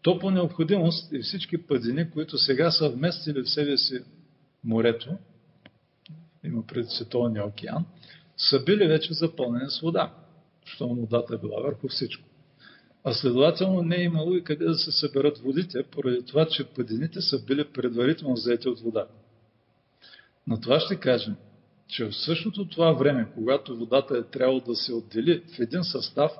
то 0.02 0.18
по 0.18 0.30
необходимост 0.30 1.12
и 1.12 1.18
всички 1.22 1.66
падини, 1.66 2.10
които 2.10 2.38
сега 2.38 2.70
са 2.70 2.88
вместили 2.88 3.42
в 3.42 3.50
себе 3.50 3.76
си 3.76 4.00
морето, 4.64 5.10
има 6.44 6.66
пред 6.66 6.90
Световния 6.90 7.46
океан, 7.46 7.84
са 8.36 8.64
били 8.64 8.86
вече 8.86 9.14
запълнени 9.14 9.70
с 9.70 9.80
вода, 9.80 10.14
защото 10.66 10.94
водата 10.94 11.34
е 11.34 11.38
била 11.38 11.62
върху 11.62 11.88
всичко. 11.88 12.24
А 13.04 13.12
следователно 13.12 13.82
не 13.82 13.96
е 13.96 14.02
имало 14.02 14.34
и 14.34 14.44
къде 14.44 14.64
да 14.64 14.74
се 14.74 14.92
съберат 14.92 15.38
водите, 15.38 15.82
поради 15.82 16.26
това, 16.26 16.46
че 16.46 16.64
падините 16.64 17.20
са 17.20 17.44
били 17.44 17.64
предварително 17.64 18.36
заети 18.36 18.68
от 18.68 18.80
вода. 18.80 19.06
На 20.46 20.60
това 20.60 20.80
ще 20.80 20.96
кажем, 20.96 21.36
че 21.88 22.04
в 22.04 22.16
същото 22.16 22.68
това 22.68 22.92
време, 22.92 23.28
когато 23.34 23.76
водата 23.76 24.18
е 24.18 24.22
трябвало 24.22 24.60
да 24.60 24.74
се 24.76 24.92
отдели 24.92 25.42
в 25.56 25.58
един 25.60 25.84
състав, 25.84 26.32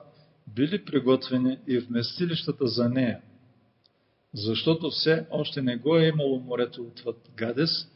били 0.47 0.85
приготвени 0.85 1.59
и 1.67 1.79
вместилищата 1.79 2.67
за 2.67 2.89
нея. 2.89 3.21
Защото 4.35 4.91
все 4.91 5.27
още 5.31 5.63
не 5.63 5.77
го 5.77 5.97
е 5.97 6.07
имало 6.07 6.41
морето 6.41 6.83
отвъд 6.83 7.31
Гадес, 7.37 7.89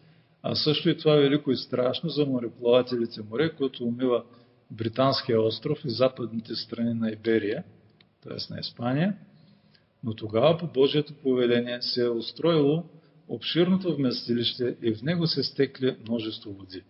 а 0.42 0.54
също 0.54 0.88
и 0.88 0.96
това 0.96 1.14
велико 1.14 1.50
и 1.50 1.56
страшно 1.56 2.10
за 2.10 2.26
мореплавателите 2.26 3.22
море, 3.22 3.56
което 3.56 3.84
умива 3.84 4.24
Британския 4.70 5.42
остров 5.42 5.84
и 5.84 5.90
западните 5.90 6.54
страни 6.54 6.94
на 6.94 7.10
Иберия, 7.10 7.64
т.е. 8.22 8.54
на 8.54 8.60
Испания, 8.60 9.16
но 10.04 10.14
тогава 10.14 10.58
по 10.58 10.66
Божието 10.66 11.14
повеление 11.14 11.82
се 11.82 12.04
е 12.04 12.08
устроило 12.08 12.84
обширното 13.28 13.96
вместилище 13.96 14.76
и 14.82 14.94
в 14.94 15.02
него 15.02 15.26
се 15.26 15.42
стекли 15.42 15.96
множество 16.08 16.52
води. 16.52 16.82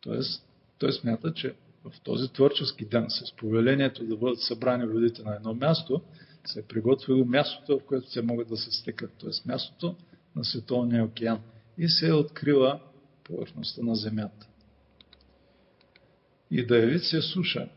Тоест, 0.00 0.46
той 0.78 0.92
смята, 0.92 1.34
че 1.34 1.54
в 1.84 2.00
този 2.00 2.32
творчески 2.32 2.84
ден 2.84 3.06
с 3.08 3.32
повелението 3.32 4.04
да 4.04 4.16
бъдат 4.16 4.40
събрани 4.40 4.86
водите 4.86 5.22
на 5.22 5.36
едно 5.36 5.54
място, 5.54 6.00
се 6.44 6.60
е 6.60 6.62
приготвило 6.62 7.24
мястото, 7.24 7.78
в 7.78 7.84
което 7.84 8.10
те 8.12 8.22
могат 8.22 8.48
да 8.48 8.56
се 8.56 8.70
стекат, 8.70 9.12
т.е. 9.20 9.48
мястото 9.48 9.96
на 10.36 10.44
Световния 10.44 11.04
океан. 11.04 11.40
И 11.78 11.88
се 11.88 12.08
е 12.08 12.12
открила 12.12 12.80
повърхността 13.24 13.82
на 13.82 13.94
земята. 13.94 14.46
И 16.50 16.66
да 16.66 16.78
яви 16.78 16.98
се 16.98 17.22
суша. 17.22 17.68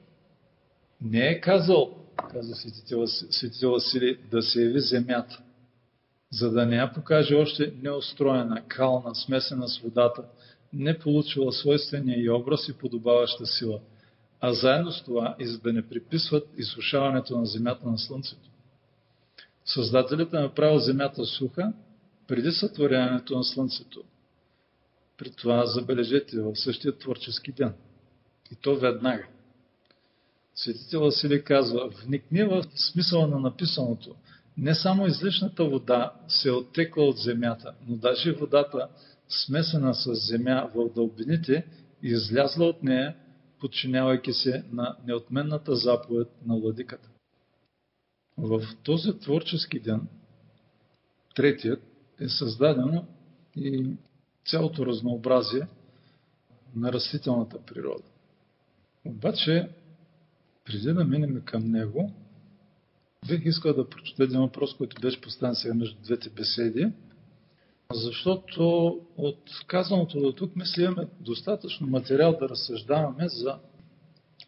Не 1.01 1.27
е 1.27 1.41
казал, 1.41 1.97
каза 2.31 2.55
светител 2.55 3.71
Василий, 3.71 4.17
да 4.31 4.41
се 4.41 4.63
яви 4.63 4.79
земята, 4.79 5.41
за 6.31 6.51
да 6.51 6.65
не 6.65 6.75
я 6.75 6.93
покаже 6.93 7.35
още 7.35 7.73
неустроена, 7.81 8.63
кална, 8.67 9.15
смесена 9.15 9.67
с 9.67 9.77
водата, 9.77 10.23
не 10.73 10.99
получила 10.99 11.51
свойствения 11.51 12.23
и 12.23 12.29
образ 12.29 12.69
и 12.69 12.77
подобаваща 12.77 13.45
сила, 13.45 13.79
а 14.39 14.53
заедно 14.53 14.91
с 14.91 15.03
това 15.03 15.35
и 15.39 15.47
за 15.47 15.59
да 15.59 15.73
не 15.73 15.89
приписват 15.89 16.47
изсушаването 16.57 17.39
на 17.39 17.45
земята 17.45 17.89
на 17.89 17.97
Слънцето. 17.97 18.49
Създателят 19.65 20.33
е 20.33 20.39
направил 20.39 20.79
земята 20.79 21.25
суха 21.25 21.73
преди 22.27 22.51
сътворяването 22.51 23.37
на 23.37 23.43
Слънцето. 23.43 24.03
При 25.17 25.31
това 25.31 25.65
забележете 25.65 26.41
в 26.41 26.55
същия 26.55 26.97
творчески 26.97 27.51
ден. 27.51 27.73
И 28.51 28.55
то 28.55 28.75
веднага. 28.75 29.27
Светител 30.55 31.01
Василий 31.01 31.43
казва, 31.43 31.89
вникни 32.03 32.43
в 32.43 32.65
смисъла 32.75 33.27
на 33.27 33.39
написаното. 33.39 34.15
Не 34.57 34.75
само 34.75 35.07
излишната 35.07 35.65
вода 35.65 36.13
се 36.27 36.49
е 36.49 36.51
оттекла 36.51 37.03
от 37.03 37.17
земята, 37.17 37.73
но 37.87 37.95
даже 37.95 38.31
водата, 38.31 38.89
смесена 39.29 39.93
с 39.93 40.13
земя 40.13 40.69
в 40.75 40.89
дълбините, 40.95 41.65
излязла 42.03 42.65
от 42.65 42.83
нея, 42.83 43.15
подчинявайки 43.59 44.33
се 44.33 44.63
на 44.71 44.95
неотменната 45.07 45.75
заповед 45.75 46.27
на 46.45 46.59
владиката. 46.59 47.09
В 48.37 48.61
този 48.83 49.19
творчески 49.19 49.79
ден, 49.79 50.07
третият, 51.35 51.83
е 52.19 52.29
създадено 52.29 53.05
и 53.55 53.87
цялото 54.45 54.85
разнообразие 54.85 55.67
на 56.75 56.93
растителната 56.93 57.61
природа. 57.61 58.03
Обаче, 59.05 59.69
преди 60.65 60.93
да 60.93 61.05
минем 61.05 61.41
към 61.41 61.71
него, 61.71 62.11
бих 63.27 63.45
искал 63.45 63.73
да 63.73 63.89
прочета 63.89 64.23
един 64.23 64.39
въпрос, 64.39 64.77
който 64.77 65.01
беше 65.01 65.21
поставен 65.21 65.55
сега 65.55 65.73
между 65.73 66.01
двете 66.01 66.29
беседи, 66.29 66.91
защото 67.93 68.87
от 69.17 69.49
казаното 69.67 70.19
до 70.19 70.31
тук, 70.31 70.55
мисля, 70.55 70.83
имаме 70.83 71.07
достатъчно 71.19 71.87
материал 71.87 72.37
да 72.39 72.49
разсъждаваме 72.49 73.27
за 73.27 73.59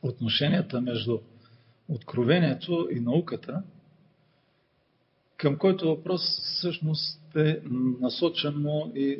отношенията 0.02 0.82
между 0.82 1.20
откровението 1.90 2.88
и 2.92 3.00
науката, 3.00 3.64
към 5.38 5.58
който 5.58 5.88
въпрос 5.88 6.22
всъщност 6.42 7.36
е 7.36 7.62
насочено 8.02 8.92
и 8.96 9.20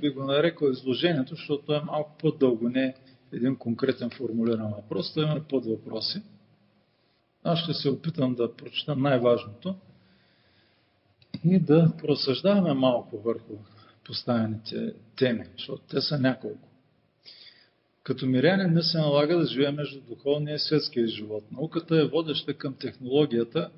би 0.00 0.10
го 0.10 0.24
нарекал 0.24 0.68
изложението, 0.68 1.34
защото 1.34 1.74
е 1.74 1.80
малко 1.80 2.18
по-дълго, 2.18 2.68
не 2.68 2.94
един 3.32 3.56
конкретен 3.56 4.10
формулиран 4.10 4.72
въпрос, 4.72 5.14
той 5.14 5.24
има 5.24 5.40
подвъпроси. 5.40 6.22
Аз 7.44 7.58
ще 7.58 7.74
се 7.74 7.88
опитам 7.88 8.34
да 8.34 8.56
прочета 8.56 8.96
най-важното 8.96 9.74
и 11.44 11.58
да 11.58 11.92
просъждаваме 11.98 12.74
малко 12.74 13.18
върху 13.18 13.54
поставените 14.04 14.94
теми, 15.16 15.44
защото 15.58 15.82
те 15.90 16.00
са 16.00 16.18
няколко. 16.18 16.68
Като 18.02 18.26
миряне 18.26 18.66
не 18.66 18.82
се 18.82 18.98
налага 18.98 19.38
да 19.38 19.46
живее 19.46 19.70
между 19.70 20.00
духовния 20.00 20.54
и 20.54 20.58
светския 20.58 21.06
живот. 21.06 21.44
Науката 21.52 21.96
е 21.96 22.08
водеща 22.08 22.54
към 22.54 22.74
технологията, 22.74 23.70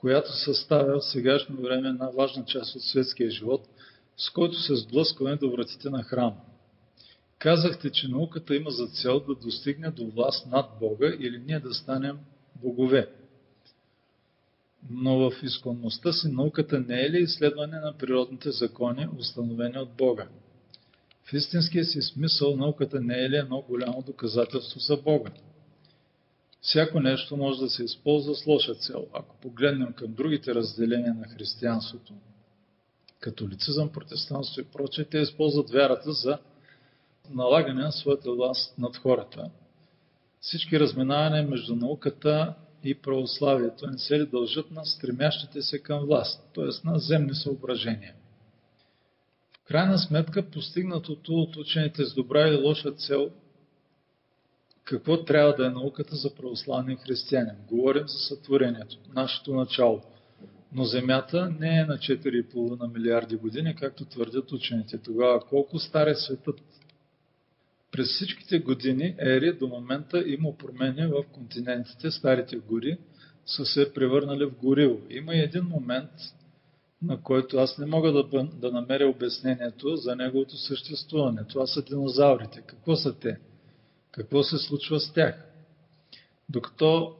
която 0.00 0.32
съставя 0.32 1.00
в 1.00 1.04
сегашно 1.04 1.56
време 1.62 1.88
една 1.88 2.10
важна 2.10 2.44
част 2.44 2.76
от 2.76 2.82
светския 2.82 3.30
живот, 3.30 3.68
с 4.16 4.30
който 4.30 4.60
се 4.60 4.76
сблъскваме 4.76 5.36
до 5.36 5.50
вратите 5.50 5.90
на 5.90 6.02
храма. 6.02 6.36
Казахте, 7.38 7.90
че 7.90 8.08
науката 8.08 8.56
има 8.56 8.70
за 8.70 8.86
цел 8.86 9.20
да 9.20 9.34
достигне 9.34 9.90
до 9.90 10.06
власт 10.06 10.46
над 10.46 10.66
Бога 10.80 11.06
или 11.20 11.42
ние 11.46 11.60
да 11.60 11.74
станем 11.74 12.18
богове. 12.62 13.08
Но 14.90 15.30
в 15.30 15.42
изконността 15.42 16.12
си 16.12 16.28
науката 16.28 16.80
не 16.80 17.02
е 17.02 17.10
ли 17.10 17.22
изследване 17.22 17.80
на 17.80 17.92
природните 17.98 18.50
закони, 18.50 19.08
установени 19.18 19.78
от 19.78 19.90
Бога? 19.90 20.28
В 21.24 21.32
истинския 21.32 21.84
си 21.84 22.02
смисъл 22.02 22.56
науката 22.56 23.00
не 23.00 23.24
е 23.24 23.30
ли 23.30 23.36
едно 23.36 23.64
голямо 23.68 24.02
доказателство 24.06 24.80
за 24.80 24.96
Бога? 24.96 25.30
Всяко 26.62 27.00
нещо 27.00 27.36
може 27.36 27.60
да 27.60 27.70
се 27.70 27.84
използва 27.84 28.34
с 28.34 28.46
лоша 28.46 28.74
цел. 28.74 29.06
Ако 29.12 29.36
погледнем 29.36 29.92
към 29.92 30.14
другите 30.14 30.54
разделения 30.54 31.14
на 31.14 31.28
християнството, 31.28 32.12
католицизъм, 33.20 33.88
протестантство 33.88 34.60
и 34.60 34.64
прочее, 34.64 35.04
те 35.04 35.18
използват 35.18 35.70
вярата 35.70 36.12
за 36.12 36.38
налагане 37.30 37.82
на 37.82 37.92
своята 37.92 38.32
власт 38.32 38.78
над 38.78 38.96
хората. 38.96 39.50
Всички 40.40 40.80
разминавания 40.80 41.48
между 41.48 41.76
науката 41.76 42.54
и 42.84 42.94
православието 42.94 43.86
не 43.86 43.98
се 43.98 44.20
ли 44.20 44.26
дължат 44.26 44.70
на 44.70 44.84
стремящите 44.84 45.62
се 45.62 45.78
към 45.78 46.06
власт, 46.06 46.50
т.е. 46.54 46.88
на 46.88 46.98
земни 46.98 47.34
съображения. 47.34 48.14
В 49.52 49.64
крайна 49.64 49.98
сметка, 49.98 50.50
постигнатото 50.50 51.34
от 51.34 51.56
учените 51.56 52.04
с 52.04 52.14
добра 52.14 52.48
или 52.48 52.56
лоша 52.56 52.92
цел, 52.92 53.30
какво 54.90 55.24
трябва 55.24 55.54
да 55.54 55.66
е 55.66 55.70
науката 55.70 56.16
за 56.16 56.34
православни 56.34 56.96
християни? 56.96 57.50
Говорим 57.68 58.08
за 58.08 58.18
сътворението, 58.18 58.96
нашето 59.14 59.54
начало. 59.54 60.02
Но 60.72 60.84
Земята 60.84 61.54
не 61.60 61.80
е 61.80 61.84
на 61.84 61.98
4,5 61.98 62.92
милиарди 62.92 63.36
години, 63.36 63.76
както 63.76 64.04
твърдят 64.04 64.52
учените. 64.52 64.98
Тогава 64.98 65.40
колко 65.40 65.78
стар 65.78 66.06
е 66.06 66.14
светът? 66.14 66.60
През 67.92 68.08
всичките 68.08 68.58
години 68.58 69.14
ери 69.18 69.52
до 69.52 69.68
момента 69.68 70.24
има 70.26 70.56
промени 70.56 71.06
в 71.06 71.24
континентите, 71.32 72.10
старите 72.10 72.56
гори 72.56 72.98
са 73.46 73.64
се 73.64 73.92
превърнали 73.92 74.44
в 74.44 74.56
гориво. 74.62 75.00
Има 75.10 75.34
и 75.34 75.40
един 75.40 75.64
момент, 75.64 76.10
на 77.02 77.22
който 77.22 77.58
аз 77.58 77.78
не 77.78 77.86
мога 77.86 78.12
да, 78.12 78.44
да 78.44 78.72
намеря 78.72 79.08
обяснението 79.08 79.96
за 79.96 80.16
неговото 80.16 80.56
съществуване. 80.56 81.44
Това 81.48 81.66
са 81.66 81.82
динозаврите. 81.82 82.62
Какво 82.66 82.96
са 82.96 83.18
те? 83.18 83.38
Какво 84.12 84.42
се 84.42 84.58
случва 84.58 85.00
с 85.00 85.12
тях? 85.12 85.44
Докато 86.48 87.16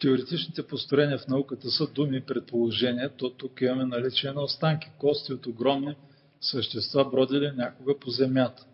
теоретичните 0.00 0.66
построения 0.66 1.18
в 1.18 1.28
науката 1.28 1.70
са 1.70 1.86
думи 1.86 2.16
и 2.16 2.20
предположения, 2.26 3.16
то 3.16 3.30
тук 3.30 3.60
имаме 3.60 3.84
наличие 3.84 4.32
на 4.32 4.42
останки, 4.42 4.90
кости 4.98 5.32
от 5.32 5.46
огромни 5.46 5.96
същества, 6.40 7.10
бродили 7.10 7.52
някога 7.56 7.98
по 7.98 8.10
земята. 8.10 8.66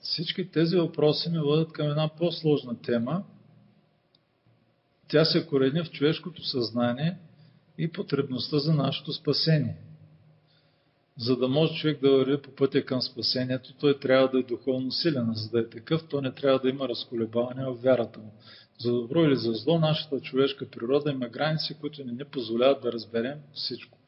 Всички 0.00 0.50
тези 0.50 0.76
въпроси 0.76 1.30
ми 1.30 1.38
водят 1.38 1.72
към 1.72 1.88
една 1.90 2.08
по-сложна 2.08 2.80
тема. 2.82 3.24
Тя 5.08 5.24
се 5.24 5.46
корени 5.46 5.82
в 5.84 5.90
човешкото 5.90 6.44
съзнание 6.44 7.18
и 7.78 7.92
потребността 7.92 8.58
за 8.58 8.74
нашето 8.74 9.12
спасение. 9.12 9.76
За 11.18 11.36
да 11.36 11.48
може 11.48 11.74
човек 11.74 12.00
да 12.00 12.10
върви 12.10 12.42
по 12.42 12.50
пътя 12.50 12.84
към 12.84 13.02
спасението, 13.02 13.74
той 13.74 13.98
трябва 13.98 14.28
да 14.28 14.38
е 14.38 14.42
духовно 14.42 14.92
силен. 14.92 15.32
За 15.34 15.50
да 15.50 15.60
е 15.60 15.68
такъв, 15.68 16.08
то 16.08 16.20
не 16.20 16.32
трябва 16.32 16.58
да 16.58 16.68
има 16.68 16.88
разколебаване 16.88 17.64
в 17.64 17.82
вярата 17.82 18.20
му. 18.20 18.32
За 18.78 18.92
добро 18.92 19.24
или 19.24 19.36
за 19.36 19.52
зло, 19.52 19.78
нашата 19.78 20.20
човешка 20.20 20.70
природа 20.70 21.10
има 21.10 21.28
граници, 21.28 21.76
които 21.80 22.04
не 22.04 22.12
ни 22.12 22.24
позволяват 22.24 22.82
да 22.82 22.92
разберем 22.92 23.38
всичко. 23.54 23.98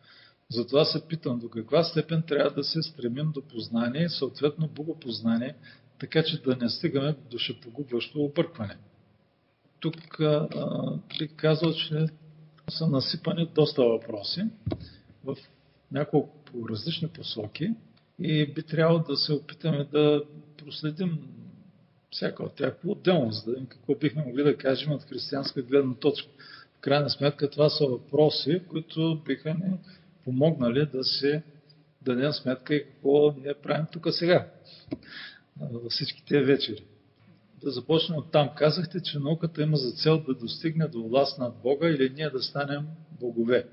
Затова 0.51 0.85
се 0.85 1.09
питам 1.09 1.39
до 1.39 1.49
каква 1.49 1.85
степен 1.85 2.23
трябва 2.23 2.51
да 2.51 2.65
се 2.65 2.83
стремим 2.83 3.33
до 3.35 3.43
познание 3.43 4.05
и 4.05 4.09
съответно 4.09 4.69
богопознание, 4.69 5.55
така 5.99 6.23
че 6.23 6.43
да 6.43 6.57
не 6.57 6.69
стигаме 6.69 7.13
до 7.13 7.19
душепогубващо 7.31 8.21
объркване. 8.21 8.77
Тук 9.81 9.97
бих 11.19 11.37
казал, 11.37 11.73
че 11.73 12.07
са 12.71 12.87
насипани 12.87 13.51
доста 13.55 13.83
въпроси 13.83 14.43
в 15.25 15.37
няколко 15.93 16.38
по 16.53 16.68
различни 16.68 17.09
посоки 17.09 17.70
и 18.20 18.53
би 18.53 18.62
трябвало 18.62 18.99
да 18.99 19.16
се 19.16 19.32
опитаме 19.32 19.84
да 19.92 20.22
проследим 20.57 21.18
всяка 22.11 22.42
от 22.42 22.55
тях 22.55 22.76
по-отделно, 22.82 23.32
за 23.32 23.44
да 23.44 23.51
видим 23.51 23.66
какво 23.66 23.94
бихме 23.94 24.24
могли 24.24 24.42
да 24.42 24.57
кажем 24.57 24.92
от 24.92 25.03
християнска 25.03 25.62
гледна 25.62 25.94
точка. 25.94 26.28
В 26.76 26.80
крайна 26.80 27.11
сметка 27.11 27.51
това 27.51 27.68
са 27.70 27.86
въпроси, 27.86 28.62
които 28.68 29.22
биха 29.26 29.55
ни 29.55 29.78
помогнали 30.24 30.86
да 30.86 31.05
се 31.05 31.42
дадем 32.03 32.32
сметка 32.32 32.74
и 32.74 32.84
какво 32.84 33.32
ние 33.32 33.55
правим 33.55 33.86
тук 33.92 34.07
сега, 34.11 34.49
във 35.61 35.92
всички 35.92 36.24
тези 36.24 36.44
вечери. 36.44 36.84
Да 37.64 37.70
започнем 37.70 38.18
от 38.18 38.32
там. 38.32 38.51
Казахте, 38.57 39.01
че 39.03 39.18
науката 39.18 39.62
има 39.62 39.76
за 39.76 39.92
цел 39.92 40.22
да 40.26 40.34
достигне 40.34 40.88
до 40.88 41.09
власт 41.09 41.38
над 41.38 41.55
Бога 41.62 41.88
или 41.88 42.11
ние 42.11 42.30
да 42.30 42.42
станем 42.42 42.86
богове 43.20 43.66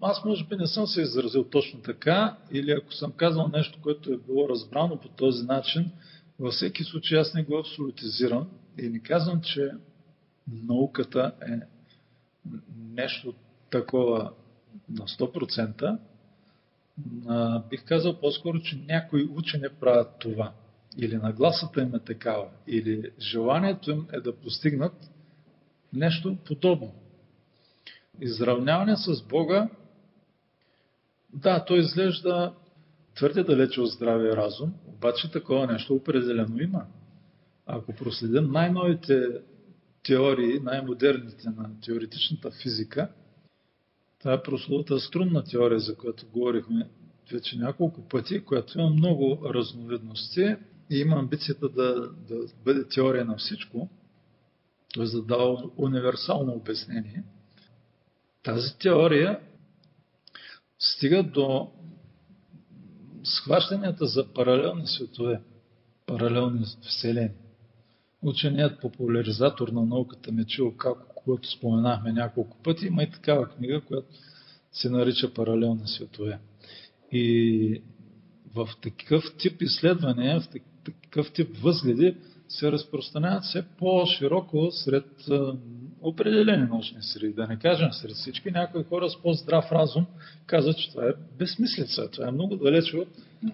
аз 0.00 0.24
може 0.24 0.44
би 0.44 0.56
не 0.56 0.66
съм 0.66 0.86
се 0.86 1.02
изразил 1.02 1.44
точно 1.44 1.80
така, 1.80 2.36
или 2.52 2.70
ако 2.70 2.92
съм 2.92 3.12
казал 3.12 3.48
нещо, 3.48 3.78
което 3.82 4.12
е 4.12 4.16
било 4.16 4.48
разбрано 4.48 5.00
по 5.00 5.08
този 5.08 5.46
начин, 5.46 5.90
във 6.38 6.52
всеки 6.52 6.84
случай 6.84 7.18
аз 7.18 7.34
не 7.34 7.42
го 7.42 7.58
абсолютизирам 7.58 8.48
и 8.78 8.88
не 8.88 8.98
казвам, 8.98 9.40
че 9.40 9.70
науката 10.52 11.32
е 11.48 11.58
нещо 12.76 13.34
такова 13.70 14.32
на 14.88 15.04
100%, 15.04 15.98
а, 17.28 17.62
бих 17.70 17.84
казал 17.84 18.20
по-скоро, 18.20 18.60
че 18.62 18.84
някои 18.88 19.24
учени 19.24 19.68
правят 19.80 20.08
това. 20.18 20.52
Или 20.98 21.16
нагласата 21.16 21.82
им 21.82 21.94
е 21.94 21.98
такава, 21.98 22.48
или 22.66 23.10
желанието 23.20 23.90
им 23.90 24.06
е 24.12 24.20
да 24.20 24.36
постигнат 24.36 25.10
нещо 25.92 26.36
подобно. 26.46 26.92
Изравняване 28.20 28.96
с 28.96 29.22
Бога 29.22 29.68
да, 31.32 31.64
той 31.64 31.78
изглежда 31.78 32.52
твърде 33.14 33.42
далече 33.42 33.80
от 33.80 33.90
здравия 33.90 34.36
разум, 34.36 34.74
обаче 34.86 35.30
такова 35.30 35.66
нещо 35.66 35.94
определено 35.94 36.62
има. 36.62 36.86
Ако 37.66 37.92
проследим 37.92 38.50
най-новите 38.50 39.28
теории, 40.02 40.60
най-модерните 40.60 41.48
на 41.48 41.70
теоретичната 41.84 42.50
физика, 42.50 43.08
това 44.18 44.32
е 44.32 44.42
прословата 44.42 45.00
струнна 45.00 45.44
теория, 45.44 45.78
за 45.78 45.96
която 45.96 46.26
говорихме 46.32 46.88
вече 47.32 47.58
няколко 47.58 48.08
пъти, 48.08 48.44
която 48.44 48.78
има 48.78 48.90
много 48.90 49.38
разновидности 49.54 50.56
и 50.90 50.98
има 50.98 51.16
амбицията 51.16 51.68
да, 51.68 52.10
да 52.28 52.36
бъде 52.64 52.88
теория 52.88 53.24
на 53.24 53.36
всичко, 53.36 53.88
т.е. 54.94 55.04
да 55.04 55.22
дава 55.22 55.70
универсално 55.76 56.52
обяснение. 56.52 57.24
Тази 58.42 58.78
теория 58.78 59.40
стига 60.80 61.22
до 61.22 61.70
схващанията 63.24 64.06
за 64.06 64.32
паралелни 64.32 64.86
светове, 64.86 65.40
паралелни 66.06 66.64
вселени. 66.82 67.30
Ученият 68.22 68.80
популяризатор 68.80 69.68
на 69.68 69.86
науката 69.86 70.32
Мечил 70.32 70.76
Како, 70.76 71.14
което 71.24 71.50
споменахме 71.50 72.12
няколко 72.12 72.56
пъти, 72.62 72.86
има 72.86 73.02
и 73.02 73.10
такава 73.10 73.48
книга, 73.48 73.80
която 73.80 74.08
се 74.72 74.90
нарича 74.90 75.34
Паралелни 75.34 75.86
светове. 75.88 76.38
И 77.12 77.82
в 78.54 78.68
такъв 78.82 79.24
тип 79.38 79.62
изследвания, 79.62 80.40
в 80.40 80.48
такъв 80.84 81.32
тип 81.32 81.56
възгледи 81.56 82.16
се 82.48 82.72
разпространяват 82.72 83.44
все 83.44 83.64
по-широко 83.78 84.70
сред 84.70 85.28
определени 86.02 86.66
научни 86.66 87.02
среди, 87.02 87.32
да 87.32 87.46
не 87.46 87.58
кажем 87.58 87.92
сред 87.92 88.12
всички, 88.12 88.50
някои 88.50 88.84
хора 88.84 89.10
с 89.10 89.22
по-здрав 89.22 89.72
разум 89.72 90.06
казват, 90.46 90.78
че 90.78 90.90
това 90.90 91.04
е 91.04 91.12
безсмислица. 91.38 92.10
Това 92.10 92.28
е 92.28 92.30
много 92.30 92.56
далече 92.56 92.96
от 92.96 93.08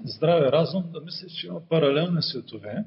здравия 0.04 0.52
разум 0.52 0.84
да 0.92 1.00
мислят, 1.00 1.30
че 1.30 1.46
има 1.46 1.60
паралелни 1.60 2.22
светове, 2.22 2.84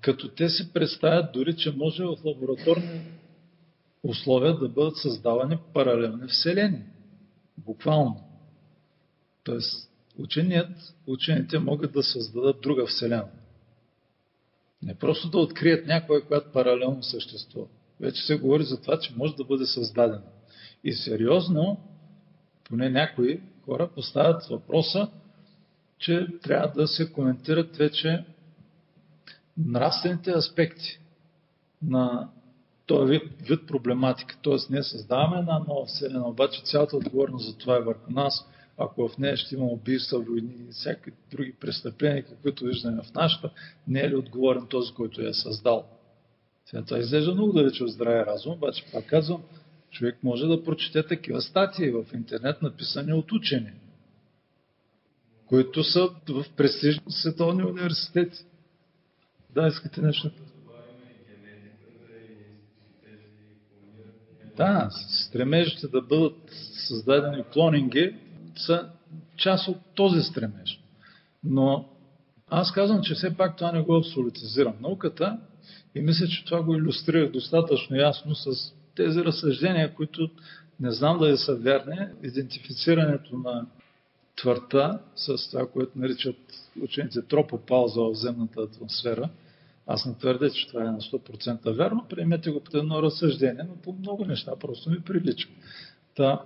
като 0.00 0.28
те 0.28 0.48
си 0.48 0.72
представят 0.72 1.32
дори, 1.32 1.56
че 1.56 1.76
може 1.76 2.04
в 2.04 2.16
лабораторни 2.24 3.00
условия 4.02 4.58
да 4.58 4.68
бъдат 4.68 4.96
създавани 4.96 5.58
паралелни 5.74 6.28
вселени. 6.28 6.82
Буквално. 7.58 8.20
Тоест, 9.44 9.90
ученият, 10.18 10.94
учените 11.06 11.58
могат 11.58 11.92
да 11.92 12.02
създадат 12.02 12.60
друга 12.60 12.86
вселена. 12.86 13.28
Не 14.82 14.94
просто 14.94 15.28
да 15.28 15.38
открият 15.38 15.86
някоя, 15.86 16.26
която 16.26 16.52
паралелно 16.52 17.02
съществува. 17.02 17.66
Вече 18.00 18.22
се 18.22 18.36
говори 18.36 18.64
за 18.64 18.80
това, 18.80 18.98
че 18.98 19.14
може 19.16 19.36
да 19.36 19.44
бъде 19.44 19.66
създадена. 19.66 20.22
И 20.84 20.92
сериозно, 20.92 21.80
поне 22.64 22.90
някои 22.90 23.40
хора 23.64 23.90
поставят 23.94 24.46
въпроса, 24.46 25.08
че 25.98 26.26
трябва 26.42 26.72
да 26.76 26.88
се 26.88 27.12
коментират 27.12 27.76
вече 27.76 28.24
нравствените 29.58 30.30
аспекти 30.30 31.00
на 31.82 32.28
този 32.86 33.10
вид, 33.10 33.22
вид 33.48 33.66
проблематика. 33.66 34.38
Тоест, 34.42 34.70
ние 34.70 34.82
създаваме 34.82 35.38
една 35.38 35.58
нова 35.58 35.86
вселена, 35.86 36.28
обаче 36.28 36.62
цялата 36.64 36.96
отговорност 36.96 37.46
за 37.46 37.58
това 37.58 37.76
е 37.76 37.80
върху 37.80 38.12
нас– 38.12 38.46
ако 38.80 39.08
в 39.08 39.18
нея 39.18 39.36
ще 39.36 39.54
има 39.54 39.64
убийства, 39.64 40.20
войни 40.20 40.54
и 40.68 40.72
всякакви 40.72 41.12
други 41.30 41.52
престъпления, 41.60 42.24
каквито 42.24 42.64
виждаме 42.64 43.02
в 43.02 43.14
нашата, 43.14 43.50
не 43.88 44.00
е 44.00 44.10
ли 44.10 44.16
отговорен 44.16 44.66
този, 44.66 44.94
който 44.94 45.22
я 45.22 45.28
е 45.28 45.34
създал? 45.34 45.84
Сега 46.70 46.84
това 46.84 46.98
изглежда 46.98 47.34
много 47.34 47.52
далече 47.52 47.84
от 47.84 47.90
здравия 47.90 48.26
разум, 48.26 48.52
обаче 48.52 48.84
пак 48.92 49.06
казвам, 49.06 49.42
Човек 49.90 50.18
може 50.22 50.46
да 50.46 50.64
прочете 50.64 51.06
такива 51.06 51.42
статии 51.42 51.90
в 51.90 52.04
интернет, 52.14 52.62
написани 52.62 53.12
от 53.12 53.32
учени, 53.32 53.72
които 55.46 55.84
са 55.84 56.08
в 56.28 56.44
престижни 56.56 57.02
световни 57.08 57.64
университети. 57.64 58.44
Да, 59.54 59.66
искате 59.66 60.00
нещо? 60.00 60.30
Да, 64.56 64.90
стремежите 65.26 65.88
да 65.88 66.02
бъдат 66.02 66.50
създадени 66.88 67.44
клонинги 67.52 68.16
са 68.56 68.90
част 69.36 69.68
от 69.68 69.78
този 69.94 70.20
стремеж. 70.20 70.80
Но 71.44 71.88
аз 72.48 72.72
казвам, 72.72 73.02
че 73.02 73.14
все 73.14 73.36
пак 73.36 73.56
това 73.56 73.72
не 73.72 73.82
го 73.82 73.96
абсолютизирам. 73.96 74.74
Науката 74.80 75.38
и 75.94 76.00
мисля, 76.00 76.26
че 76.26 76.44
това 76.44 76.62
го 76.62 76.74
иллюстрирах 76.74 77.30
достатъчно 77.30 77.96
ясно 77.96 78.34
с 78.34 78.74
тези 78.94 79.24
разсъждения, 79.24 79.94
които 79.94 80.30
не 80.80 80.90
знам 80.90 81.18
дали 81.18 81.36
са 81.36 81.54
верни. 81.54 81.98
Идентифицирането 82.22 83.36
на 83.36 83.66
твърта 84.36 84.98
с 85.16 85.50
това, 85.50 85.66
което 85.66 85.98
наричат 85.98 86.36
учените 86.82 87.22
тропопауза 87.22 88.00
в 88.00 88.14
земната 88.14 88.60
атмосфера. 88.60 89.28
Аз 89.86 90.06
не 90.06 90.14
твърдя, 90.14 90.50
че 90.50 90.68
това 90.68 90.82
е 90.82 90.90
на 90.90 91.00
100% 91.00 91.72
верно. 91.72 92.06
Приемете 92.08 92.50
го 92.50 92.60
по 92.60 92.76
едно 92.76 93.02
разсъждение, 93.02 93.64
но 93.68 93.76
по 93.76 93.92
много 93.92 94.24
неща 94.24 94.52
просто 94.60 94.90
ми 94.90 95.00
прилича. 95.00 95.48
Та, 96.16 96.40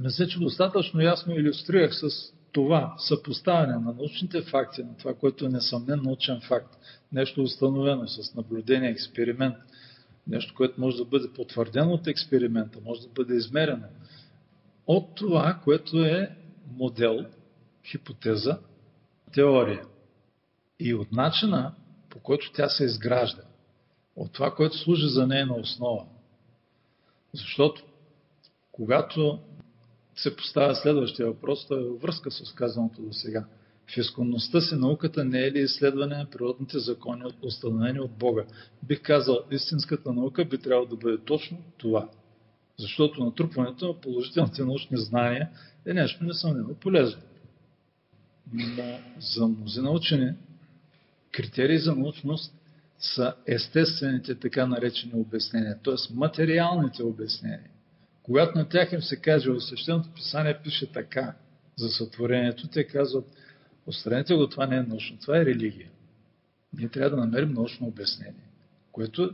мисля, 0.00 0.26
че 0.26 0.38
достатъчно 0.38 1.00
ясно 1.00 1.34
иллюстрирах 1.34 1.94
с 1.94 2.32
това 2.58 2.94
съпоставяне 2.98 3.72
на 3.72 3.92
научните 3.92 4.42
факти, 4.42 4.82
на 4.82 4.96
това, 4.96 5.14
което 5.14 5.46
е 5.46 5.48
несъмнен 5.48 6.00
научен 6.02 6.40
факт, 6.40 6.76
нещо 7.12 7.42
установено 7.42 8.08
с 8.08 8.34
наблюдение, 8.34 8.90
експеримент, 8.90 9.54
нещо, 10.26 10.54
което 10.56 10.80
може 10.80 10.96
да 10.96 11.04
бъде 11.04 11.32
потвърдено 11.32 11.92
от 11.92 12.06
експеримента, 12.06 12.78
може 12.84 13.00
да 13.00 13.08
бъде 13.08 13.34
измерено, 13.34 13.84
от 14.86 15.14
това, 15.14 15.60
което 15.64 16.04
е 16.04 16.36
модел, 16.76 17.26
хипотеза, 17.84 18.58
теория. 19.34 19.84
И 20.80 20.94
от 20.94 21.12
начина, 21.12 21.74
по 22.10 22.18
който 22.18 22.52
тя 22.52 22.68
се 22.68 22.84
изгражда, 22.84 23.42
от 24.16 24.32
това, 24.32 24.54
което 24.54 24.78
служи 24.78 25.08
за 25.08 25.26
нейна 25.26 25.54
основа. 25.54 26.06
Защото, 27.32 27.82
когато 28.72 29.38
се 30.18 30.36
поставя 30.36 30.74
следващия 30.74 31.26
въпрос, 31.26 31.66
той 31.68 31.80
е 31.80 31.84
във 31.84 32.00
връзка 32.00 32.30
с 32.30 32.52
казаното 32.52 33.02
до 33.02 33.12
сега. 33.12 33.44
В 33.86 33.96
изконността 33.96 34.60
си 34.60 34.74
науката 34.74 35.24
не 35.24 35.40
е 35.40 35.52
ли 35.52 35.60
изследване 35.60 36.16
на 36.16 36.26
природните 36.30 36.78
закони, 36.78 37.22
установени 37.42 38.00
от 38.00 38.10
Бога? 38.10 38.44
Бих 38.82 39.02
казал, 39.02 39.38
истинската 39.50 40.12
наука 40.12 40.44
би 40.44 40.58
трябвало 40.58 40.86
да 40.86 40.96
бъде 40.96 41.18
точно 41.18 41.58
това. 41.76 42.08
Защото 42.78 43.24
натрупването 43.24 43.86
на 43.86 44.00
положителните 44.00 44.64
научни 44.64 44.98
знания 44.98 45.50
е 45.86 45.94
нещо 45.94 46.24
несъмнено 46.24 46.74
полезно. 46.74 47.22
Но 48.52 48.98
за 49.20 49.48
мнозина 49.48 49.90
учени 49.90 50.32
критерии 51.32 51.78
за 51.78 51.94
научност 51.94 52.54
са 52.98 53.34
естествените 53.46 54.34
така 54.34 54.66
наречени 54.66 55.12
обяснения, 55.14 55.78
т.е. 55.84 56.14
материалните 56.14 57.02
обяснения. 57.02 57.70
Когато 58.28 58.58
на 58.58 58.68
тях 58.68 58.92
им 58.92 59.02
се 59.02 59.16
каже, 59.16 59.50
в 59.50 59.60
свещеното 59.60 60.10
писание 60.14 60.60
пише 60.64 60.92
така 60.92 61.34
за 61.76 61.88
сътворението, 61.88 62.68
те 62.68 62.84
казват, 62.84 63.24
отстраните 63.86 64.34
го, 64.34 64.48
това 64.48 64.66
не 64.66 64.76
е 64.76 64.82
научно, 64.82 65.18
това 65.18 65.38
е 65.38 65.44
религия. 65.44 65.90
Ние 66.72 66.88
трябва 66.88 67.10
да 67.10 67.16
намерим 67.16 67.52
научно 67.52 67.86
обяснение, 67.86 68.48
което 68.92 69.30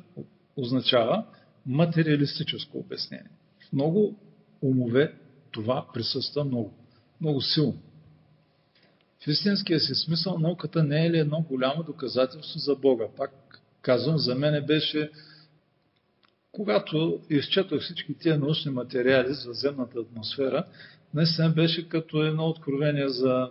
означава 0.56 1.26
материалистическо 1.66 2.78
обяснение. 2.78 3.30
В 3.68 3.72
много 3.72 4.18
умове 4.62 5.14
това 5.50 5.86
присъства 5.94 6.44
много, 6.44 6.74
много 7.20 7.40
силно. 7.40 7.78
В 9.24 9.28
истинския 9.28 9.80
си 9.80 9.94
смисъл 9.94 10.38
науката 10.38 10.84
не 10.84 11.06
е 11.06 11.10
ли 11.10 11.18
едно 11.18 11.44
голямо 11.48 11.82
доказателство 11.82 12.58
за 12.58 12.74
Бога? 12.74 13.04
Пак 13.16 13.60
казвам, 13.82 14.18
за 14.18 14.34
мен 14.34 14.66
беше 14.66 15.10
когато 16.54 17.20
изчетох 17.30 17.80
всички 17.80 18.14
тия 18.14 18.38
научни 18.38 18.70
материали 18.70 19.34
за 19.34 19.52
земната 19.52 19.98
атмосфера, 19.98 20.64
наистина 21.14 21.50
беше 21.50 21.88
като 21.88 22.22
едно 22.22 22.46
откровение 22.46 23.08
за 23.08 23.50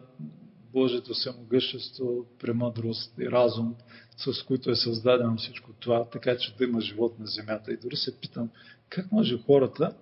Божието 0.74 1.16
самогъщество, 1.16 2.26
премъдрост 2.39 3.14
и 3.20 3.32
разум, 3.32 3.76
с 4.18 4.43
които 4.43 4.72
е 4.72 4.76
създадено 4.76 5.38
всичко 5.38 5.72
това, 5.80 6.10
така 6.10 6.38
че 6.38 6.56
да 6.58 6.64
има 6.64 6.82
живот 6.82 7.20
на 7.20 7.26
Земята. 7.26 7.74
И 7.74 7.78
дори 7.78 7.95
се 7.95 8.20
питам, 8.20 8.49
как 8.89 9.12
може 9.12 9.38
хората 9.38 9.95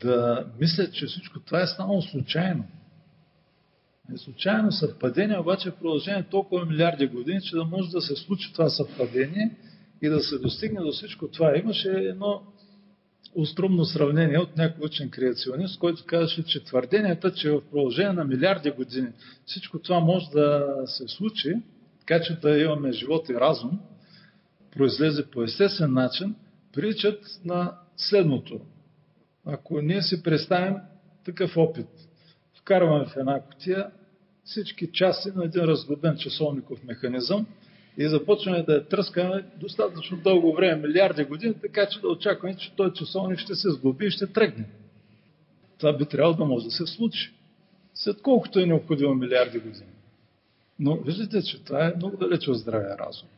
да 0.00 0.46
мислят, 0.60 0.94
че 0.94 1.06
всичко 1.06 1.40
това 1.40 1.62
е 1.62 1.66
станало 1.66 2.02
случайно? 2.02 2.64
Е 4.14 4.18
случайно 4.18 4.72
съвпадение, 4.72 5.38
обаче 5.38 5.70
в 5.70 5.76
продължение 5.76 6.26
толкова 6.30 6.64
милиарди 6.64 7.06
години, 7.06 7.40
че 7.42 7.56
да 7.56 7.64
може 7.64 7.90
да 7.90 8.00
се 8.00 8.16
случи 8.16 8.52
това 8.52 8.68
съвпадение– 8.68 9.56
и 10.02 10.08
да 10.08 10.20
се 10.20 10.38
достигне 10.38 10.80
до 10.80 10.92
всичко 10.92 11.28
това. 11.28 11.56
Имаше 11.56 11.90
едно 11.90 12.42
уструмно 13.34 13.84
сравнение 13.84 14.38
от 14.38 14.56
някой 14.56 14.86
учен 14.86 15.10
креационист, 15.10 15.78
който 15.78 16.04
казваше, 16.06 16.44
че 16.44 16.64
твърденията, 16.64 17.34
че 17.34 17.50
в 17.50 17.60
продължение 17.70 18.12
на 18.12 18.24
милиарди 18.24 18.70
години 18.70 19.08
всичко 19.46 19.78
това 19.78 20.00
може 20.00 20.30
да 20.30 20.66
се 20.86 21.08
случи, 21.08 21.54
така 22.00 22.20
че 22.20 22.40
да 22.40 22.58
имаме 22.58 22.92
живот 22.92 23.28
и 23.28 23.34
разум, 23.34 23.80
произлезе 24.72 25.30
по 25.30 25.42
естествен 25.42 25.92
начин, 25.92 26.34
приличат 26.72 27.40
на 27.44 27.72
следното. 27.96 28.60
Ако 29.44 29.80
ние 29.80 30.02
си 30.02 30.22
представим 30.22 30.74
такъв 31.24 31.56
опит, 31.56 31.88
вкарваме 32.58 33.06
в 33.06 33.16
една 33.16 33.40
котия 33.40 33.90
всички 34.44 34.92
части 34.92 35.28
на 35.36 35.44
един 35.44 35.62
разглобен 35.62 36.16
часовников 36.16 36.84
механизъм, 36.84 37.46
и 37.98 38.08
започваме 38.08 38.62
да 38.62 38.72
я 38.74 38.88
тръскаме 38.88 39.44
достатъчно 39.60 40.16
дълго 40.16 40.54
време, 40.54 40.88
милиарди 40.88 41.24
години, 41.24 41.54
така 41.62 41.88
че 41.88 42.00
да 42.00 42.08
очакваме, 42.08 42.56
че 42.56 42.76
този 42.76 42.94
часовник 42.94 43.38
ще 43.38 43.54
се 43.54 43.70
сглоби 43.70 44.06
и 44.06 44.10
ще 44.10 44.26
тръгне. 44.26 44.64
Това 45.78 45.96
би 45.96 46.04
трябвало 46.04 46.36
да 46.36 46.44
може 46.44 46.64
да 46.64 46.70
се 46.70 46.86
случи. 46.86 47.32
След 47.94 48.22
колкото 48.22 48.60
е 48.60 48.66
необходимо 48.66 49.14
милиарди 49.14 49.58
години. 49.58 49.90
Но 50.78 50.96
виждате, 50.96 51.42
че 51.42 51.64
това 51.64 51.86
е 51.86 51.94
много 51.96 52.16
далече 52.16 52.50
от 52.50 52.58
здравия 52.58 52.98
разум. 52.98 53.28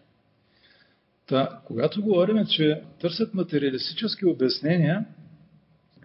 Та, 1.26 1.60
когато 1.64 2.02
говорим, 2.02 2.46
че 2.46 2.82
търсят 3.00 3.34
материалистически 3.34 4.26
обяснения, 4.26 5.04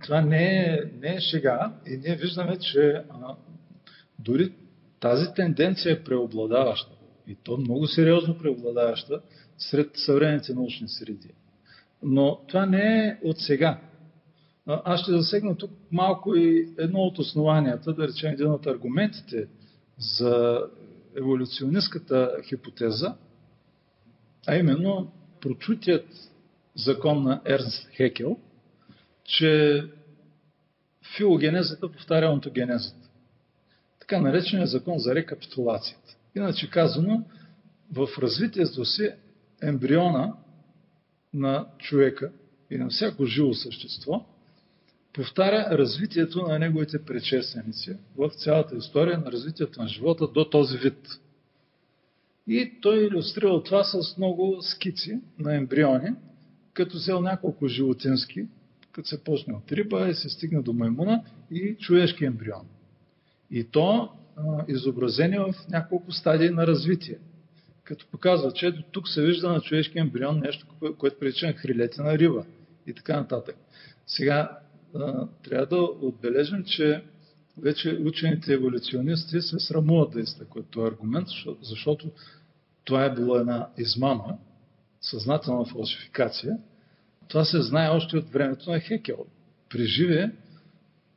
това 0.04 0.22
не 0.22 0.46
е, 0.46 0.80
не 1.02 1.16
е 1.16 1.20
шега 1.20 1.72
и 1.88 1.98
ние 1.98 2.16
виждаме, 2.16 2.58
че 2.60 3.04
а, 3.10 3.36
дори 4.20 4.52
тази 5.00 5.34
тенденция 5.36 5.94
е 5.94 6.04
преобладаваща 6.04 6.92
и 7.28 7.36
то 7.36 7.58
много 7.58 7.88
сериозно 7.88 8.38
преобладаваща 8.38 9.22
сред 9.58 9.92
съвременните 9.96 10.54
научни 10.54 10.88
среди. 10.88 11.30
Но 12.04 12.40
това 12.48 12.66
не 12.66 13.08
е 13.08 13.18
от 13.24 13.40
сега. 13.40 13.80
Аз 14.68 15.02
ще 15.02 15.12
засегна 15.12 15.58
тук 15.58 15.72
малко 15.92 16.36
и 16.36 16.70
едно 16.78 17.00
от 17.00 17.20
основанията, 17.20 17.94
да 17.94 18.08
речем 18.08 18.32
един 18.32 18.52
от 18.52 18.66
аргументите 18.66 19.48
за 19.98 20.62
еволюционистката 21.18 22.38
хипотеза, 22.50 23.16
а 24.48 24.56
именно 24.56 25.12
прочутият 25.42 26.06
закон 26.76 27.24
на 27.24 27.42
Ернст 27.46 27.90
Хекел, 27.96 28.38
че 29.24 29.84
филогенезата 31.18 31.92
повтаря 31.92 32.32
онтогенезата. 32.32 33.10
Така 34.00 34.22
наречения 34.22 34.68
закон 34.68 35.00
за 35.00 35.16
рекапитулацията. 35.16 36.18
Иначе 36.36 36.70
казано, 36.70 37.26
в 37.92 38.08
развитието 38.18 38.86
си 38.86 39.10
ембриона 39.62 40.34
на 41.34 41.68
човека 41.80 42.32
и 42.72 42.78
на 42.78 42.90
всяко 42.90 43.26
живо 43.26 43.54
същество 43.54 44.26
повтаря 45.14 45.78
развитието 45.78 46.42
на 46.42 46.60
неговите 46.60 47.06
предшественици 47.06 47.98
в 48.18 48.30
цялата 48.30 48.76
история 48.76 49.18
на 49.18 49.32
развитието 49.32 49.82
на 49.82 49.88
живота 49.88 50.28
до 50.28 50.46
този 50.50 50.78
вид. 50.78 51.08
И 52.48 52.72
той 52.82 53.04
иллюстрира 53.04 53.64
това 53.64 53.84
с 53.84 54.18
много 54.18 54.62
скици 54.62 55.22
на 55.40 55.56
ембриони, 55.56 56.10
като 56.74 56.98
взел 56.98 57.22
няколко 57.22 57.68
животински, 57.68 58.48
като 58.92 59.08
се 59.08 59.24
почне 59.24 59.54
от 59.54 59.72
риба 59.72 60.10
и 60.10 60.14
се 60.14 60.30
стигне 60.30 60.62
до 60.62 60.74
маймуна 60.74 61.24
и 61.52 61.76
човешки 61.80 62.26
ембрион. 62.26 62.68
И 63.52 63.64
то 63.64 64.10
изобразени 64.68 65.38
в 65.38 65.54
няколко 65.70 66.12
стадии 66.12 66.50
на 66.50 66.68
развитие. 66.68 67.18
Като 67.84 68.08
показва, 68.08 68.52
че 68.52 68.72
до 68.72 68.84
тук 68.92 69.08
се 69.10 69.22
вижда 69.22 69.50
на 69.50 69.62
човешки 69.62 70.00
ембрион 70.00 70.40
нещо, 70.40 70.68
което 70.98 71.20
прилича 71.20 71.48
на 71.48 71.54
хрилете 71.54 72.02
на 72.02 72.18
риба 72.18 72.46
и 72.88 72.94
така 72.94 73.18
нататък. 73.18 73.56
Сега 74.08 74.60
трябва 75.44 75.66
да 75.66 75.82
отбележим, 75.82 76.64
че 76.64 77.04
вече 77.58 78.00
учените 78.06 78.54
еволюционисти 78.54 79.42
се 79.42 79.60
срамуват 79.60 80.12
да 80.12 80.20
изтъкват 80.20 80.70
този 80.70 80.88
аргумент, 80.88 81.28
защото 81.62 82.12
това 82.84 83.06
е 83.06 83.14
било 83.14 83.36
една 83.36 83.68
измама, 83.78 84.38
съзнателна 85.02 85.66
фалшификация. 85.66 86.58
Това 87.28 87.46
се 87.46 87.62
знае 87.62 87.90
още 87.90 88.18
от 88.18 88.30
времето 88.30 88.72
на 88.72 88.80
Хекел. 88.80 89.26
преживе, 89.70 90.32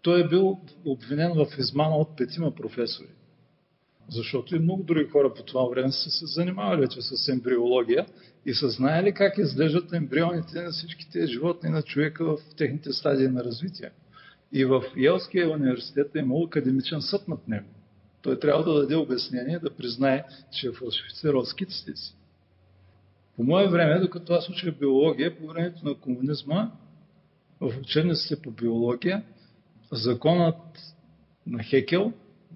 той 0.07 0.21
е 0.21 0.29
бил 0.29 0.59
обвинен 0.85 1.33
в 1.33 1.47
измама 1.59 1.97
от 1.97 2.17
петима 2.17 2.55
професори. 2.55 3.09
Защото 4.09 4.57
и 4.57 4.59
много 4.59 4.83
други 4.83 5.05
хора 5.05 5.35
по 5.35 5.43
това 5.43 5.69
време 5.69 5.93
са 5.93 6.11
се 6.11 6.27
занимавали 6.27 6.81
вече 6.81 7.03
с 7.03 7.29
ембриология 7.29 8.07
и 8.47 8.55
са 8.55 8.69
знаели 8.69 9.13
как 9.13 9.39
изглеждат 9.39 9.93
ембрионите 9.93 10.63
на 10.63 10.71
всички 10.71 11.11
тези 11.11 11.33
животни 11.33 11.71
на 11.71 11.83
човека 11.83 12.25
в 12.25 12.39
техните 12.57 12.93
стадии 12.93 13.29
на 13.29 13.45
развитие. 13.45 13.91
И 14.53 14.65
в 14.65 14.83
Елския 14.97 15.51
университет 15.51 16.17
е 16.17 16.19
имал 16.19 16.45
академичен 16.45 17.03
съд 17.03 17.29
над 17.29 17.49
него. 17.49 17.69
Той 18.23 18.39
трябва 18.39 18.65
да 18.65 18.81
даде 18.81 18.97
обяснение, 18.97 19.59
да 19.59 19.71
признае, 19.71 20.25
че 20.53 20.69
е 20.69 20.73
фалшифицирал 20.73 21.45
скиците 21.45 21.97
си. 21.97 22.17
По 23.37 23.43
мое 23.43 23.69
време, 23.69 24.01
докато 24.01 24.33
аз 24.33 24.49
учих 24.49 24.79
биология, 24.79 25.39
по 25.39 25.47
времето 25.47 25.85
на 25.85 25.95
комунизма, 25.95 26.71
в 27.61 27.73
учебниците 27.81 28.43
по 28.43 28.51
биология, 28.51 29.23
законът 29.93 30.95
на 31.47 31.63
Хекел 31.63 32.13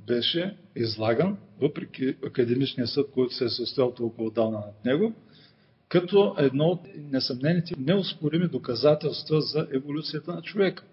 беше 0.06 0.56
излаган, 0.76 1.38
въпреки 1.60 2.16
академичния 2.26 2.86
съд, 2.86 3.10
който 3.10 3.34
се 3.34 3.44
е 3.44 3.48
състоял 3.48 3.94
толкова 3.94 4.24
отдавна 4.24 4.58
над 4.58 4.84
него, 4.84 5.14
като 5.88 6.34
едно 6.38 6.64
от 6.64 6.80
несъмнените 6.96 7.74
неоспорими 7.78 8.48
доказателства 8.48 9.40
за 9.40 9.66
еволюцията 9.72 10.34
на 10.34 10.42
човека. 10.42 10.84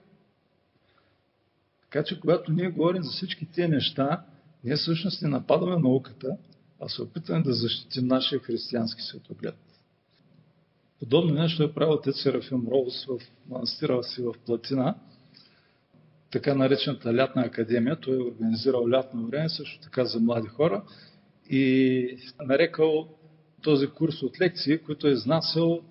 Така 1.81 2.03
че, 2.03 2.19
когато 2.19 2.51
ние 2.51 2.69
говорим 2.69 3.03
за 3.03 3.11
всички 3.11 3.45
тези 3.45 3.67
неща, 3.67 4.25
ние 4.63 4.75
всъщност 4.75 5.21
не 5.21 5.29
нападаме 5.29 5.77
науката, 5.77 6.37
а 6.81 6.89
се 6.89 7.01
опитваме 7.01 7.43
да 7.43 7.53
защитим 7.53 8.07
нашия 8.07 8.39
християнски 8.39 9.01
светоглед. 9.01 9.55
Подобно 10.99 11.33
нещо 11.33 11.63
е 11.63 11.73
правил 11.73 11.93
отец 11.93 12.21
Серафим 12.21 12.67
Роуз 12.67 13.05
в 13.05 13.19
манастира 13.49 14.03
си 14.03 14.21
в 14.21 14.33
Платина, 14.45 14.95
така 16.31 16.55
наречената 16.55 17.15
лятна 17.15 17.41
академия. 17.41 17.95
Той 17.95 18.15
е 18.15 18.21
организирал 18.21 18.89
лятно 18.89 19.27
време, 19.27 19.49
също 19.49 19.79
така 19.79 20.05
за 20.05 20.19
млади 20.19 20.47
хора 20.47 20.83
и 21.49 22.17
нарекал 22.41 23.07
този 23.61 23.87
курс 23.87 24.23
от 24.23 24.41
лекции, 24.41 24.77
който 24.77 25.07
е 25.07 25.11
изнасял 25.11 25.81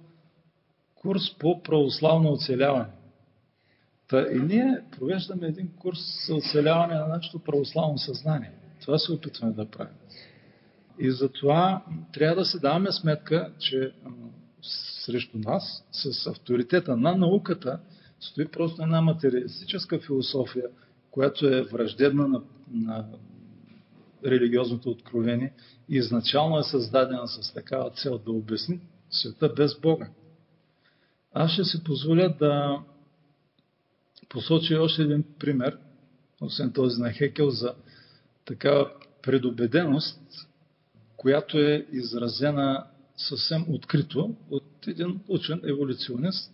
курс 0.95 1.22
по 1.39 1.62
православно 1.62 2.32
оцеляване. 2.32 2.87
Та 4.09 4.26
и 4.32 4.39
ние 4.39 4.80
провеждаме 4.99 5.47
един 5.47 5.68
курс 5.78 5.99
за 6.26 6.34
оцеляване 6.34 6.95
на 6.95 7.07
нашето 7.07 7.39
православно 7.39 7.99
съзнание. 7.99 8.53
Това 8.80 8.99
се 8.99 9.12
опитваме 9.12 9.53
да 9.53 9.70
правим. 9.70 9.95
И 10.99 11.11
затова 11.11 11.84
трябва 12.12 12.37
да 12.37 12.45
си 12.45 12.61
даваме 12.61 12.93
сметка, 12.93 13.53
че 13.59 13.93
срещу 15.05 15.39
нас, 15.39 15.84
с 15.93 16.26
авторитета 16.26 16.97
на 16.97 17.16
науката, 17.16 17.80
стои 18.30 18.48
просто 18.48 18.82
една 18.82 19.00
материалистическа 19.00 20.00
философия, 20.00 20.64
която 21.10 21.46
е 21.46 21.62
враждебна 21.62 22.28
на, 22.28 22.42
на 22.72 23.06
религиозното 24.24 24.90
откровение 24.90 25.52
и 25.88 25.96
изначално 25.96 26.58
е 26.58 26.62
създадена 26.62 27.28
с 27.28 27.54
такава 27.54 27.90
цел 27.90 28.18
да 28.18 28.32
обясни 28.32 28.80
света 29.10 29.48
без 29.56 29.80
Бога. 29.80 30.08
Аз 31.32 31.52
ще 31.52 31.64
си 31.64 31.84
позволя 31.84 32.28
да 32.28 32.78
посоча 34.28 34.80
още 34.80 35.02
един 35.02 35.24
пример, 35.38 35.78
освен 36.40 36.72
този 36.72 37.02
на 37.02 37.12
Хекел, 37.12 37.50
за 37.50 37.74
такава 38.44 38.90
предубеденост, 39.22 40.20
която 41.16 41.58
е 41.58 41.86
изразена 41.92 42.86
съвсем 43.16 43.66
открито 43.68 44.36
от 44.50 44.86
един 44.86 45.20
учен 45.28 45.60
еволюционист, 45.64 46.52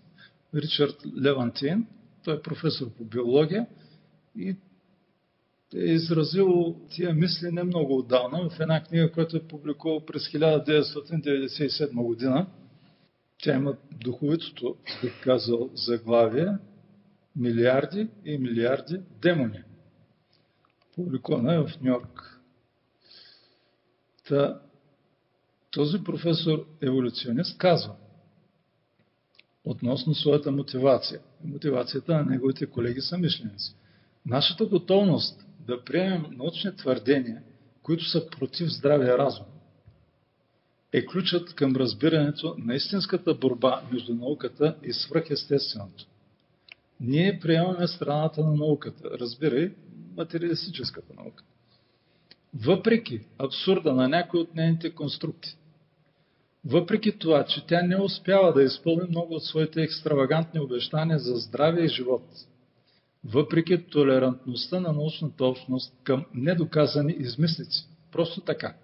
Ричард 0.54 0.96
Левантин. 1.22 1.86
Той 2.24 2.36
е 2.36 2.42
професор 2.42 2.90
по 2.90 3.04
биология 3.04 3.66
и 4.36 4.56
е 5.74 5.92
изразил 5.92 6.76
тия 6.90 7.14
мисли 7.14 7.52
не 7.52 7.62
много 7.62 7.98
отдавна 7.98 8.50
в 8.50 8.60
една 8.60 8.84
книга, 8.84 9.12
която 9.12 9.36
е 9.36 9.48
публикувал 9.48 10.04
през 10.04 10.22
1997 10.22 12.02
година. 12.02 12.46
Тя 13.42 13.54
има 13.54 13.76
духовитото, 14.04 14.76
бих 15.02 15.22
казал, 15.22 15.70
заглавие 15.74 16.48
Милиарди 17.36 18.08
и 18.24 18.38
милиарди 18.38 19.00
демони. 19.22 19.62
Публикувана 20.94 21.54
е 21.54 21.58
в 21.58 21.80
Нью 21.80 21.92
Йорк. 21.92 22.40
Та, 24.28 24.60
този 25.70 26.04
професор 26.04 26.66
еволюционист 26.82 27.58
казва 27.58 27.94
относно 29.64 30.14
своята 30.14 30.52
мотивация 30.52 31.20
мотивацията 31.44 32.14
на 32.14 32.24
неговите 32.24 32.66
колеги 32.66 33.00
самишленици. 33.00 33.74
Нашата 34.26 34.66
готовност 34.66 35.46
да 35.66 35.84
приемем 35.84 36.26
научни 36.30 36.76
твърдения, 36.76 37.42
които 37.82 38.04
са 38.04 38.30
против 38.30 38.68
здравия 38.68 39.18
разум, 39.18 39.46
е 40.92 41.06
ключът 41.06 41.54
към 41.54 41.76
разбирането 41.76 42.54
на 42.58 42.74
истинската 42.74 43.34
борба 43.34 43.82
между 43.92 44.14
науката 44.14 44.76
и 44.82 44.92
свръхестественото. 44.92 46.06
Ние 47.00 47.38
приемаме 47.42 47.86
страната 47.86 48.44
на 48.44 48.52
науката, 48.52 49.10
разбирай 49.10 49.74
материалистическата 50.16 51.14
наука. 51.14 51.44
Въпреки 52.54 53.20
абсурда 53.38 53.94
на 53.94 54.08
някои 54.08 54.40
от 54.40 54.54
нейните 54.54 54.94
конструкти, 54.94 55.56
въпреки 56.64 57.18
това, 57.18 57.44
че 57.44 57.66
тя 57.66 57.82
не 57.82 58.02
успява 58.02 58.52
да 58.52 58.62
изпълни 58.62 59.08
много 59.08 59.34
от 59.34 59.44
своите 59.44 59.82
екстравагантни 59.82 60.60
обещания 60.60 61.18
за 61.18 61.34
здраве 61.34 61.84
и 61.84 61.88
живот, 61.88 62.24
въпреки 63.24 63.82
толерантността 63.82 64.80
на 64.80 64.92
научната 64.92 65.44
общност 65.44 65.94
към 66.04 66.24
недоказани 66.34 67.12
измислици. 67.12 67.88
Просто 68.12 68.40
така. 68.40 68.74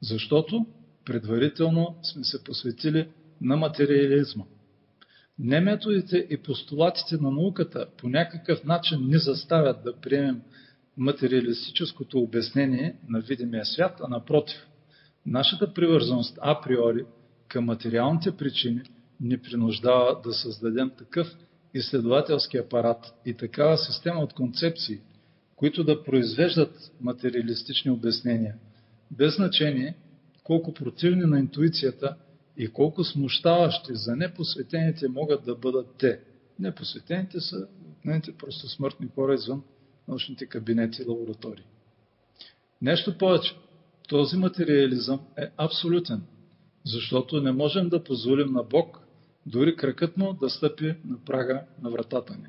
Защото 0.00 0.66
предварително 1.04 1.96
сме 2.02 2.24
се 2.24 2.44
посветили 2.44 3.08
на 3.40 3.56
материализма. 3.56 4.44
Не 5.38 5.60
методите 5.60 6.26
и 6.30 6.36
постулатите 6.36 7.16
на 7.16 7.30
науката 7.30 7.86
по 7.98 8.08
някакъв 8.08 8.64
начин 8.64 9.06
ни 9.06 9.18
заставят 9.18 9.84
да 9.84 9.96
приемем 9.96 10.42
материалистическото 10.96 12.18
обяснение 12.18 12.96
на 13.08 13.20
видимия 13.20 13.64
свят, 13.64 14.00
а 14.00 14.08
напротив, 14.08 14.67
нашата 15.30 15.74
привързаност 15.74 16.38
априори 16.42 17.04
към 17.48 17.64
материалните 17.64 18.36
причини 18.36 18.82
ни 19.20 19.38
принуждава 19.38 20.20
да 20.24 20.32
създадем 20.32 20.90
такъв 20.98 21.36
изследователски 21.74 22.56
апарат 22.56 23.14
и 23.26 23.34
такава 23.34 23.78
система 23.78 24.20
от 24.20 24.32
концепции, 24.32 25.00
които 25.56 25.84
да 25.84 26.04
произвеждат 26.04 26.92
материалистични 27.00 27.90
обяснения, 27.90 28.54
без 29.10 29.36
значение 29.36 29.94
колко 30.44 30.74
противни 30.74 31.22
на 31.22 31.38
интуицията 31.38 32.16
и 32.56 32.68
колко 32.68 33.04
смущаващи 33.04 33.94
за 33.94 34.16
непосветените 34.16 35.08
могат 35.08 35.44
да 35.44 35.54
бъдат 35.54 35.86
те. 35.98 36.20
Непосветените 36.58 37.40
са 37.40 37.66
обикновените 37.86 38.32
просто 38.32 38.68
смъртни 38.68 39.08
хора 39.14 39.34
извън 39.34 39.62
научните 40.08 40.46
кабинети 40.46 41.02
и 41.02 41.08
лаборатории. 41.08 41.64
Нещо 42.82 43.18
повече. 43.18 43.54
Този 44.08 44.36
материализъм 44.36 45.20
е 45.36 45.50
абсолютен, 45.56 46.22
защото 46.84 47.40
не 47.40 47.52
можем 47.52 47.88
да 47.88 48.04
позволим 48.04 48.52
на 48.52 48.62
Бог 48.62 49.00
дори 49.46 49.76
кракът 49.76 50.16
му 50.16 50.32
да 50.32 50.50
стъпи 50.50 50.94
на 51.04 51.24
прага 51.24 51.62
на 51.82 51.90
вратата 51.90 52.36
ни. 52.36 52.46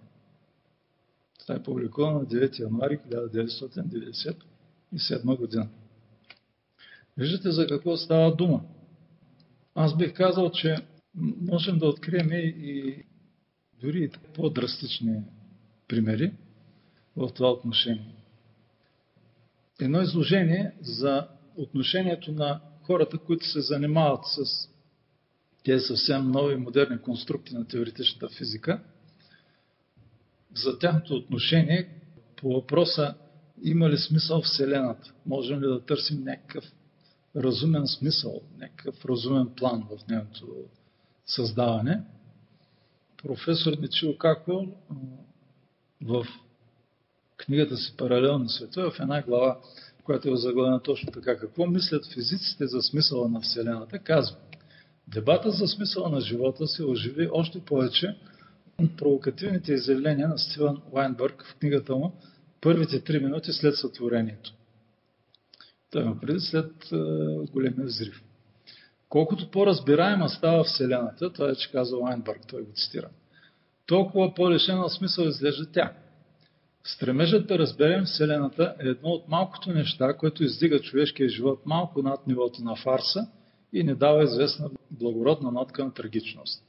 Това 1.40 1.56
е 1.56 1.64
публикувано 1.64 2.20
на 2.20 2.26
9 2.26 2.60
януари 2.60 3.00
1997 3.10 5.38
година. 5.38 5.70
Виждате 7.18 7.52
за 7.52 7.68
какво 7.68 7.98
става 7.98 8.36
дума. 8.36 8.62
Аз 9.76 9.98
бих 9.98 10.14
казал, 10.14 10.52
че 10.52 10.78
можем 11.42 11.80
да 11.80 11.88
открием 11.88 12.30
и 12.32 13.04
дори 13.82 14.12
по-драстични 14.34 15.22
примери 15.88 16.34
в 17.16 17.30
това 17.36 17.52
отношение. 17.52 18.16
Едно 19.80 20.02
изложение 20.02 20.74
за 20.82 21.28
отношението 21.58 22.32
на 22.32 22.62
хората, 22.84 23.18
които 23.18 23.46
се 23.46 23.62
занимават 23.62 24.22
с 24.26 24.70
тези 25.64 25.86
съвсем 25.86 26.32
нови 26.32 26.56
модерни 26.56 27.02
конструкти 27.02 27.56
на 27.56 27.68
теоретичната 27.68 28.30
физика, 28.30 28.84
за 30.56 30.80
тяхното 30.80 31.16
отношение 31.16 31.90
по 32.36 32.54
въпроса 32.54 33.16
има 33.64 33.90
ли 33.90 33.98
смисъл 33.98 34.42
Вселената? 34.42 35.14
Можем 35.26 35.62
ли 35.62 35.68
да 35.68 35.86
търсим 35.86 36.24
някакъв 36.24 36.64
разумен 37.36 37.88
смисъл, 37.88 38.42
някакъв 38.58 39.06
разумен 39.06 39.50
план 39.56 39.88
в 39.92 40.08
нейното 40.08 40.48
създаване. 41.26 42.02
Професор 43.24 43.74
Мичио 43.80 44.18
Како 44.18 44.68
в 46.02 46.28
книгата 47.38 47.78
си 47.78 47.94
Паралелно 47.98 48.50
света, 48.50 48.92
в 48.92 49.00
една 49.00 49.22
глава, 49.22 49.60
която 50.10 50.34
е 50.34 50.38
заглавена 50.38 50.82
точно 50.82 51.12
така, 51.12 51.38
какво 51.38 51.68
мислят 51.68 52.14
физиците 52.14 52.68
за 52.68 52.82
смисъла 52.82 53.30
на 53.30 53.42
Вселената, 53.42 54.00
казва 54.00 54.38
Дебата 55.08 55.52
за 55.52 55.68
смисъла 55.68 56.10
на 56.10 56.22
живота 56.22 56.68
се 56.68 56.84
оживи 56.84 57.30
още 57.32 57.60
повече 57.60 58.16
от 58.80 58.98
провокативните 58.98 59.74
изявления 59.74 60.28
на 60.28 60.38
Стивън 60.38 60.82
Лайнбърг 60.94 61.44
в 61.46 61.56
книгата 61.60 61.96
му 61.96 62.14
Първите 62.62 63.04
три 63.04 63.20
минути 63.20 63.54
след 63.54 63.76
сътворението. 63.76 64.54
Той 65.92 66.02
има 66.02 66.20
преди 66.20 66.40
след 66.40 66.72
е, 66.92 66.96
големия 67.52 67.86
взрив. 67.86 68.24
Колкото 69.10 69.52
по-разбираема 69.52 70.30
става 70.30 70.64
Вселената, 70.64 71.34
това 71.34 71.50
е, 71.50 71.56
че 71.56 71.72
каза 71.72 71.98
Лайнбърг, 71.98 72.42
той 72.48 72.62
го 72.62 72.72
цитира, 72.74 73.10
толкова 73.86 74.34
по-лишена 74.34 74.90
смисъл 74.90 75.24
изглежда 75.24 75.72
тя. 75.72 75.94
Стремежът 76.84 77.48
да 77.48 77.60
разберем 77.60 78.04
Вселената 78.04 78.76
е 78.80 78.88
едно 78.88 79.10
от 79.10 79.28
малкото 79.28 79.72
неща, 79.72 80.14
което 80.14 80.44
издига 80.44 80.80
човешкия 80.80 81.30
живот 81.30 81.66
малко 81.66 82.02
над 82.02 82.28
нивото 82.28 82.64
на 82.64 82.76
фарса 82.76 83.28
и 83.74 83.84
не 83.84 83.96
дава 83.96 84.24
известна 84.24 84.70
благородна 84.92 85.52
нотка 85.52 85.86
на 85.86 85.94
трагичност. 85.94 86.64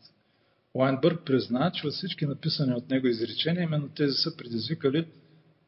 Лайнбърг 0.75 1.25
призна, 1.25 1.71
че 1.75 1.87
от 1.87 1.93
всички 1.93 2.27
написани 2.27 2.75
от 2.75 2.91
него 2.91 3.07
изречения, 3.07 3.63
именно 3.63 3.89
тези 3.89 4.13
са 4.13 4.37
предизвикали 4.37 5.07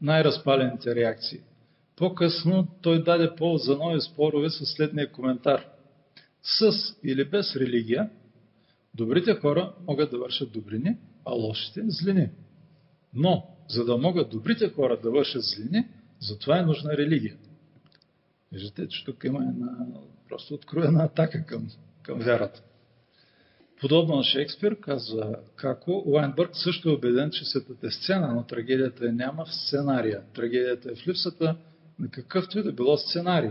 най-разпалените 0.00 0.94
реакции. 0.94 1.40
По-късно 1.96 2.68
той 2.82 3.02
даде 3.02 3.34
повод 3.36 3.62
за 3.62 3.76
нови 3.76 4.00
спорове 4.00 4.50
със 4.50 4.68
следния 4.68 5.12
коментар. 5.12 5.66
С 6.42 6.72
или 7.04 7.24
без 7.24 7.56
религия, 7.56 8.10
добрите 8.94 9.34
хора 9.34 9.72
могат 9.88 10.10
да 10.10 10.18
вършат 10.18 10.52
добрини, 10.52 10.96
а 11.24 11.32
лошите– 11.32 11.82
злини. 11.86 12.28
Но, 13.14 13.46
за 13.72 13.84
да 13.84 13.96
могат 13.96 14.30
добрите 14.30 14.68
хора 14.68 15.00
да 15.02 15.10
вършат 15.10 15.42
злини, 15.42 15.88
затова 16.20 16.58
е 16.58 16.62
нужна 16.62 16.96
религия. 16.96 17.36
Виждате, 18.52 18.88
че 18.88 19.04
тук 19.04 19.24
има 19.24 19.38
една 19.38 19.86
просто 20.28 20.54
откровена 20.54 21.04
атака 21.04 21.44
към, 21.46 21.68
към 22.02 22.18
вярата. 22.18 22.62
Подобно 23.80 24.16
на 24.16 24.24
Шекспир, 24.24 24.80
казва 24.80 25.36
Како, 25.56 26.02
Лайнбърг 26.06 26.50
също 26.52 26.88
е 26.88 26.92
убеден, 26.92 27.30
че 27.30 27.44
светът 27.44 27.84
е 27.84 27.90
сцена, 27.90 28.34
но 28.34 28.46
трагедията 28.46 29.08
е 29.08 29.12
няма 29.12 29.44
в 29.44 29.54
сценария. 29.54 30.22
Трагедията 30.34 30.90
е 30.90 30.94
в 30.94 31.06
липсата 31.06 31.56
на 31.98 32.08
какъвто 32.10 32.58
и 32.58 32.62
да 32.62 32.72
било 32.72 32.96
сценарий. 32.96 33.50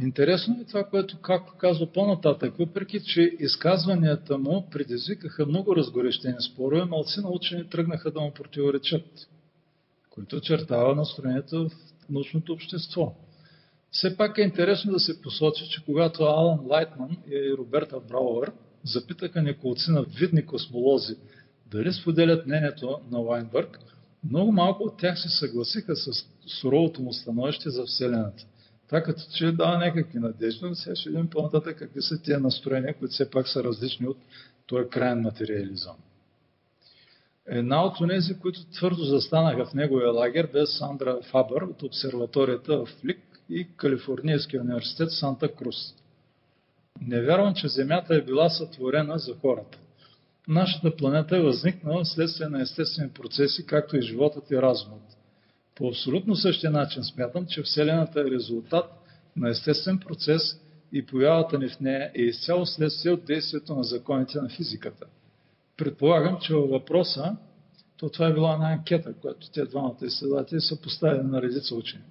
Интересно 0.00 0.56
е 0.60 0.64
това, 0.64 0.84
което 0.84 1.18
както 1.20 1.52
казва 1.58 1.92
по-нататък, 1.92 2.54
въпреки 2.58 3.00
че 3.00 3.36
изказванията 3.38 4.38
му 4.38 4.68
предизвикаха 4.70 5.46
много 5.46 5.76
разгорещени 5.76 6.34
спорове, 6.52 6.84
малци 6.84 7.20
на 7.20 7.28
учени 7.28 7.68
тръгнаха 7.70 8.10
да 8.10 8.20
му 8.20 8.30
противоречат, 8.30 9.28
които 10.10 10.40
чертава 10.40 10.94
настроението 10.94 11.68
в 11.68 11.72
научното 12.10 12.52
общество. 12.52 13.14
Все 13.90 14.16
пак 14.16 14.38
е 14.38 14.42
интересно 14.42 14.92
да 14.92 15.00
се 15.00 15.22
посочи, 15.22 15.68
че 15.70 15.84
когато 15.84 16.24
Алан 16.24 16.60
Лайтман 16.66 17.16
и 17.30 17.54
Роберта 17.58 18.00
Брауър 18.00 18.52
запитаха 18.84 19.42
неколци 19.42 19.90
на 19.90 20.02
видни 20.02 20.46
космолози 20.46 21.16
дали 21.66 21.92
споделят 21.92 22.46
мнението 22.46 23.00
на 23.10 23.18
Лайнбърг, 23.18 23.78
много 24.30 24.52
малко 24.52 24.82
от 24.82 24.98
тях 24.98 25.18
се 25.18 25.28
съгласиха 25.28 25.96
с 25.96 26.10
суровото 26.46 27.02
му 27.02 27.12
становище 27.12 27.70
за 27.70 27.84
Вселената. 27.84 28.44
Това 28.86 29.02
като 29.02 29.22
че 29.36 29.52
дава 29.52 29.78
някакви 29.78 30.18
надежди, 30.18 30.64
но 30.64 30.74
сега 30.74 30.96
ще 30.96 31.10
видим 31.10 31.30
по-нататък 31.30 31.78
какви 31.78 32.02
са 32.02 32.22
тия 32.22 32.40
настроения, 32.40 32.94
които 32.94 33.12
все 33.12 33.30
пак 33.30 33.48
са 33.48 33.64
различни 33.64 34.06
от 34.06 34.18
този 34.66 34.88
крайен 34.88 35.20
материализъм. 35.20 35.96
Една 37.46 37.84
от 37.84 38.08
тези, 38.08 38.38
които 38.38 38.66
твърдо 38.66 39.04
застанаха 39.04 39.66
в 39.66 39.74
неговия 39.74 40.12
лагер, 40.12 40.48
бе 40.52 40.66
Сандра 40.66 41.18
Фабър 41.22 41.62
от 41.62 41.82
обсерваторията 41.82 42.84
в 42.84 42.88
Лик 43.04 43.20
и 43.50 43.68
Калифорнийския 43.76 44.62
университет 44.62 45.10
Санта 45.10 45.54
Крус. 45.54 45.94
Не 47.00 47.22
вярвам, 47.22 47.54
че 47.54 47.68
Земята 47.68 48.14
е 48.14 48.22
била 48.22 48.50
сътворена 48.50 49.18
за 49.18 49.34
хората. 49.34 49.78
Нашата 50.48 50.96
планета 50.96 51.36
е 51.36 51.42
възникнала 51.42 52.04
следствие 52.04 52.48
на 52.48 52.62
естествени 52.62 53.10
процеси, 53.10 53.66
както 53.66 53.96
и 53.96 54.02
животът 54.02 54.50
и 54.50 54.62
разумът. 54.62 55.02
По 55.74 55.88
абсолютно 55.88 56.36
същия 56.36 56.70
начин 56.70 57.04
смятам, 57.04 57.46
че 57.46 57.62
Вселената 57.62 58.20
е 58.20 58.30
резултат 58.30 58.84
на 59.36 59.48
естествен 59.48 59.98
процес 59.98 60.60
и 60.92 61.06
появата 61.06 61.58
ни 61.58 61.68
в 61.68 61.80
нея 61.80 62.10
е 62.14 62.22
изцяло 62.22 62.66
следствие 62.66 63.12
от 63.12 63.24
действието 63.24 63.74
на 63.74 63.84
законите 63.84 64.40
на 64.40 64.48
физиката. 64.48 65.06
Предполагам, 65.76 66.38
че 66.40 66.54
във 66.54 66.70
въпроса, 66.70 67.36
то 67.96 68.08
това 68.08 68.26
е 68.26 68.32
била 68.32 68.52
една 68.52 68.72
анкета, 68.72 69.14
която 69.14 69.50
те 69.50 69.64
двамата 69.64 69.96
изследователи 70.02 70.60
са 70.60 70.80
поставили 70.80 71.22
на 71.22 71.42
редица 71.42 71.74
учени. 71.74 72.04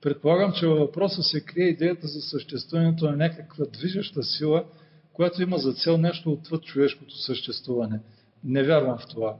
Предполагам, 0.00 0.52
че 0.52 0.66
във 0.66 0.78
въпроса 0.78 1.22
се 1.22 1.44
крие 1.44 1.68
идеята 1.68 2.06
за 2.06 2.20
съществуването 2.20 3.10
на 3.10 3.16
някаква 3.16 3.64
движеща 3.64 4.22
сила, 4.22 4.64
която 5.12 5.42
има 5.42 5.58
за 5.58 5.72
цел 5.72 5.98
нещо 5.98 6.32
отвъд 6.32 6.64
човешкото 6.64 7.18
съществуване. 7.18 8.00
Не 8.44 8.62
вярвам 8.62 8.98
в 8.98 9.06
това. 9.06 9.36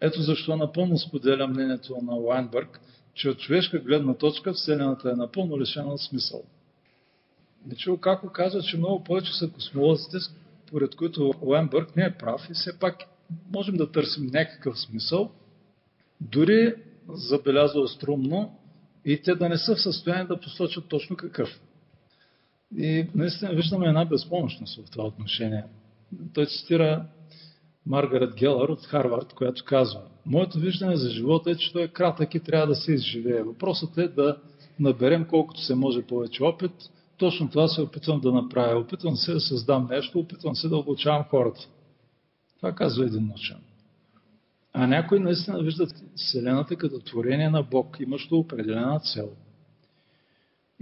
Ето 0.00 0.22
защо 0.22 0.56
напълно 0.56 0.98
споделям 0.98 1.50
мнението 1.50 1.98
на 2.02 2.14
Лайнбърг, 2.14 2.80
че 3.14 3.28
от 3.28 3.38
човешка 3.38 3.78
гледна 3.78 4.14
точка 4.14 4.52
Вселената 4.52 5.10
е 5.10 5.16
напълно 5.16 5.60
лишена 5.60 5.92
от 5.92 6.00
смисъл. 6.00 6.42
Мичо 7.66 7.96
Како 7.96 8.28
казва, 8.28 8.62
че 8.62 8.76
много 8.76 9.04
повече 9.04 9.32
са 9.32 9.50
космолозите, 9.50 10.18
поред 10.70 10.94
които 10.96 11.32
Лайнбърг 11.42 11.96
не 11.96 12.04
е 12.04 12.18
прав 12.18 12.46
и 12.50 12.54
все 12.54 12.78
пак 12.78 12.96
можем 13.52 13.76
да 13.76 13.92
търсим 13.92 14.26
някакъв 14.26 14.80
смисъл, 14.80 15.30
дори 16.20 16.74
забелязва 17.08 17.88
струмно 17.88 18.58
и 19.04 19.22
те 19.22 19.34
да 19.34 19.48
не 19.48 19.58
са 19.58 19.74
в 19.74 19.82
състояние 19.82 20.24
да 20.24 20.40
посочат 20.40 20.88
точно 20.88 21.16
какъв. 21.16 21.60
И 22.76 23.06
наистина 23.14 23.54
виждаме 23.54 23.86
една 23.86 24.04
безпомощност 24.04 24.86
в 24.86 24.90
това 24.90 25.04
отношение. 25.04 25.64
Той 26.34 26.46
цитира 26.46 27.06
Маргарет 27.86 28.34
Гелър 28.34 28.68
от 28.68 28.86
Харвард, 28.86 29.32
която 29.32 29.64
казва 29.64 30.00
Моето 30.26 30.58
виждане 30.58 30.96
за 30.96 31.10
живота 31.10 31.50
е, 31.50 31.54
че 31.54 31.72
той 31.72 31.82
е 31.82 31.88
кратък 31.88 32.34
и 32.34 32.40
трябва 32.40 32.66
да 32.66 32.74
се 32.74 32.92
изживее. 32.92 33.42
Въпросът 33.42 33.98
е 33.98 34.08
да 34.08 34.36
наберем 34.80 35.26
колкото 35.30 35.60
се 35.60 35.74
може 35.74 36.02
повече 36.02 36.44
опит. 36.44 36.72
Точно 37.16 37.50
това 37.50 37.68
се 37.68 37.80
опитвам 37.80 38.20
да 38.20 38.32
направя. 38.32 38.80
Опитвам 38.80 39.16
се 39.16 39.32
да 39.32 39.40
създам 39.40 39.88
нещо, 39.90 40.18
опитвам 40.18 40.56
се 40.56 40.68
да 40.68 40.76
обучавам 40.76 41.24
хората. 41.24 41.60
Това 42.56 42.72
казва 42.72 43.04
един 43.04 43.30
учен. 43.30 43.58
А 44.72 44.86
някои 44.86 45.18
наистина 45.18 45.62
виждат 45.62 45.90
Вселената 46.16 46.76
като 46.76 46.98
творение 46.98 47.50
на 47.50 47.62
Бог, 47.62 47.96
имащо 48.00 48.38
определена 48.38 49.00
цел. 49.00 49.28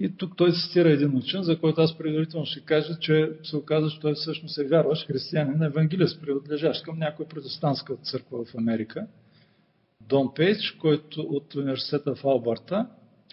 И 0.03 0.17
тук 0.17 0.37
той 0.37 0.53
цитира 0.53 0.91
един 0.91 1.17
учен, 1.17 1.43
за 1.43 1.59
който 1.59 1.81
аз 1.81 1.99
предварително 1.99 2.47
ще 2.47 2.61
кажа, 2.61 2.99
че 3.01 3.31
се 3.43 3.57
оказа, 3.57 3.91
че 3.91 4.01
той 4.01 4.15
всъщност 4.15 4.59
е 4.59 4.65
вярващ 4.65 5.07
християнин, 5.07 5.63
евангелист, 5.63 6.21
принадлежащ 6.21 6.83
към 6.83 6.99
някоя 6.99 7.29
протестантска 7.29 7.97
църква 7.97 8.45
в 8.45 8.55
Америка. 8.55 9.07
Дон 10.09 10.35
Пейдж, 10.35 10.77
който 10.81 11.21
от 11.21 11.55
университета 11.55 12.15
в 12.15 12.25
Албарта, 12.25 12.87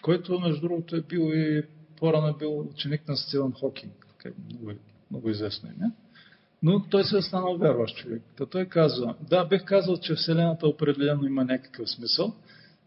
който 0.03 0.39
между 0.39 0.61
другото 0.61 0.95
е 0.95 1.01
бил 1.01 1.31
и 1.33 1.63
по-рано 1.99 2.27
е 2.27 2.37
бил 2.39 2.59
ученик 2.59 3.07
на 3.07 3.17
Стивън 3.17 3.53
Хокинг, 3.53 4.07
много, 4.49 4.71
много 5.11 5.29
известно 5.29 5.69
име. 5.69 5.91
Но 6.63 6.83
той 6.89 7.03
се 7.03 7.17
е 7.17 7.21
станал 7.21 7.57
вярващ 7.57 7.97
човек. 7.97 8.21
Та 8.37 8.45
той 8.45 8.65
казва, 8.65 9.15
да, 9.29 9.45
бих 9.45 9.65
казал, 9.65 9.97
че 9.97 10.15
Вселената 10.15 10.67
определено 10.67 11.25
има 11.25 11.43
някакъв 11.43 11.89
смисъл. 11.89 12.33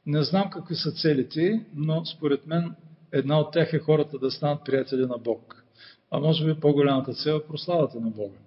Не 0.06 0.22
знам 0.22 0.50
какви 0.50 0.74
са 0.74 0.92
целите, 0.92 1.64
но 1.74 2.04
според 2.04 2.46
мен 2.46 2.74
една 3.12 3.40
от 3.40 3.52
тях 3.52 3.72
е 3.72 3.78
хората 3.78 4.18
да 4.18 4.30
станат 4.30 4.64
приятели 4.64 5.06
на 5.06 5.18
Бог. 5.18 5.64
А 6.10 6.18
може 6.18 6.44
би 6.44 6.60
по-голямата 6.60 7.14
цел 7.14 7.34
е 7.34 7.46
прославата 7.46 8.00
на 8.00 8.10
Бога. 8.10 8.38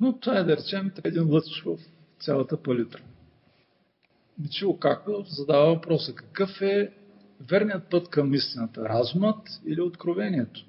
Но 0.00 0.18
това 0.18 0.38
е 0.38 0.44
да 0.44 0.56
речем 0.56 0.92
един 1.04 1.34
лъч 1.34 1.62
в 1.66 1.78
цялата 2.20 2.62
палитра. 2.62 3.02
Мичил 4.38 4.76
Како 4.76 5.24
задава 5.28 5.74
въпроса 5.74 6.14
какъв 6.14 6.62
е 6.62 6.92
верният 7.40 7.90
път 7.90 8.08
към 8.08 8.34
истината, 8.34 8.88
разумът 8.88 9.60
или 9.66 9.80
откровението? 9.80 10.66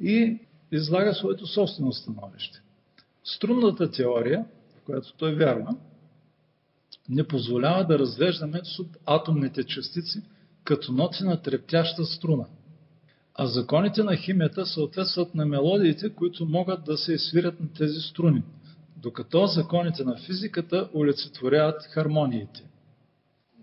И 0.00 0.38
излага 0.72 1.14
своето 1.14 1.46
собствено 1.46 1.92
становище. 1.92 2.60
Струнната 3.24 3.90
теория, 3.90 4.44
в 4.76 4.82
която 4.84 5.12
той 5.16 5.34
вярва, 5.34 5.76
не 7.08 7.28
позволява 7.28 7.86
да 7.86 7.98
разглеждаме 7.98 8.60
атомните 9.06 9.64
частици 9.64 10.22
като 10.64 10.92
ноти 10.92 11.24
на 11.24 11.42
трептяща 11.42 12.04
струна. 12.04 12.46
А 13.34 13.46
законите 13.46 14.02
на 14.02 14.16
химията 14.16 14.66
съответстват 14.66 15.34
на 15.34 15.46
мелодиите, 15.46 16.14
които 16.14 16.46
могат 16.46 16.84
да 16.84 16.96
се 16.96 17.18
свирят 17.18 17.60
на 17.60 17.72
тези 17.72 18.00
струни, 18.00 18.42
докато 18.96 19.46
законите 19.46 20.04
на 20.04 20.16
физиката 20.16 20.88
олицетворяват 20.94 21.82
хармониите. 21.82 22.64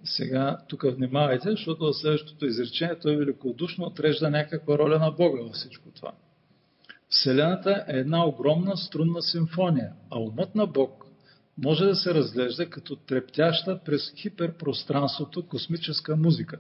Сега 0.04 0.58
тук 0.70 0.86
внимавайте, 0.96 1.52
защото 1.52 1.86
в 1.86 1.94
следващото 1.94 2.46
изречение 2.46 3.00
той 3.02 3.16
великодушно 3.16 3.86
отрежда 3.86 4.30
някаква 4.30 4.78
роля 4.78 5.00
на 5.00 5.12
Бога 5.12 5.42
във 5.42 5.54
всичко 5.54 5.90
това. 5.96 6.12
Вселената 7.10 7.86
е 7.88 7.98
една 7.98 8.26
огромна 8.26 8.78
струнна 8.78 9.22
симфония, 9.22 9.92
а 10.10 10.20
умът 10.20 10.56
на 10.56 10.68
Бог 10.68 11.04
може 11.58 11.86
да 11.86 11.96
се 11.96 12.14
разглежда 12.14 12.70
като 12.70 12.96
трептяща 12.96 13.80
през 13.86 14.14
хиперпространството 14.16 15.48
космическа 15.48 16.16
музика. 16.16 16.60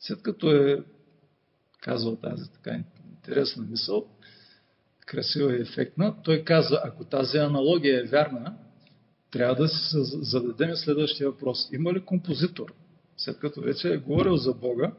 След 0.00 0.22
като 0.22 0.50
е 0.50 0.84
казал 1.80 2.16
тази 2.16 2.52
така 2.52 2.80
интересна 3.14 3.66
мисъл, 3.70 4.06
красива 5.06 5.56
и 5.56 5.62
ефектна, 5.62 6.22
той 6.24 6.44
каза, 6.44 6.80
ако 6.84 7.04
тази 7.04 7.38
аналогия 7.38 8.00
е 8.00 8.06
вярна, 8.06 8.56
трябва 9.30 9.54
да 9.54 9.68
си 9.68 9.76
зададем 10.22 10.76
следващия 10.76 11.30
въпрос. 11.30 11.68
Има 11.72 11.92
ли 11.92 12.04
композитор? 12.04 12.74
След 13.16 13.38
като 13.38 13.60
вече 13.60 13.92
е 13.92 13.96
говорил 13.96 14.36
за 14.36 14.54
Бога, 14.54 14.92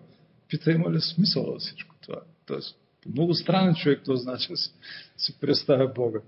пита 0.48 0.72
има 0.72 0.92
ли 0.92 1.02
смисъл 1.02 1.44
във 1.44 1.62
всичко 1.62 1.96
това. 2.02 2.22
Тоест, 2.46 2.78
много 3.06 3.34
странен 3.34 3.76
човек 3.76 4.02
този 4.06 4.26
начин 4.26 4.58
си, 4.58 4.74
си 5.18 5.40
представя 5.40 5.88
Бога. 5.88 6.20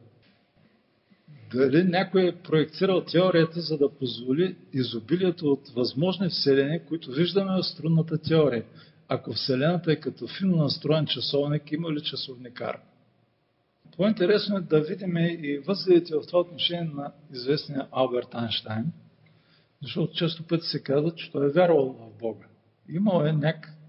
Дали 1.54 1.84
някой 1.84 2.28
е 2.28 2.36
проектирал 2.36 3.02
теорията, 3.02 3.62
за 3.62 3.78
да 3.78 3.90
позволи 3.90 4.56
изобилието 4.74 5.52
от 5.52 5.70
възможни 5.70 6.30
вселени, 6.30 6.86
които 6.86 7.12
виждаме 7.12 7.52
в 7.52 7.64
струнната 7.64 8.18
теория. 8.18 8.66
Ако 9.08 9.34
Вселената 9.34 9.92
е 9.92 9.96
като 9.96 10.28
финно 10.28 10.58
настроен 10.58 11.06
часовник, 11.06 11.72
има 11.72 11.92
ли 11.92 12.02
часовникар? 12.02 12.80
По-интересно 13.98 14.58
е 14.58 14.62
да 14.62 14.82
видим 14.82 15.18
и 15.18 15.62
възгледите 15.68 16.16
в 16.16 16.28
това 16.28 16.40
отношение 16.40 16.92
на 16.96 17.12
известния 17.34 17.88
Алберт 17.92 18.36
Айнштайн, 18.36 18.92
защото 19.82 20.14
често 20.14 20.44
пъти 20.44 20.66
се 20.66 20.84
казва, 20.84 21.16
че 21.16 21.32
той 21.32 21.46
е 21.46 21.52
вярвал 21.52 21.86
в 21.86 22.20
Бога. 22.20 22.46
Имал 22.90 23.26
е 23.26 23.32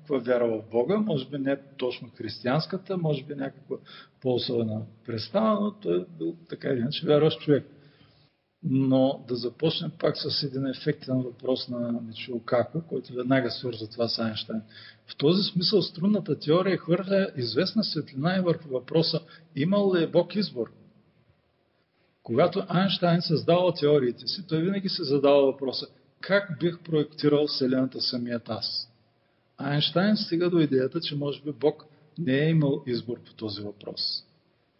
някаква 0.02 0.18
вяра 0.18 0.48
в 0.48 0.70
Бога, 0.70 0.98
може 0.98 1.28
би 1.28 1.38
не 1.38 1.56
точно 1.78 2.10
християнската, 2.16 2.96
може 2.96 3.24
би 3.24 3.34
някаква 3.34 3.76
по-особена 4.20 4.82
представа, 5.06 5.60
но 5.60 5.72
той 5.72 6.00
е 6.00 6.04
бил 6.18 6.36
така 6.48 6.68
или 6.68 6.78
иначе 6.78 7.06
вярващ 7.06 7.40
човек. 7.40 7.66
Но 8.64 9.24
да 9.28 9.36
започнем 9.36 9.90
пак 9.98 10.16
с 10.16 10.42
един 10.42 10.66
ефектен 10.66 11.22
въпрос 11.22 11.68
на 11.68 12.00
Мичо 12.02 12.40
Како, 12.44 12.82
който 12.88 13.14
веднага 13.14 13.50
свърза 13.50 13.90
това 13.90 14.08
с 14.08 14.18
Айнштайн. 14.18 14.62
В 15.06 15.16
този 15.16 15.42
смисъл 15.42 15.82
струнната 15.82 16.38
теория 16.38 16.78
хвърля 16.78 17.28
известна 17.36 17.84
светлина 17.84 18.36
и 18.36 18.40
върху 18.40 18.68
въпроса 18.68 19.20
имал 19.56 19.94
ли 19.94 20.02
е 20.02 20.06
Бог 20.06 20.36
избор? 20.36 20.72
Когато 22.22 22.64
Айнштайн 22.68 23.22
създава 23.22 23.74
теориите 23.74 24.26
си, 24.26 24.46
той 24.46 24.62
винаги 24.62 24.88
се 24.88 25.04
задава 25.04 25.46
въпроса 25.46 25.86
как 26.20 26.58
бих 26.60 26.82
проектирал 26.82 27.46
Вселената 27.46 28.00
самият 28.00 28.48
аз? 28.48 28.91
Айнштайн 29.62 30.16
стига 30.16 30.50
до 30.50 30.58
идеята, 30.58 31.00
че 31.00 31.16
може 31.16 31.42
би 31.42 31.52
Бог 31.52 31.84
не 32.18 32.38
е 32.38 32.50
имал 32.50 32.82
избор 32.86 33.22
по 33.26 33.34
този 33.34 33.62
въпрос. 33.62 34.24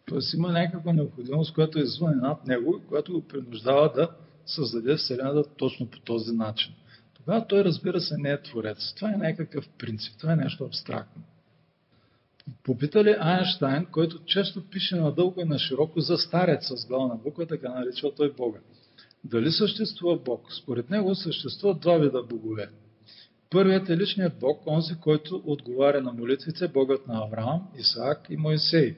Тоест 0.05 0.33
има 0.33 0.51
някаква 0.51 0.93
необходимост, 0.93 1.53
която 1.53 1.79
е 1.79 1.81
извън 1.81 2.19
над 2.19 2.47
него 2.47 2.77
и 2.77 2.87
която 2.87 3.13
го 3.13 3.27
принуждава 3.27 3.91
да 3.95 4.09
създаде 4.45 4.95
Вселената 4.95 5.43
точно 5.57 5.89
по 5.89 5.99
този 5.99 6.31
начин. 6.31 6.73
Тогава 7.13 7.47
той, 7.47 7.63
разбира 7.63 8.01
се, 8.01 8.17
не 8.17 8.29
е 8.29 8.41
творец. 8.41 8.93
Това 8.95 9.13
е 9.13 9.17
някакъв 9.17 9.69
принцип, 9.69 10.13
това 10.19 10.33
е 10.33 10.35
нещо 10.35 10.65
абстрактно. 10.65 11.23
Попитали 12.63 13.15
Айнштайн, 13.19 13.85
който 13.85 14.25
често 14.25 14.69
пише 14.69 14.95
надълго 14.95 15.41
и 15.41 15.45
на 15.45 15.59
широко 15.59 15.99
за 15.99 16.17
старец 16.17 16.67
с 16.67 16.87
главна 16.87 17.15
буква, 17.15 17.45
така 17.45 17.69
наричал 17.69 18.11
той 18.11 18.33
Бога. 18.33 18.59
Дали 19.23 19.51
съществува 19.51 20.19
Бог? 20.19 20.53
Според 20.53 20.89
него 20.89 21.15
съществуват 21.15 21.79
два 21.79 21.97
вида 21.97 22.23
богове. 22.23 22.69
Първият 23.53 23.89
е 23.89 23.97
личният 23.97 24.39
Бог, 24.39 24.67
онзи, 24.67 24.95
който 25.01 25.41
отговаря 25.45 26.01
на 26.01 26.13
молитвите, 26.13 26.67
Богът 26.67 27.07
на 27.07 27.23
Авраам, 27.23 27.67
Исаак 27.77 28.27
и 28.29 28.37
Моисей, 28.37 28.95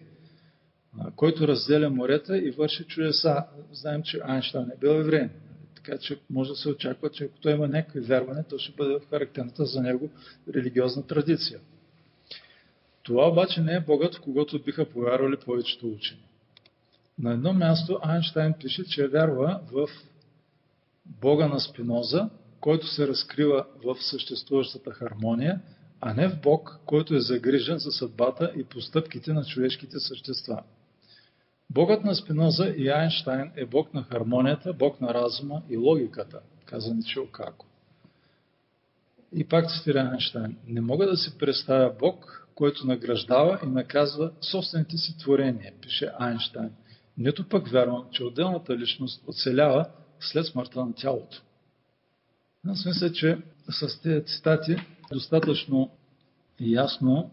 който 1.15 1.48
разделя 1.48 1.90
морета 1.90 2.38
и 2.38 2.52
върши 2.52 2.84
чудеса. 2.84 3.44
Знаем, 3.72 4.03
че 4.03 4.19
Айнштайн 4.23 4.65
е 4.65 4.80
бил 4.80 4.90
евреин. 4.90 5.30
Така 5.76 5.98
че 5.98 6.19
може 6.30 6.49
да 6.49 6.56
се 6.56 6.69
очаква, 6.69 7.10
че 7.10 7.23
ако 7.23 7.40
той 7.40 7.53
има 7.53 7.68
някакви 7.68 7.99
вярване, 7.99 8.44
то 8.44 8.57
ще 8.57 8.76
бъде 8.77 8.94
в 8.94 9.10
характерната 9.10 9.65
за 9.65 9.82
него 9.82 10.10
религиозна 10.53 11.07
традиция. 11.07 11.60
Това 13.03 13.27
обаче 13.27 13.61
не 13.61 13.73
е 13.73 13.80
Богът, 13.80 14.15
в 14.15 14.22
когото 14.22 14.64
биха 14.64 14.86
повярвали 14.86 15.38
повечето 15.45 15.88
учени. 15.88 16.23
На 17.19 17.34
едно 17.34 17.53
място 17.53 17.99
Айнштайн 18.02 18.53
пише, 18.60 18.84
че 18.84 19.07
вярва 19.07 19.60
в 19.72 19.88
Бога 21.06 21.48
на 21.48 21.60
Спиноза, 21.60 22.30
който 22.65 22.87
се 22.87 23.07
разкрива 23.07 23.65
в 23.83 23.95
съществуващата 23.99 24.91
хармония, 24.91 25.61
а 26.01 26.13
не 26.13 26.27
в 26.27 26.41
Бог, 26.41 26.79
който 26.85 27.15
е 27.15 27.19
загрижен 27.19 27.77
за 27.77 27.91
съдбата 27.91 28.51
и 28.55 28.63
постъпките 28.63 29.33
на 29.33 29.45
човешките 29.45 29.99
същества. 29.99 30.63
Богът 31.69 32.03
на 32.03 32.15
Спиноза 32.15 32.73
и 32.77 32.89
Айнштайн 32.89 33.51
е 33.55 33.65
Бог 33.65 33.93
на 33.93 34.03
хармонията, 34.03 34.73
Бог 34.73 35.01
на 35.01 35.13
разума 35.13 35.61
и 35.69 35.77
логиката, 35.77 36.39
каза 36.65 36.93
Ничил 36.93 37.27
Како. 37.27 37.65
И 39.33 39.47
пак 39.47 39.71
цитира 39.71 40.09
Айнштайн. 40.11 40.57
Не 40.67 40.81
мога 40.81 41.07
да 41.07 41.17
си 41.17 41.37
представя 41.37 41.93
Бог, 41.99 42.47
който 42.55 42.87
награждава 42.87 43.59
и 43.63 43.67
наказва 43.67 44.31
собствените 44.41 44.97
си 44.97 45.17
творения, 45.17 45.73
пише 45.81 46.11
Айнштайн. 46.19 46.71
Нито 47.17 47.49
пък 47.49 47.67
вярвам, 47.67 48.05
че 48.11 48.23
отделната 48.23 48.77
личност 48.77 49.23
оцелява 49.27 49.85
след 50.19 50.45
смъртта 50.45 50.85
на 50.85 50.93
тялото. 50.93 51.41
Аз 52.67 52.85
мисля, 52.85 53.11
че 53.11 53.37
с 53.69 54.01
тези 54.01 54.25
цитати 54.25 54.75
достатъчно 55.11 55.89
ясно 56.59 57.31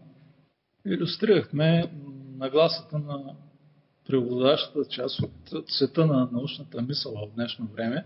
иллюстрирахме 0.85 1.91
нагласата 2.37 2.99
на 2.99 3.35
преобладащата 4.07 4.89
част 4.89 5.19
от 5.21 5.69
света 5.69 6.05
на 6.05 6.29
научната 6.31 6.81
мисъл 6.81 7.13
в 7.13 7.35
днешно 7.35 7.67
време. 7.67 8.05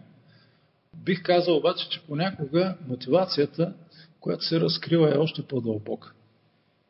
Бих 0.95 1.23
казал 1.23 1.57
обаче, 1.57 1.89
че 1.89 2.01
понякога 2.01 2.77
мотивацията, 2.87 3.73
която 4.19 4.45
се 4.45 4.59
разкрива 4.59 5.15
е 5.15 5.17
още 5.17 5.43
по-дълбока. 5.43 6.13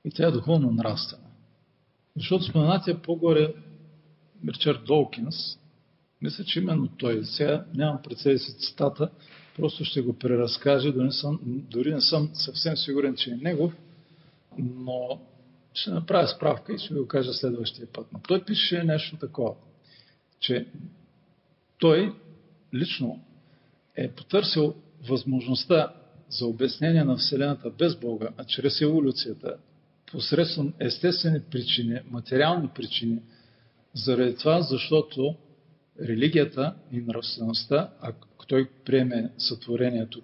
И 0.05 0.11
тя 0.11 0.27
е 0.27 0.31
духовно 0.31 0.71
нравствена. 0.71 1.27
Защото 2.15 2.43
споменатия 2.43 3.01
по-горе 3.01 3.53
Ричард 4.47 4.85
Долкинс, 4.85 5.35
мисля, 6.21 6.43
че 6.43 6.59
именно 6.59 6.87
той, 6.87 7.25
сега 7.25 7.65
нямам 7.73 8.01
пред 8.03 8.17
себе 8.17 8.37
си 8.37 8.57
цитата, 8.57 9.09
просто 9.57 9.85
ще 9.85 10.01
го 10.01 10.13
преразкажа, 10.13 10.91
дори 10.91 11.05
не 11.05 11.11
съм, 11.11 11.39
дори 11.43 11.93
не 11.93 12.01
съм 12.01 12.29
съвсем 12.33 12.77
сигурен, 12.77 13.15
че 13.15 13.31
е 13.31 13.35
негов, 13.35 13.73
но 14.57 15.21
ще 15.73 15.91
направя 15.91 16.27
справка 16.27 16.73
и 16.73 16.77
ще 16.77 16.93
ви 16.93 16.99
го 16.99 17.07
кажа 17.07 17.33
следващия 17.33 17.87
път. 17.87 18.07
Но 18.13 18.19
той 18.19 18.45
пише 18.45 18.83
нещо 18.83 19.17
такова, 19.17 19.55
че 20.39 20.67
той 21.77 22.13
лично 22.73 23.19
е 23.95 24.11
потърсил 24.11 24.75
възможността 25.09 25.93
за 26.29 26.45
обяснение 26.45 27.03
на 27.03 27.15
Вселената 27.15 27.69
без 27.69 27.95
Бога, 27.95 28.29
а 28.37 28.43
чрез 28.43 28.81
еволюцията, 28.81 29.57
посредством 30.11 30.73
естествени 30.79 31.41
причини, 31.51 31.99
материални 32.11 32.69
причини, 32.75 33.19
заради 33.93 34.35
това, 34.35 34.61
защото 34.61 35.35
религията 36.01 36.75
и 36.91 37.01
нравствеността, 37.01 37.89
той 38.47 38.69
приеме 38.85 39.31
сътворението, 39.37 40.21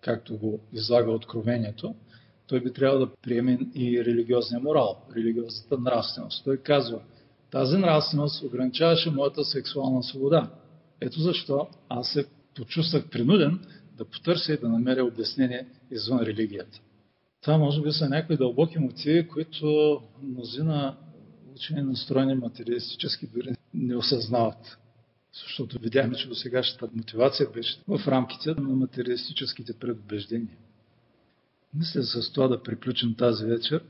както 0.00 0.38
го 0.38 0.60
излага 0.72 1.10
откровението, 1.10 1.94
той 2.46 2.60
би 2.60 2.72
трябвало 2.72 3.06
да 3.06 3.12
приеме 3.22 3.58
и 3.74 4.04
религиозния 4.04 4.60
морал, 4.60 4.96
религиозната 5.16 5.78
нравственост. 5.78 6.44
Той 6.44 6.56
казва, 6.56 7.00
тази 7.50 7.76
нравственост 7.76 8.44
ограничаваше 8.44 9.10
моята 9.10 9.44
сексуална 9.44 10.02
свобода. 10.02 10.50
Ето 11.00 11.20
защо 11.20 11.68
аз 11.88 12.08
се 12.08 12.26
почувствах 12.56 13.10
принуден 13.10 13.60
да 13.96 14.04
потърся 14.04 14.52
и 14.52 14.60
да 14.60 14.68
намеря 14.68 15.04
обяснение 15.04 15.66
извън 15.90 16.20
религията. 16.20 16.80
Това 17.42 17.58
може 17.58 17.82
би 17.82 17.92
са 17.92 18.08
някои 18.08 18.36
дълбоки 18.36 18.78
мотиви, 18.78 19.28
които 19.28 20.00
мнозина 20.22 20.96
учени 21.54 21.82
настроени 21.82 22.34
материалистически 22.34 23.26
дори 23.26 23.54
не 23.74 23.96
осъзнават. 23.96 24.78
Защото 25.42 25.78
видяхме, 25.78 26.16
че 26.16 26.28
до 26.28 26.34
сегашната 26.34 26.88
мотивация 26.96 27.50
беше 27.50 27.82
в 27.88 28.08
рамките 28.08 28.50
на 28.50 28.68
материалистическите 28.68 29.78
предубеждения. 29.78 30.56
Мисля 31.74 32.02
с 32.02 32.32
това 32.32 32.48
да 32.48 32.62
приключим 32.62 33.14
тази 33.14 33.44
вечер. 33.44 33.84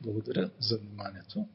Благодаря 0.00 0.50
за 0.58 0.78
вниманието. 0.78 1.46